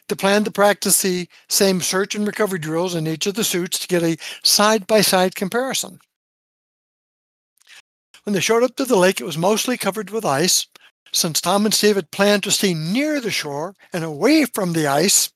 They 0.09 0.17
planned 0.17 0.47
to 0.47 0.51
practice 0.51 1.01
the 1.01 1.29
same 1.49 1.81
search 1.81 2.17
and 2.17 2.27
recovery 2.27 2.59
drills 2.59 2.97
in 2.97 3.07
each 3.07 3.29
of 3.29 3.35
the 3.35 3.45
suits 3.45 3.79
to 3.79 3.87
get 3.87 4.03
a 4.03 4.17
side 4.43 4.89
by 4.89 5.03
side 5.03 5.37
comparison. 5.37 6.01
When 8.25 8.35
they 8.35 8.41
showed 8.41 8.65
up 8.65 8.75
to 8.75 8.85
the 8.85 8.99
lake, 8.99 9.21
it 9.21 9.25
was 9.25 9.39
mostly 9.39 9.77
covered 9.77 10.11
with 10.11 10.25
ice. 10.25 10.67
Since 11.13 11.41
Tom 11.41 11.65
and 11.65 11.75
Steve 11.75 11.97
had 11.97 12.11
planned 12.11 12.43
to 12.45 12.51
stay 12.51 12.75
near 12.75 13.21
the 13.21 13.31
shore 13.31 13.75
and 13.93 14.05
away 14.05 14.45
from 14.45 14.73
the 14.73 14.87
ice, 14.87 15.31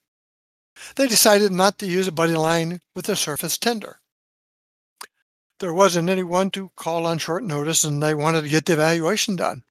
they 0.96 1.06
decided 1.06 1.52
not 1.52 1.78
to 1.78 1.86
use 1.86 2.08
a 2.08 2.12
buddy 2.12 2.34
line 2.34 2.80
with 2.94 3.08
a 3.08 3.16
surface 3.16 3.58
tender. 3.58 4.00
There 5.60 5.72
wasn't 5.72 6.08
anyone 6.08 6.50
to 6.50 6.72
call 6.76 7.06
on 7.06 7.18
short 7.18 7.44
notice, 7.44 7.84
and 7.84 8.02
they 8.02 8.14
wanted 8.14 8.42
to 8.42 8.48
get 8.48 8.66
the 8.66 8.72
evaluation 8.72 9.36
done. 9.36 9.62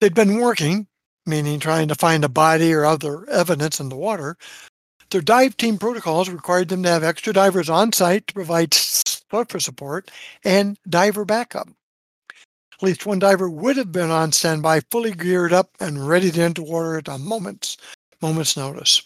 They'd 0.00 0.14
been 0.14 0.38
working, 0.38 0.86
meaning 1.24 1.58
trying 1.58 1.88
to 1.88 1.94
find 1.94 2.24
a 2.24 2.28
body 2.28 2.72
or 2.74 2.84
other 2.84 3.28
evidence 3.30 3.80
in 3.80 3.88
the 3.88 3.96
water. 3.96 4.36
Their 5.10 5.20
dive 5.20 5.56
team 5.56 5.78
protocols 5.78 6.28
required 6.28 6.68
them 6.68 6.82
to 6.82 6.90
have 6.90 7.04
extra 7.04 7.32
divers 7.32 7.70
on 7.70 7.92
site 7.92 8.26
to 8.26 8.34
provide 8.34 8.74
surface 8.74 9.64
support 9.64 10.10
and 10.44 10.78
diver 10.88 11.24
backup. 11.24 11.68
At 12.82 12.86
least 12.86 13.06
one 13.06 13.20
diver 13.20 13.48
would 13.48 13.76
have 13.76 13.92
been 13.92 14.10
on 14.10 14.32
standby, 14.32 14.80
fully 14.90 15.12
geared 15.12 15.52
up 15.52 15.70
and 15.78 16.08
ready 16.08 16.32
to 16.32 16.42
enter 16.42 16.62
water 16.62 16.98
at 16.98 17.06
a 17.06 17.16
moment's 17.16 17.76
moment's 18.20 18.56
notice. 18.56 19.02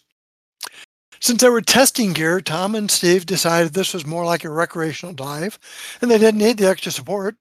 Since 1.20 1.42
they 1.42 1.50
were 1.50 1.60
testing 1.60 2.14
gear, 2.14 2.40
Tom 2.40 2.74
and 2.74 2.90
Steve 2.90 3.26
decided 3.26 3.74
this 3.74 3.92
was 3.92 4.06
more 4.06 4.24
like 4.24 4.44
a 4.44 4.50
recreational 4.50 5.12
dive, 5.12 5.58
and 6.00 6.10
they 6.10 6.16
didn't 6.16 6.40
need 6.40 6.56
the 6.56 6.66
extra 6.66 6.90
support. 6.90 7.36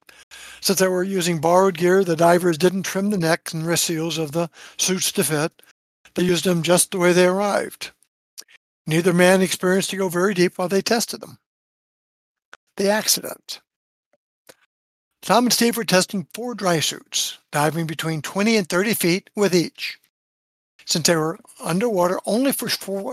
Since 0.60 0.80
they 0.80 0.90
were 0.90 1.04
using 1.04 1.40
borrowed 1.40 1.78
gear, 1.78 2.04
the 2.04 2.18
divers 2.18 2.58
didn't 2.58 2.84
trim 2.84 3.12
the 3.12 3.18
necks 3.18 3.54
and 3.54 3.66
wrist 3.66 3.86
seals 3.86 4.18
of 4.18 4.34
the 4.34 4.50
suits 4.78 5.14
to 5.14 5.24
fit. 5.24 5.62
They 6.16 6.24
used 6.24 6.44
them 6.44 6.64
just 6.64 6.92
the 6.92 6.98
way 6.98 7.14
they 7.14 7.28
arrived. 7.28 7.92
Neither 8.86 9.14
man 9.14 9.42
experienced 9.42 9.92
to 9.92 9.98
go 9.98 10.10
very 10.10 10.34
deep 10.34 10.58
while 10.58 10.68
they 10.68 10.82
tested 10.82 11.22
them. 11.22 11.38
The 12.76 12.90
accident. 12.90 13.62
Tom 15.26 15.48
and 15.48 15.54
Steve 15.54 15.76
were 15.76 15.84
testing 15.84 16.28
four 16.36 16.54
dry 16.54 16.80
suits, 16.80 17.40
diving 17.52 17.88
between 17.88 18.22
20 18.22 18.58
and 18.58 18.70
30 18.70 18.94
feet 18.94 19.30
with 19.36 19.56
each. 19.56 19.98
Since 20.86 21.08
they 21.08 21.16
were 21.16 21.40
underwater 21.60 22.20
only 22.28 22.52
for 22.52 22.68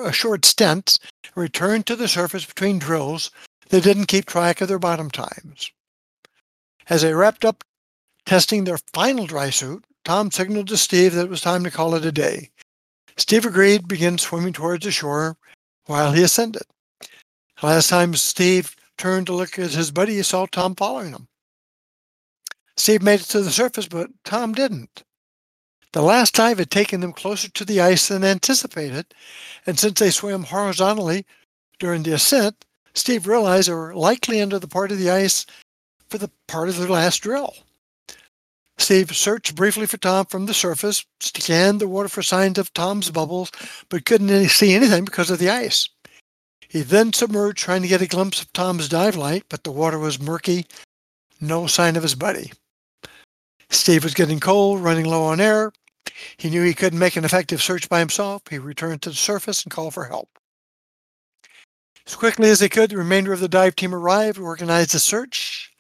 a 0.06 0.12
short 0.12 0.44
stint, 0.44 0.98
returned 1.34 1.86
to 1.86 1.96
the 1.96 2.08
surface 2.08 2.44
between 2.44 2.78
drills, 2.78 3.30
they 3.70 3.80
didn't 3.80 4.08
keep 4.08 4.26
track 4.26 4.60
of 4.60 4.68
their 4.68 4.78
bottom 4.78 5.10
times. 5.10 5.72
As 6.90 7.00
they 7.00 7.14
wrapped 7.14 7.46
up 7.46 7.64
testing 8.26 8.64
their 8.64 8.78
final 8.92 9.26
dry 9.26 9.48
suit, 9.48 9.82
Tom 10.04 10.30
signaled 10.30 10.68
to 10.68 10.76
Steve 10.76 11.14
that 11.14 11.24
it 11.24 11.30
was 11.30 11.40
time 11.40 11.64
to 11.64 11.70
call 11.70 11.94
it 11.94 12.04
a 12.04 12.12
day. 12.12 12.50
Steve 13.16 13.46
agreed, 13.46 13.88
began 13.88 14.18
swimming 14.18 14.52
towards 14.52 14.84
the 14.84 14.92
shore 14.92 15.38
while 15.86 16.12
he 16.12 16.22
ascended. 16.22 16.64
The 17.62 17.68
Last 17.68 17.88
time 17.88 18.14
Steve 18.16 18.76
turned 18.98 19.28
to 19.28 19.32
look 19.32 19.58
at 19.58 19.70
his 19.70 19.90
buddy, 19.90 20.16
he 20.16 20.22
saw 20.22 20.44
Tom 20.44 20.74
following 20.74 21.12
him. 21.12 21.28
Steve 22.82 23.00
made 23.00 23.20
it 23.20 23.26
to 23.26 23.40
the 23.40 23.52
surface, 23.52 23.86
but 23.86 24.10
Tom 24.24 24.52
didn't. 24.52 25.04
The 25.92 26.02
last 26.02 26.34
dive 26.34 26.58
had 26.58 26.72
taken 26.72 27.00
them 27.00 27.12
closer 27.12 27.48
to 27.48 27.64
the 27.64 27.80
ice 27.80 28.08
than 28.08 28.24
anticipated, 28.24 29.14
and 29.64 29.78
since 29.78 30.00
they 30.00 30.10
swam 30.10 30.42
horizontally 30.42 31.24
during 31.78 32.02
the 32.02 32.14
ascent, 32.14 32.64
Steve 32.92 33.28
realized 33.28 33.68
they 33.68 33.72
were 33.72 33.94
likely 33.94 34.42
under 34.42 34.58
the 34.58 34.66
part 34.66 34.90
of 34.90 34.98
the 34.98 35.12
ice 35.12 35.46
for 36.08 36.18
the 36.18 36.28
part 36.48 36.68
of 36.68 36.76
their 36.76 36.88
last 36.88 37.18
drill. 37.18 37.54
Steve 38.78 39.16
searched 39.16 39.54
briefly 39.54 39.86
for 39.86 39.98
Tom 39.98 40.26
from 40.26 40.46
the 40.46 40.52
surface, 40.52 41.06
scanned 41.20 41.80
the 41.80 41.86
water 41.86 42.08
for 42.08 42.20
signs 42.20 42.58
of 42.58 42.74
Tom's 42.74 43.12
bubbles, 43.12 43.52
but 43.90 44.06
couldn't 44.06 44.48
see 44.48 44.74
anything 44.74 45.04
because 45.04 45.30
of 45.30 45.38
the 45.38 45.50
ice. 45.50 45.88
He 46.68 46.82
then 46.82 47.12
submerged, 47.12 47.58
trying 47.58 47.82
to 47.82 47.88
get 47.88 48.02
a 48.02 48.08
glimpse 48.08 48.42
of 48.42 48.52
Tom's 48.52 48.88
dive 48.88 49.14
light, 49.14 49.44
but 49.48 49.62
the 49.62 49.70
water 49.70 50.00
was 50.00 50.20
murky, 50.20 50.66
no 51.40 51.68
sign 51.68 51.94
of 51.94 52.02
his 52.02 52.16
buddy. 52.16 52.50
Steve 53.72 54.04
was 54.04 54.14
getting 54.14 54.38
cold, 54.40 54.80
running 54.80 55.06
low 55.06 55.24
on 55.24 55.40
air. 55.40 55.72
He 56.36 56.50
knew 56.50 56.62
he 56.62 56.74
couldn't 56.74 56.98
make 56.98 57.16
an 57.16 57.24
effective 57.24 57.62
search 57.62 57.88
by 57.88 57.98
himself. 57.98 58.42
He 58.48 58.58
returned 58.58 59.02
to 59.02 59.10
the 59.10 59.16
surface 59.16 59.62
and 59.64 59.72
called 59.72 59.94
for 59.94 60.04
help. 60.04 60.28
As 62.06 62.14
quickly 62.14 62.50
as 62.50 62.58
they 62.58 62.68
could, 62.68 62.90
the 62.90 62.96
remainder 62.96 63.32
of 63.32 63.40
the 63.40 63.48
dive 63.48 63.76
team 63.76 63.94
arrived, 63.94 64.38
organized 64.38 64.92
the 64.92 64.98
search, 64.98 65.72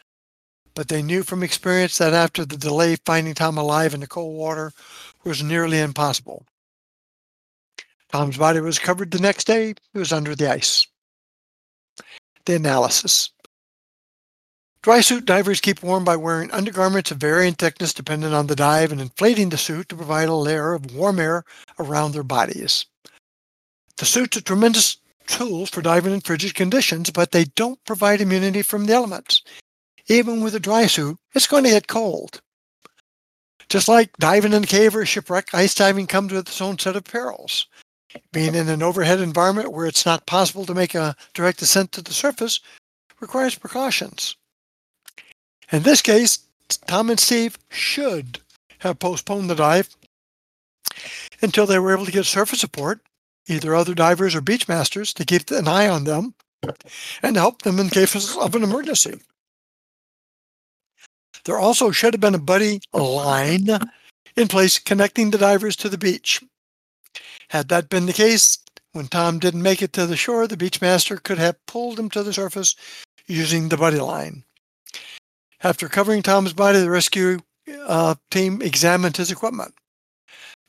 but 0.74 0.88
they 0.88 1.02
knew 1.02 1.22
from 1.22 1.42
experience 1.42 1.98
that 1.98 2.14
after 2.14 2.44
the 2.44 2.56
delay, 2.56 2.96
finding 3.04 3.34
Tom 3.34 3.58
alive 3.58 3.92
in 3.92 4.00
the 4.00 4.06
cold 4.06 4.36
water 4.36 4.72
was 5.24 5.42
nearly 5.42 5.78
impossible. 5.80 6.46
Tom's 8.10 8.38
body 8.38 8.60
was 8.60 8.78
covered 8.78 9.10
the 9.10 9.18
next 9.18 9.46
day. 9.46 9.74
He 9.92 9.98
was 9.98 10.12
under 10.12 10.34
the 10.34 10.50
ice. 10.50 10.86
The 12.46 12.56
analysis. 12.56 13.30
Dry 14.82 15.00
suit 15.00 15.24
divers 15.24 15.60
keep 15.60 15.80
warm 15.84 16.04
by 16.04 16.16
wearing 16.16 16.50
undergarments 16.50 17.12
of 17.12 17.18
varying 17.18 17.54
thickness 17.54 17.94
depending 17.94 18.32
on 18.32 18.48
the 18.48 18.56
dive 18.56 18.90
and 18.90 19.00
inflating 19.00 19.48
the 19.48 19.56
suit 19.56 19.88
to 19.88 19.96
provide 19.96 20.28
a 20.28 20.34
layer 20.34 20.72
of 20.72 20.92
warm 20.92 21.20
air 21.20 21.44
around 21.78 22.12
their 22.12 22.24
bodies. 22.24 22.86
The 23.98 24.04
suits 24.06 24.36
are 24.36 24.40
tremendous 24.40 24.96
tools 25.28 25.70
for 25.70 25.82
diving 25.82 26.12
in 26.12 26.20
frigid 26.20 26.56
conditions, 26.56 27.10
but 27.10 27.30
they 27.30 27.44
don't 27.44 27.84
provide 27.84 28.20
immunity 28.20 28.62
from 28.62 28.86
the 28.86 28.94
elements. 28.94 29.42
Even 30.08 30.42
with 30.42 30.56
a 30.56 30.60
dry 30.60 30.86
suit, 30.86 31.16
it's 31.32 31.46
going 31.46 31.62
to 31.62 31.70
get 31.70 31.86
cold. 31.86 32.40
Just 33.68 33.86
like 33.86 34.16
diving 34.16 34.52
in 34.52 34.64
a 34.64 34.66
cave 34.66 34.96
or 34.96 35.02
a 35.02 35.06
shipwreck, 35.06 35.54
ice 35.54 35.76
diving 35.76 36.08
comes 36.08 36.32
with 36.32 36.48
its 36.48 36.60
own 36.60 36.76
set 36.76 36.96
of 36.96 37.04
perils. 37.04 37.68
Being 38.32 38.56
in 38.56 38.68
an 38.68 38.82
overhead 38.82 39.20
environment 39.20 39.70
where 39.70 39.86
it's 39.86 40.04
not 40.04 40.26
possible 40.26 40.66
to 40.66 40.74
make 40.74 40.96
a 40.96 41.14
direct 41.34 41.62
ascent 41.62 41.92
to 41.92 42.02
the 42.02 42.12
surface 42.12 42.58
requires 43.20 43.54
precautions. 43.54 44.34
In 45.72 45.82
this 45.82 46.02
case, 46.02 46.40
Tom 46.86 47.08
and 47.08 47.18
Steve 47.18 47.58
should 47.70 48.40
have 48.80 48.98
postponed 48.98 49.48
the 49.48 49.54
dive 49.54 49.88
until 51.40 51.64
they 51.64 51.78
were 51.78 51.94
able 51.94 52.04
to 52.04 52.12
get 52.12 52.26
surface 52.26 52.60
support, 52.60 53.00
either 53.48 53.74
other 53.74 53.94
divers 53.94 54.34
or 54.34 54.42
beachmasters, 54.42 55.14
to 55.14 55.24
keep 55.24 55.50
an 55.50 55.66
eye 55.66 55.88
on 55.88 56.04
them 56.04 56.34
and 57.22 57.36
help 57.36 57.62
them 57.62 57.78
in 57.78 57.88
case 57.88 58.36
of 58.36 58.54
an 58.54 58.62
emergency. 58.62 59.18
There 61.46 61.58
also 61.58 61.90
should 61.90 62.12
have 62.12 62.20
been 62.20 62.34
a 62.34 62.38
buddy 62.38 62.82
line 62.92 63.66
in 64.36 64.48
place 64.48 64.78
connecting 64.78 65.30
the 65.30 65.38
divers 65.38 65.74
to 65.76 65.88
the 65.88 65.98
beach. 65.98 66.42
Had 67.48 67.68
that 67.70 67.88
been 67.88 68.06
the 68.06 68.12
case, 68.12 68.58
when 68.92 69.08
Tom 69.08 69.38
didn't 69.38 69.62
make 69.62 69.80
it 69.80 69.94
to 69.94 70.06
the 70.06 70.16
shore, 70.16 70.46
the 70.46 70.56
beachmaster 70.56 71.20
could 71.20 71.38
have 71.38 71.64
pulled 71.66 71.98
him 71.98 72.10
to 72.10 72.22
the 72.22 72.32
surface 72.32 72.76
using 73.26 73.70
the 73.70 73.78
buddy 73.78 73.98
line. 73.98 74.44
After 75.64 75.88
covering 75.88 76.22
Tom's 76.22 76.52
body, 76.52 76.80
the 76.80 76.90
rescue 76.90 77.38
uh, 77.86 78.16
team 78.30 78.60
examined 78.62 79.16
his 79.16 79.30
equipment. 79.30 79.74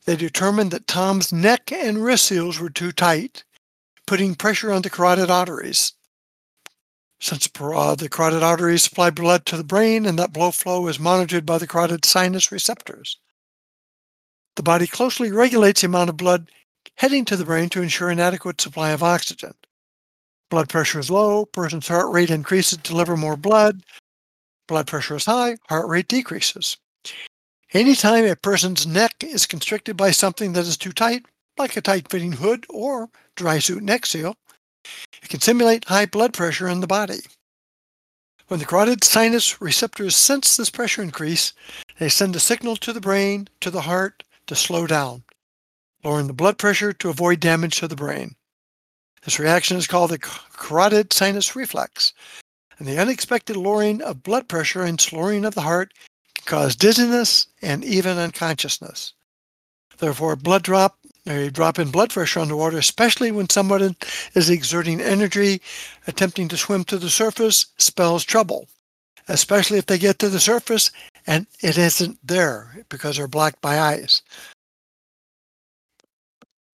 They 0.06 0.16
determined 0.16 0.72
that 0.72 0.86
Tom's 0.86 1.34
neck 1.34 1.72
and 1.72 2.04
wrist 2.04 2.26
seals 2.26 2.60
were 2.60 2.70
too 2.70 2.92
tight, 2.92 3.44
putting 4.06 4.36
pressure 4.36 4.72
on 4.72 4.84
the 4.84 4.90
carotid 4.90 5.32
arteries. 5.32 5.94
Since 7.20 7.50
uh, 7.60 7.96
the 7.96 8.10
carotid 8.10 8.44
arteries 8.44 8.84
supply 8.84 9.10
blood 9.10 9.46
to 9.48 9.58
the 9.58 9.64
brain 9.64 10.06
and 10.06 10.20
that 10.20 10.34
blood 10.34 10.56
flow 10.56 10.88
is 10.88 11.00
monitored 11.00 11.46
by 11.46 11.58
the 11.58 11.68
carotid 11.68 12.06
sinus 12.06 12.52
receptors. 12.52 13.18
The 14.58 14.64
body 14.64 14.86
closely 14.86 15.32
regulates 15.32 15.82
the 15.82 15.88
amount 15.88 16.10
of 16.10 16.18
blood 16.18 16.52
heading 16.98 17.26
to 17.26 17.38
the 17.38 17.46
brain 17.46 17.70
to 17.70 17.82
ensure 17.82 18.10
an 18.10 18.20
adequate 18.20 18.62
supply 18.62 18.92
of 18.92 19.02
oxygen. 19.02 19.54
Blood 20.52 20.70
pressure 20.70 21.00
is 21.00 21.10
low, 21.10 21.46
person's 21.46 21.88
heart 21.88 22.12
rate 22.12 22.30
increases 22.30 22.78
to 22.78 22.92
deliver 22.92 23.18
more 23.18 23.38
blood, 23.38 23.84
blood 24.68 24.88
pressure 24.88 25.16
is 25.16 25.26
high, 25.26 25.58
heart 25.70 25.88
rate 25.88 26.08
decreases. 26.08 26.78
Anytime 27.74 28.26
a 28.26 28.36
person's 28.36 28.86
neck 28.86 29.24
is 29.24 29.46
constricted 29.46 29.98
by 29.98 30.12
something 30.12 30.54
that 30.54 30.66
is 30.66 30.78
too 30.78 30.92
tight, 30.92 31.26
like 31.58 31.76
a 31.76 31.82
tight 31.82 32.10
fitting 32.10 32.34
hood 32.34 32.66
or 32.70 33.10
dry 33.36 33.60
suit 33.60 33.84
neck 33.84 34.06
seal, 34.06 34.36
it 35.22 35.30
can 35.30 35.40
simulate 35.40 35.86
high 35.86 36.06
blood 36.06 36.34
pressure 36.34 36.68
in 36.68 36.82
the 36.82 36.88
body. 36.88 37.22
When 38.48 38.60
the 38.60 38.66
carotid 38.66 39.04
sinus 39.04 39.62
receptors 39.62 40.16
sense 40.16 40.56
this 40.56 40.70
pressure 40.70 41.02
increase, 41.02 41.54
they 41.98 42.10
send 42.10 42.36
a 42.36 42.40
signal 42.40 42.76
to 42.78 42.94
the 42.94 43.02
brain, 43.02 43.48
to 43.62 43.72
the 43.72 43.82
heart, 43.82 44.24
to 44.48 44.56
slow 44.56 44.86
down, 44.86 45.24
lowering 46.04 46.28
the 46.28 46.34
blood 46.34 46.58
pressure 46.58 46.94
to 46.94 47.10
avoid 47.10 47.40
damage 47.40 47.80
to 47.80 47.88
the 47.88 47.96
brain. 47.96 48.36
This 49.24 49.40
reaction 49.40 49.78
is 49.78 49.88
called 49.88 50.12
the 50.12 50.20
carotid 50.20 51.14
sinus 51.14 51.56
reflex, 51.56 52.14
and 52.78 52.88
the 52.88 53.00
unexpected 53.00 53.56
lowering 53.56 54.02
of 54.02 54.24
blood 54.24 54.48
pressure 54.48 54.84
and 54.84 55.00
slowing 55.00 55.46
of 55.46 55.56
the 55.56 55.62
heart 55.62 55.94
can 56.36 56.46
cause 56.46 56.76
dizziness 56.76 57.48
and 57.62 57.84
even 57.84 58.18
unconsciousness. 58.18 59.14
Therefore, 59.98 60.36
blood 60.36 60.64
drop 60.64 60.98
a 61.26 61.50
drop 61.50 61.80
in 61.80 61.90
blood 61.90 62.10
pressure 62.10 62.42
underwater, 62.42 62.78
especially 62.78 63.32
when 63.32 63.50
someone 63.50 63.96
is 64.36 64.50
exerting 64.50 65.00
energy 65.00 65.62
attempting 66.06 66.48
to 66.50 66.58
swim 66.58 66.84
to 66.86 66.98
the 66.98 67.10
surface, 67.10 67.68
spells 67.78 68.26
trouble, 68.26 68.68
especially 69.28 69.78
if 69.78 69.86
they 69.86 69.98
get 69.98 70.20
to 70.20 70.30
the 70.30 70.40
surface 70.40 70.92
and 71.26 71.48
it 71.62 71.78
isn't 71.78 72.20
there 72.28 72.84
because 72.90 73.18
they're 73.18 73.28
blocked 73.28 73.62
by 73.62 73.80
ice. 73.80 74.22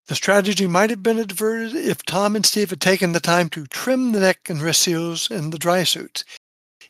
The 0.09 0.15
strategy 0.15 0.65
might 0.65 0.89
have 0.89 1.03
been 1.03 1.19
averted 1.19 1.75
if 1.75 2.03
Tom 2.03 2.35
and 2.35 2.43
Steve 2.43 2.71
had 2.71 2.81
taken 2.81 3.11
the 3.11 3.19
time 3.19 3.47
to 3.49 3.67
trim 3.67 4.11
the 4.11 4.19
neck 4.19 4.49
and 4.49 4.59
wrist 4.59 4.81
seals 4.81 5.29
in 5.29 5.51
the 5.51 5.59
dry 5.59 5.83
suits, 5.83 6.25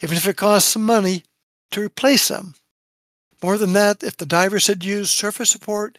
even 0.01 0.15
if 0.15 0.26
it 0.26 0.38
cost 0.38 0.70
some 0.70 0.86
money 0.86 1.26
to 1.72 1.82
replace 1.82 2.30
them. 2.30 2.55
More 3.43 3.57
than 3.57 3.74
that, 3.74 4.03
if 4.03 4.15
the 4.15 4.26
divers 4.26 4.67
had 4.67 4.86
used 4.86 5.09
surface 5.09 5.49
support, 5.49 5.97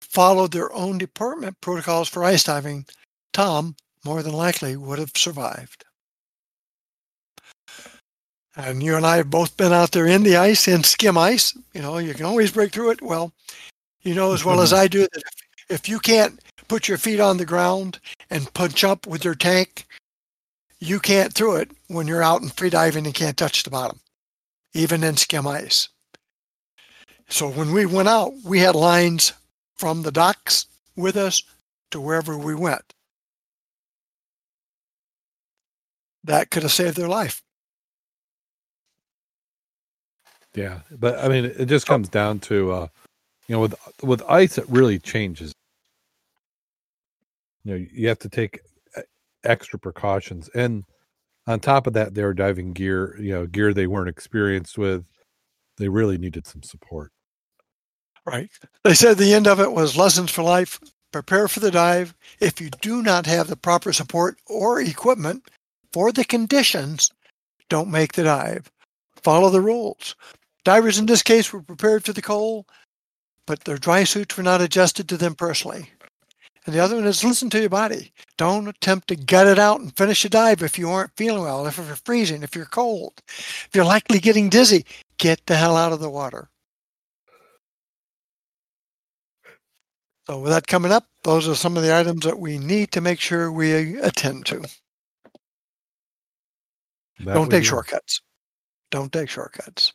followed 0.00 0.52
their 0.52 0.72
own 0.72 0.96
department 0.96 1.60
protocols 1.60 2.08
for 2.08 2.24
ice 2.24 2.44
diving, 2.44 2.86
Tom 3.34 3.76
more 4.02 4.22
than 4.22 4.32
likely 4.32 4.74
would 4.74 4.98
have 4.98 5.12
survived. 5.14 5.84
And 8.56 8.82
you 8.82 8.96
and 8.96 9.04
I 9.04 9.18
have 9.18 9.28
both 9.28 9.58
been 9.58 9.74
out 9.74 9.92
there 9.92 10.06
in 10.06 10.22
the 10.22 10.36
ice 10.36 10.66
in 10.66 10.84
skim 10.84 11.18
ice. 11.18 11.54
You 11.74 11.82
know, 11.82 11.98
you 11.98 12.14
can 12.14 12.24
always 12.24 12.50
break 12.50 12.72
through 12.72 12.92
it. 12.92 13.02
Well, 13.02 13.30
you 14.00 14.14
know 14.14 14.32
as 14.32 14.42
well 14.42 14.62
as 14.62 14.72
I 14.82 14.88
do 14.88 15.00
that 15.00 15.16
if, 15.16 15.22
if 15.68 15.86
you 15.86 15.98
can't 15.98 16.40
put 16.72 16.88
your 16.88 16.96
feet 16.96 17.20
on 17.20 17.36
the 17.36 17.44
ground 17.44 18.00
and 18.30 18.54
punch 18.54 18.82
up 18.82 19.06
with 19.06 19.26
your 19.26 19.34
tank, 19.34 19.84
you 20.78 20.98
can't 20.98 21.34
through 21.34 21.56
it 21.56 21.70
when 21.88 22.06
you're 22.06 22.22
out 22.22 22.40
in 22.40 22.48
free 22.48 22.70
diving 22.70 23.04
and 23.04 23.14
can't 23.14 23.36
touch 23.36 23.62
the 23.62 23.68
bottom, 23.68 24.00
even 24.72 25.04
in 25.04 25.14
skim 25.14 25.46
ice. 25.46 25.90
So 27.28 27.50
when 27.50 27.74
we 27.74 27.84
went 27.84 28.08
out, 28.08 28.32
we 28.42 28.58
had 28.60 28.74
lines 28.74 29.34
from 29.74 30.00
the 30.00 30.10
docks 30.10 30.64
with 30.96 31.14
us 31.14 31.42
to 31.90 32.00
wherever 32.00 32.38
we 32.38 32.54
went. 32.54 32.94
That 36.24 36.50
could 36.50 36.62
have 36.62 36.72
saved 36.72 36.96
their 36.96 37.06
life. 37.06 37.42
Yeah, 40.54 40.80
but 40.90 41.18
I 41.18 41.28
mean, 41.28 41.44
it 41.44 41.66
just 41.66 41.86
comes 41.86 42.08
down 42.08 42.38
to, 42.40 42.72
uh, 42.72 42.86
you 43.46 43.56
know, 43.56 43.60
with 43.60 43.74
with 44.02 44.22
ice, 44.22 44.56
it 44.56 44.64
really 44.70 44.98
changes. 44.98 45.52
You 47.64 47.72
know, 47.72 47.86
you 47.92 48.08
have 48.08 48.18
to 48.20 48.28
take 48.28 48.60
uh, 48.96 49.02
extra 49.44 49.78
precautions, 49.78 50.48
and 50.54 50.84
on 51.46 51.60
top 51.60 51.86
of 51.86 51.92
that, 51.94 52.14
they 52.14 52.22
were 52.22 52.34
diving 52.34 52.72
gear, 52.72 53.16
you 53.20 53.32
know, 53.32 53.46
gear 53.46 53.72
they 53.72 53.86
weren't 53.86 54.08
experienced 54.08 54.78
with. 54.78 55.04
They 55.78 55.88
really 55.88 56.18
needed 56.18 56.46
some 56.46 56.62
support. 56.62 57.12
Right. 58.24 58.50
They 58.84 58.94
said 58.94 59.18
the 59.18 59.34
end 59.34 59.48
of 59.48 59.58
it 59.58 59.72
was 59.72 59.96
lessons 59.96 60.30
for 60.30 60.42
life. 60.42 60.78
Prepare 61.12 61.48
for 61.48 61.60
the 61.60 61.70
dive. 61.70 62.14
If 62.40 62.60
you 62.60 62.70
do 62.80 63.02
not 63.02 63.26
have 63.26 63.48
the 63.48 63.56
proper 63.56 63.92
support 63.92 64.38
or 64.46 64.80
equipment 64.80 65.48
for 65.92 66.12
the 66.12 66.24
conditions, 66.24 67.10
don't 67.68 67.90
make 67.90 68.12
the 68.12 68.24
dive. 68.24 68.70
Follow 69.22 69.50
the 69.50 69.60
rules. 69.60 70.14
Divers 70.64 70.98
in 70.98 71.06
this 71.06 71.22
case 71.22 71.52
were 71.52 71.62
prepared 71.62 72.04
for 72.04 72.12
the 72.12 72.22
cold, 72.22 72.66
but 73.46 73.64
their 73.64 73.78
dry 73.78 74.04
suits 74.04 74.36
were 74.36 74.42
not 74.42 74.60
adjusted 74.60 75.08
to 75.08 75.16
them 75.16 75.34
personally. 75.34 75.90
And 76.64 76.74
the 76.74 76.80
other 76.80 76.94
one 76.94 77.06
is 77.06 77.24
listen 77.24 77.50
to 77.50 77.60
your 77.60 77.68
body. 77.68 78.12
Don't 78.36 78.68
attempt 78.68 79.08
to 79.08 79.16
gut 79.16 79.48
it 79.48 79.58
out 79.58 79.80
and 79.80 79.96
finish 79.96 80.24
a 80.24 80.28
dive 80.28 80.62
if 80.62 80.78
you 80.78 80.88
aren't 80.90 81.16
feeling 81.16 81.42
well, 81.42 81.66
if 81.66 81.76
you're 81.76 81.96
freezing, 81.96 82.42
if 82.42 82.54
you're 82.54 82.66
cold, 82.66 83.14
if 83.26 83.70
you're 83.74 83.84
likely 83.84 84.20
getting 84.20 84.48
dizzy. 84.48 84.84
Get 85.18 85.44
the 85.46 85.56
hell 85.56 85.76
out 85.76 85.92
of 85.92 86.00
the 86.00 86.10
water. 86.10 86.48
So, 90.26 90.38
with 90.38 90.52
that 90.52 90.68
coming 90.68 90.92
up, 90.92 91.04
those 91.24 91.48
are 91.48 91.56
some 91.56 91.76
of 91.76 91.82
the 91.82 91.96
items 91.96 92.24
that 92.24 92.38
we 92.38 92.58
need 92.58 92.92
to 92.92 93.00
make 93.00 93.18
sure 93.18 93.50
we 93.50 93.98
attend 93.98 94.46
to. 94.46 94.60
That 97.20 97.34
Don't 97.34 97.50
take 97.50 97.64
shortcuts. 97.64 98.20
Don't 98.90 99.12
take 99.12 99.28
shortcuts. 99.28 99.92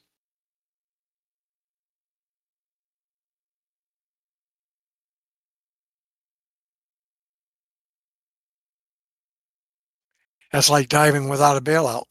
That's 10.52 10.70
like 10.70 10.90
diving 10.90 11.30
without 11.30 11.58
a 11.58 11.62
bailout, 11.62 12.04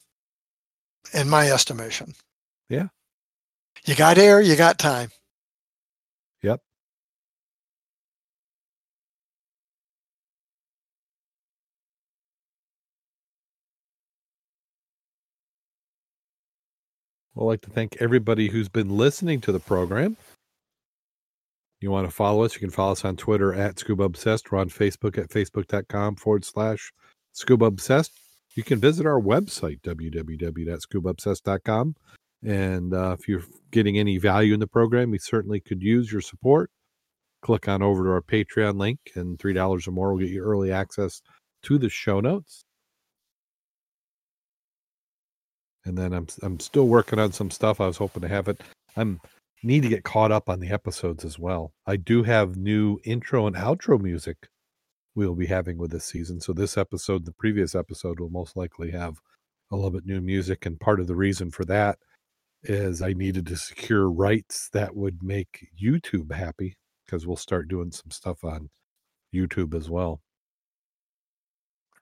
in 1.12 1.28
my 1.28 1.50
estimation. 1.50 2.14
Yeah. 2.68 2.88
You 3.84 3.94
got 3.94 4.18
air, 4.18 4.40
you 4.40 4.56
got 4.56 4.78
time. 4.78 5.10
Yep. 6.42 6.60
I'd 17.38 17.42
like 17.42 17.60
to 17.62 17.70
thank 17.70 17.96
everybody 18.00 18.48
who's 18.48 18.68
been 18.68 18.96
listening 18.96 19.40
to 19.42 19.52
the 19.52 19.60
program. 19.60 20.16
You 21.80 21.90
want 21.90 22.08
to 22.08 22.14
follow 22.14 22.42
us? 22.42 22.54
You 22.54 22.60
can 22.60 22.70
follow 22.70 22.92
us 22.92 23.04
on 23.04 23.16
Twitter 23.16 23.54
at 23.54 23.78
Scuba 23.78 24.04
Obsessed. 24.04 24.50
We're 24.50 24.58
on 24.58 24.70
Facebook 24.70 25.18
at 25.18 25.28
facebook.com 25.28 26.16
forward 26.16 26.44
slash 26.44 26.92
Scuba 27.32 27.66
Obsessed 27.66 28.12
you 28.56 28.64
can 28.64 28.80
visit 28.80 29.06
our 29.06 29.20
website, 29.20 29.80
www.scubaobsessed.com. 29.82 31.94
And 32.42 32.92
uh, 32.94 33.16
if 33.18 33.26
you're 33.28 33.44
getting 33.70 33.98
any 33.98 34.18
value 34.18 34.54
in 34.54 34.60
the 34.60 34.66
program, 34.66 35.10
we 35.10 35.18
certainly 35.18 35.60
could 35.60 35.82
use 35.82 36.10
your 36.10 36.22
support. 36.22 36.70
Click 37.42 37.68
on 37.68 37.82
over 37.82 38.04
to 38.04 38.10
our 38.10 38.22
Patreon 38.22 38.78
link, 38.78 38.98
and 39.14 39.38
$3 39.38 39.86
or 39.86 39.90
more 39.90 40.12
will 40.12 40.20
get 40.20 40.30
you 40.30 40.42
early 40.42 40.72
access 40.72 41.20
to 41.64 41.76
the 41.78 41.90
show 41.90 42.20
notes. 42.20 42.64
And 45.84 45.96
then 45.96 46.12
I'm 46.12 46.26
I'm 46.42 46.58
still 46.58 46.88
working 46.88 47.20
on 47.20 47.32
some 47.32 47.50
stuff. 47.50 47.80
I 47.80 47.86
was 47.86 47.98
hoping 47.98 48.22
to 48.22 48.28
have 48.28 48.48
it. 48.48 48.60
I'm 48.96 49.20
need 49.62 49.82
to 49.82 49.88
get 49.88 50.02
caught 50.02 50.32
up 50.32 50.48
on 50.48 50.58
the 50.60 50.70
episodes 50.70 51.24
as 51.24 51.38
well. 51.38 51.72
I 51.86 51.96
do 51.96 52.24
have 52.24 52.56
new 52.56 52.98
intro 53.04 53.46
and 53.46 53.54
outro 53.54 54.00
music 54.00 54.48
we'll 55.16 55.34
be 55.34 55.46
having 55.46 55.78
with 55.78 55.90
this 55.90 56.04
season. 56.04 56.40
So 56.40 56.52
this 56.52 56.78
episode, 56.78 57.24
the 57.24 57.32
previous 57.32 57.74
episode, 57.74 58.20
will 58.20 58.30
most 58.30 58.56
likely 58.56 58.92
have 58.92 59.18
a 59.72 59.74
little 59.74 59.90
bit 59.90 60.06
new 60.06 60.20
music, 60.20 60.66
and 60.66 60.78
part 60.78 61.00
of 61.00 61.08
the 61.08 61.16
reason 61.16 61.50
for 61.50 61.64
that 61.64 61.98
is 62.62 63.02
I 63.02 63.12
needed 63.12 63.46
to 63.46 63.56
secure 63.56 64.10
rights 64.10 64.68
that 64.72 64.94
would 64.94 65.22
make 65.22 65.68
YouTube 65.80 66.32
happy 66.32 66.76
because 67.04 67.26
we'll 67.26 67.36
start 67.36 67.68
doing 67.68 67.90
some 67.90 68.10
stuff 68.10 68.44
on 68.44 68.68
YouTube 69.34 69.74
as 69.74 69.88
well. 69.88 70.20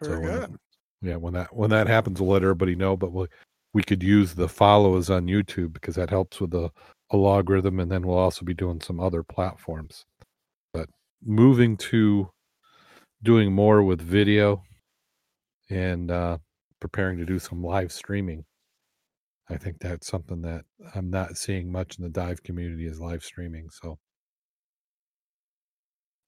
Very 0.03 0.27
so 0.27 0.33
good. 0.33 0.51
When, 0.51 0.59
yeah, 1.03 1.17
when 1.17 1.35
that 1.35 1.55
when 1.55 1.71
that 1.71 1.87
happens, 1.87 2.21
we'll 2.21 2.31
let 2.31 2.43
everybody 2.43 2.75
know. 2.75 2.97
But 2.97 3.13
we 3.13 3.27
we 3.73 3.83
could 3.83 4.03
use 4.03 4.35
the 4.35 4.49
follows 4.49 5.11
on 5.11 5.27
YouTube 5.27 5.73
because 5.73 5.95
that 5.97 6.11
helps 6.11 6.41
with 6.41 6.51
the 6.51 6.71
a 7.11 7.17
logarithm, 7.17 7.81
and 7.81 7.91
then 7.91 8.07
we'll 8.07 8.19
also 8.19 8.45
be 8.45 8.55
doing 8.55 8.81
some 8.81 9.01
other 9.01 9.23
platforms. 9.23 10.05
But 10.73 10.89
moving 11.23 11.77
to 11.79 12.31
doing 13.25 13.53
more 13.53 13.83
with 13.83 14.01
video 14.01 14.63
and 15.71 16.11
uh, 16.11 16.39
preparing 16.81 17.19
to 17.19 17.25
do 17.25 17.39
some 17.39 17.65
live 17.65 17.91
streaming. 17.91 18.45
I 19.49 19.57
think 19.57 19.79
that's 19.81 20.07
something 20.07 20.43
that 20.43 20.65
I'm 20.95 21.11
not 21.11 21.37
seeing 21.37 21.73
much 21.73 21.99
in 21.99 22.05
the 22.05 22.11
dive 22.11 22.43
community 22.43 22.87
is 22.87 23.01
live 23.01 23.23
streaming. 23.23 23.69
So 23.71 23.99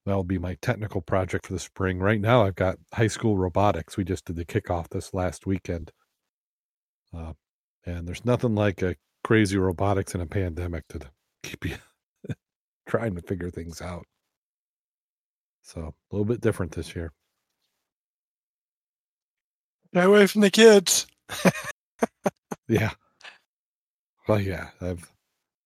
that'll 0.05 0.23
be 0.23 0.37
my 0.37 0.55
technical 0.61 1.01
project 1.01 1.47
for 1.47 1.53
the 1.53 1.59
spring. 1.59 1.99
Right 1.99 2.21
now, 2.21 2.43
I've 2.43 2.55
got 2.55 2.77
high 2.93 3.07
school 3.07 3.37
robotics. 3.37 3.97
We 3.97 4.03
just 4.03 4.25
did 4.25 4.35
the 4.35 4.45
kickoff 4.45 4.89
this 4.89 5.13
last 5.13 5.45
weekend. 5.45 5.91
Uh, 7.15 7.33
and 7.85 8.07
there's 8.07 8.25
nothing 8.25 8.55
like 8.55 8.81
a 8.81 8.95
crazy 9.23 9.57
robotics 9.57 10.13
in 10.13 10.21
a 10.21 10.25
pandemic 10.25 10.87
to 10.89 10.99
keep 11.43 11.65
you 11.65 11.77
trying 12.87 13.15
to 13.15 13.21
figure 13.21 13.49
things 13.49 13.81
out. 13.81 14.05
So 15.67 15.81
a 15.81 16.15
little 16.15 16.23
bit 16.23 16.39
different 16.39 16.71
this 16.71 16.95
year. 16.95 17.11
Stay 19.93 20.03
away 20.03 20.25
from 20.25 20.39
the 20.39 20.49
kids. 20.49 21.07
yeah. 22.69 22.91
Well, 24.29 24.39
yeah, 24.39 24.69
I've, 24.79 25.11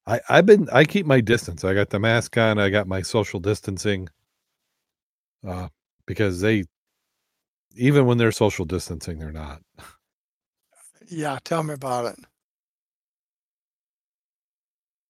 I, 0.08 0.20
I've 0.28 0.46
been, 0.48 0.68
I 0.74 0.86
keep 0.86 1.06
my 1.06 1.22
distance. 1.22 1.64
I 1.64 1.76
got 1.76 1.92
the 1.92 2.00
mask 2.00 2.36
on. 2.38 2.58
I 2.58 2.70
got 2.70 2.88
my 2.88 3.04
social 3.04 3.40
distancing, 3.40 4.10
uh, 5.48 5.68
because 6.08 6.42
they, 6.42 6.64
even 7.76 8.08
when 8.08 8.18
they're 8.18 8.32
social 8.32 8.66
distancing, 8.66 9.20
they're 9.20 9.32
not. 9.32 9.62
Yeah, 11.10 11.38
tell 11.44 11.62
me 11.62 11.76
about 11.76 12.06
it. 12.06 12.20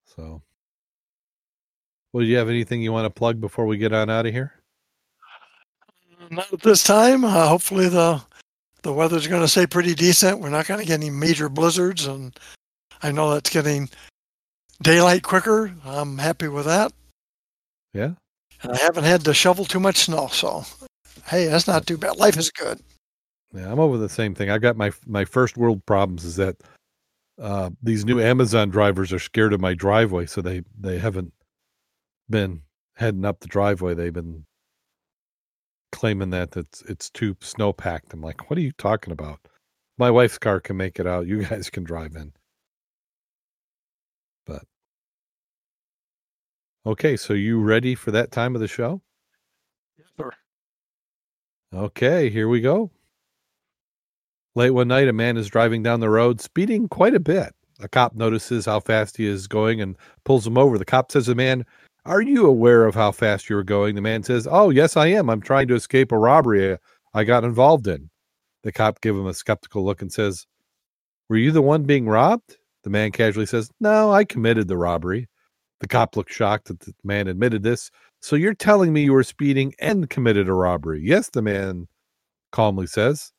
So, 0.05 0.41
well, 2.11 2.23
do 2.23 2.27
you 2.29 2.37
have 2.37 2.49
anything 2.49 2.81
you 2.81 2.91
want 2.91 3.05
to 3.05 3.09
plug 3.09 3.39
before 3.39 3.65
we 3.65 3.77
get 3.77 3.93
on 3.93 4.09
out 4.09 4.25
of 4.25 4.33
here? 4.33 4.60
Not 6.31 6.53
at 6.53 6.61
this 6.61 6.83
time. 6.83 7.25
Uh, 7.25 7.47
hopefully 7.47 7.89
the 7.89 8.21
the 8.83 8.93
weather's 8.93 9.27
going 9.27 9.41
to 9.41 9.49
stay 9.49 9.67
pretty 9.67 9.93
decent. 9.93 10.39
We're 10.39 10.49
not 10.49 10.65
going 10.65 10.79
to 10.79 10.85
get 10.85 10.93
any 10.93 11.09
major 11.09 11.49
blizzards, 11.49 12.07
and 12.07 12.39
I 13.03 13.11
know 13.11 13.33
that's 13.33 13.49
getting 13.49 13.89
daylight 14.81 15.23
quicker. 15.23 15.73
I'm 15.85 16.17
happy 16.17 16.47
with 16.47 16.65
that. 16.65 16.93
Yeah. 17.93 18.13
And 18.63 18.71
I 18.71 18.77
haven't 18.77 19.03
had 19.03 19.25
to 19.25 19.33
shovel 19.33 19.65
too 19.65 19.81
much 19.81 19.97
snow, 20.05 20.27
so 20.27 20.63
hey, 21.27 21.47
that's 21.47 21.67
not 21.67 21.85
too 21.85 21.97
bad. 21.97 22.15
Life 22.15 22.37
is 22.37 22.49
good. 22.49 22.79
Yeah, 23.53 23.69
I'm 23.69 23.79
over 23.79 23.97
the 23.97 24.07
same 24.07 24.33
thing. 24.33 24.49
I 24.49 24.57
got 24.57 24.77
my 24.77 24.91
my 25.05 25.25
first 25.25 25.57
world 25.57 25.85
problems 25.85 26.23
is 26.23 26.37
that 26.37 26.55
uh, 27.41 27.71
these 27.83 28.05
new 28.05 28.21
Amazon 28.21 28.69
drivers 28.69 29.11
are 29.11 29.19
scared 29.19 29.51
of 29.51 29.59
my 29.59 29.73
driveway, 29.73 30.27
so 30.27 30.41
they 30.41 30.61
they 30.79 30.97
haven't 30.97 31.33
been 32.29 32.61
heading 32.95 33.25
up 33.25 33.41
the 33.41 33.47
driveway. 33.47 33.95
They've 33.95 34.13
been 34.13 34.45
claiming 35.91 36.29
that 36.31 36.55
it's 36.55 36.81
it's 36.83 37.09
too 37.09 37.35
snow 37.41 37.73
packed. 37.73 38.13
I'm 38.13 38.21
like, 38.21 38.49
what 38.49 38.57
are 38.57 38.61
you 38.61 38.71
talking 38.73 39.13
about? 39.13 39.39
My 39.97 40.09
wife's 40.11 40.37
car 40.37 40.59
can 40.59 40.77
make 40.77 40.99
it 40.99 41.07
out. 41.07 41.27
You 41.27 41.43
guys 41.45 41.69
can 41.69 41.83
drive 41.83 42.15
in. 42.15 42.33
But 44.45 44.63
okay, 46.85 47.17
so 47.17 47.33
you 47.33 47.59
ready 47.61 47.95
for 47.95 48.11
that 48.11 48.31
time 48.31 48.55
of 48.55 48.61
the 48.61 48.67
show? 48.67 49.01
Sure. 50.17 50.33
Okay, 51.73 52.29
here 52.29 52.49
we 52.49 52.61
go. 52.61 52.91
Late 54.55 54.71
one 54.71 54.89
night, 54.89 55.07
a 55.07 55.13
man 55.13 55.37
is 55.37 55.47
driving 55.47 55.81
down 55.81 56.01
the 56.01 56.09
road, 56.09 56.41
speeding 56.41 56.89
quite 56.89 57.15
a 57.15 57.19
bit. 57.19 57.53
A 57.79 57.87
cop 57.87 58.13
notices 58.13 58.65
how 58.65 58.79
fast 58.79 59.17
he 59.17 59.25
is 59.25 59.47
going 59.47 59.81
and 59.81 59.95
pulls 60.25 60.45
him 60.45 60.57
over. 60.57 60.77
The 60.77 60.85
cop 60.85 61.11
says 61.11 61.25
to 61.25 61.31
the 61.31 61.35
man, 61.35 61.65
Are 62.03 62.21
you 62.21 62.47
aware 62.47 62.85
of 62.85 62.95
how 62.95 63.11
fast 63.11 63.47
you 63.47 63.57
are 63.57 63.63
going? 63.63 63.93
The 63.93 64.01
man 64.01 64.23
says, 64.23 64.47
Oh, 64.49 64.71
yes, 64.71 64.97
I 64.97 65.07
am. 65.07 65.29
I'm 65.29 65.41
trying 65.41 65.67
to 65.67 65.75
escape 65.75 66.11
a 66.11 66.17
robbery 66.17 66.77
I 67.13 67.23
got 67.23 67.43
involved 67.43 67.87
in. 67.87 68.09
The 68.63 68.71
cop 68.71 69.01
gives 69.01 69.19
him 69.19 69.27
a 69.27 69.33
skeptical 69.33 69.85
look 69.85 70.01
and 70.01 70.11
says, 70.11 70.47
Were 71.29 71.37
you 71.37 71.51
the 71.51 71.61
one 71.61 71.83
being 71.83 72.07
robbed? 72.07 72.57
The 72.83 72.89
man 72.89 73.11
casually 73.11 73.45
says, 73.45 73.69
No, 73.79 74.11
I 74.11 74.23
committed 74.23 74.67
the 74.67 74.77
robbery. 74.77 75.29
The 75.79 75.87
cop 75.87 76.15
looks 76.15 76.33
shocked 76.33 76.69
that 76.69 76.79
the 76.79 76.93
man 77.03 77.27
admitted 77.27 77.61
this. 77.61 77.91
So 78.19 78.35
you're 78.35 78.55
telling 78.55 78.93
me 78.93 79.03
you 79.03 79.13
were 79.13 79.23
speeding 79.23 79.73
and 79.79 80.09
committed 80.09 80.47
a 80.47 80.53
robbery? 80.53 81.01
Yes, 81.03 81.29
the 81.29 81.41
man 81.43 81.87
calmly 82.51 82.87
says. 82.87 83.31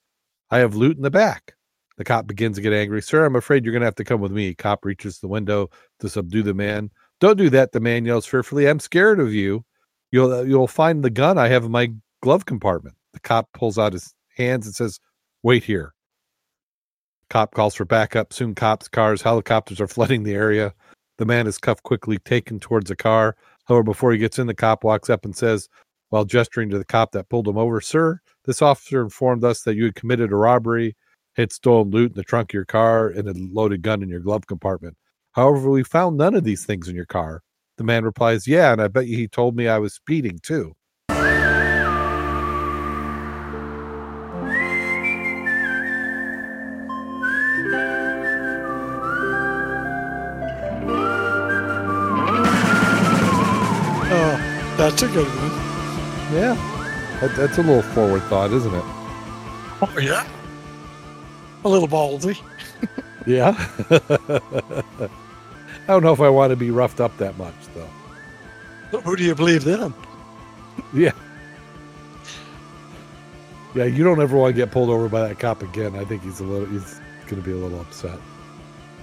I 0.51 0.59
have 0.59 0.77
loot 0.77 0.97
in 0.97 1.03
the 1.03 1.11
back. 1.11 1.55
The 1.97 2.05
cop 2.05 2.27
begins 2.27 2.57
to 2.57 2.63
get 2.63 2.73
angry. 2.73 3.03
Sir, 3.03 3.25
I'm 3.25 3.37
afraid 3.37 3.65
you're 3.65 3.73
going 3.73 3.83
to 3.83 3.87
have 3.87 3.95
to 3.97 4.05
come 4.05 4.21
with 4.21 4.33
me. 4.33 4.55
Cop 4.55 4.85
reaches 4.85 5.19
the 5.19 5.29
window 5.29 5.71
to 6.01 6.09
subdue 6.09 6.43
the 6.43 6.55
man. 6.55 6.91
Don't 7.23 7.39
do 7.39 7.51
that, 7.51 7.71
the 7.71 7.79
man 7.79 8.05
yells 8.05 8.27
fearfully. 8.27 8.69
I'm 8.69 8.81
scared 8.81 9.21
of 9.21 9.33
you. 9.33 9.65
You'll 10.11 10.33
uh, 10.33 10.43
you'll 10.43 10.67
find 10.67 11.05
the 11.05 11.09
gun 11.09 11.39
I 11.39 11.47
have 11.47 11.63
in 11.63 11.71
my 11.71 11.93
glove 12.21 12.47
compartment. 12.47 12.97
The 13.13 13.21
cop 13.21 13.49
pulls 13.55 13.79
out 13.79 13.93
his 13.93 14.13
hands 14.37 14.67
and 14.67 14.75
says, 14.75 14.99
"Wait 15.45 15.63
here." 15.63 15.95
Cop 17.31 17.55
calls 17.55 17.77
for 17.77 17.85
backup. 17.85 18.33
Soon 18.33 18.57
cops, 18.57 18.89
cars, 18.89 19.23
helicopters 19.23 19.81
are 19.81 19.87
flooding 19.87 20.25
the 20.25 20.35
area. 20.35 20.75
The 21.19 21.25
man 21.25 21.47
is 21.47 21.59
cuffed 21.59 21.85
quickly, 21.85 22.19
taken 22.19 22.59
towards 22.59 22.91
a 22.91 22.97
car. 22.97 23.37
However, 23.67 23.85
before 23.85 24.11
he 24.11 24.19
gets 24.19 24.41
in, 24.41 24.49
the 24.49 24.55
cop 24.55 24.83
walks 24.83 25.09
up 25.09 25.25
and 25.25 25.37
says, 25.37 25.69
while 26.09 26.25
gesturing 26.25 26.71
to 26.71 26.79
the 26.79 26.85
cop 26.85 27.13
that 27.13 27.29
pulled 27.29 27.47
him 27.47 27.57
over, 27.57 27.81
Sir, 27.81 28.21
this 28.47 28.63
officer 28.63 29.01
informed 29.01 29.45
us 29.45 29.63
that 29.63 29.77
you 29.77 29.85
had 29.85 29.95
committed 29.95 30.33
a 30.33 30.37
robbery, 30.37 30.97
had 31.37 31.53
stolen 31.53 31.91
loot 31.91 32.11
in 32.11 32.17
the 32.17 32.25
trunk 32.25 32.51
of 32.51 32.55
your 32.55 32.65
car, 32.65 33.11
and 33.11 33.29
a 33.29 33.35
loaded 33.37 33.83
gun 33.83 34.03
in 34.03 34.09
your 34.09 34.19
glove 34.19 34.49
compartment. 34.49 34.97
However, 35.33 35.71
we 35.71 35.83
found 35.83 36.19
none 36.19 36.35
of 36.35 36.45
these 36.45 36.67
things 36.67 36.89
in 36.89 36.95
your 36.95 37.07
car. 37.07 37.43
The 37.79 37.85
man 37.85 38.05
replies, 38.05 38.47
Yeah, 38.47 38.73
and 38.73 38.83
I 38.83 38.89
bet 38.89 39.07
you 39.07 39.17
he 39.17 39.29
told 39.29 39.57
me 39.57 39.67
I 39.67 39.79
was 39.79 39.95
speeding 39.95 40.39
too. 40.43 40.75
Oh, 54.15 54.75
that's 54.77 55.01
a 55.01 55.09
good 55.09 55.27
one. 55.27 56.35
Yeah. 56.35 56.55
That, 57.23 57.35
that's 57.37 57.57
a 57.57 57.63
little 57.63 57.81
forward 57.81 58.23
thought, 58.25 58.53
isn't 58.53 58.75
it? 58.75 58.85
Oh, 59.81 59.99
yeah. 59.99 60.29
A 61.65 61.69
little 61.69 61.89
ballsy. 61.89 62.39
Yeah. 63.27 63.55
I 63.91 65.87
don't 65.87 66.03
know 66.03 66.13
if 66.13 66.21
I 66.21 66.29
want 66.29 66.51
to 66.51 66.57
be 66.57 66.71
roughed 66.71 67.01
up 67.01 67.17
that 67.19 67.37
much, 67.39 67.55
though. 67.75 69.01
Who 69.01 69.17
do 69.17 69.25
you 69.25 69.35
believe 69.35 69.65
then? 69.65 69.95
Yeah. 70.93 71.13
Yeah, 73.75 73.85
you 73.85 74.05
don't 74.05 74.21
ever 74.21 74.37
want 74.37 74.55
to 74.55 74.57
get 74.57 74.71
pulled 74.71 74.91
over 74.91 75.09
by 75.09 75.29
that 75.29 75.39
cop 75.39 75.63
again. 75.63 75.97
I 75.97 76.05
think 76.05 76.23
he's 76.23 76.41
a 76.41 76.45
little 76.45 76.67
he's 76.67 77.01
gonna 77.27 77.41
be 77.41 77.53
a 77.53 77.57
little 77.57 77.81
upset. 77.81 78.19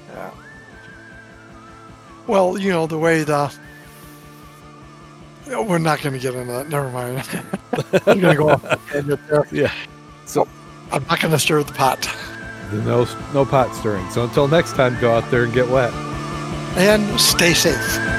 Yeah. 0.09 0.31
Well, 2.27 2.57
you 2.57 2.69
know, 2.69 2.85
the 2.85 2.99
way 2.99 3.23
the 3.23 3.51
we're 5.57 5.79
not 5.79 6.01
going 6.01 6.13
to 6.13 6.19
get 6.19 6.35
into 6.35 6.51
that. 6.53 6.69
Never 6.69 6.89
mind. 6.89 7.27
I'm 8.05 8.19
going 8.19 8.35
to 8.35 8.35
go 8.35 8.49
off. 8.49 9.51
Yeah. 9.51 9.73
So 10.25 10.47
I'm 10.91 11.03
not 11.05 11.19
going 11.19 11.31
to 11.31 11.39
stir 11.39 11.63
the 11.63 11.73
pot. 11.73 12.07
No 12.71 13.07
no 13.33 13.45
pot 13.45 13.73
stirring. 13.75 14.09
So 14.11 14.23
until 14.23 14.47
next 14.47 14.73
time, 14.73 14.99
go 15.01 15.11
out 15.11 15.29
there 15.31 15.43
and 15.43 15.53
get 15.53 15.67
wet. 15.67 15.93
And 16.77 17.19
stay 17.19 17.53
safe. 17.53 18.18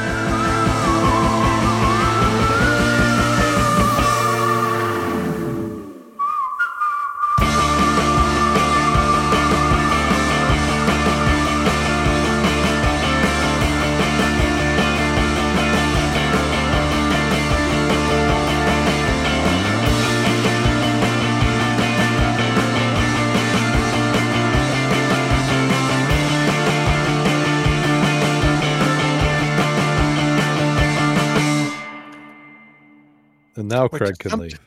Now 33.80 33.88
Which 33.88 34.02
Craig 34.02 34.18
can 34.18 34.30
some- 34.30 34.40
leave. 34.40 34.60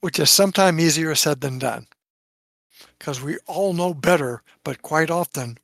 Which 0.00 0.18
is 0.18 0.30
sometimes 0.30 0.80
easier 0.80 1.14
said 1.14 1.40
than 1.40 1.58
done. 1.58 1.86
Because 2.98 3.20
we 3.22 3.38
all 3.46 3.72
know 3.72 3.94
better, 3.94 4.42
but 4.64 4.82
quite 4.82 5.10
often 5.10 5.58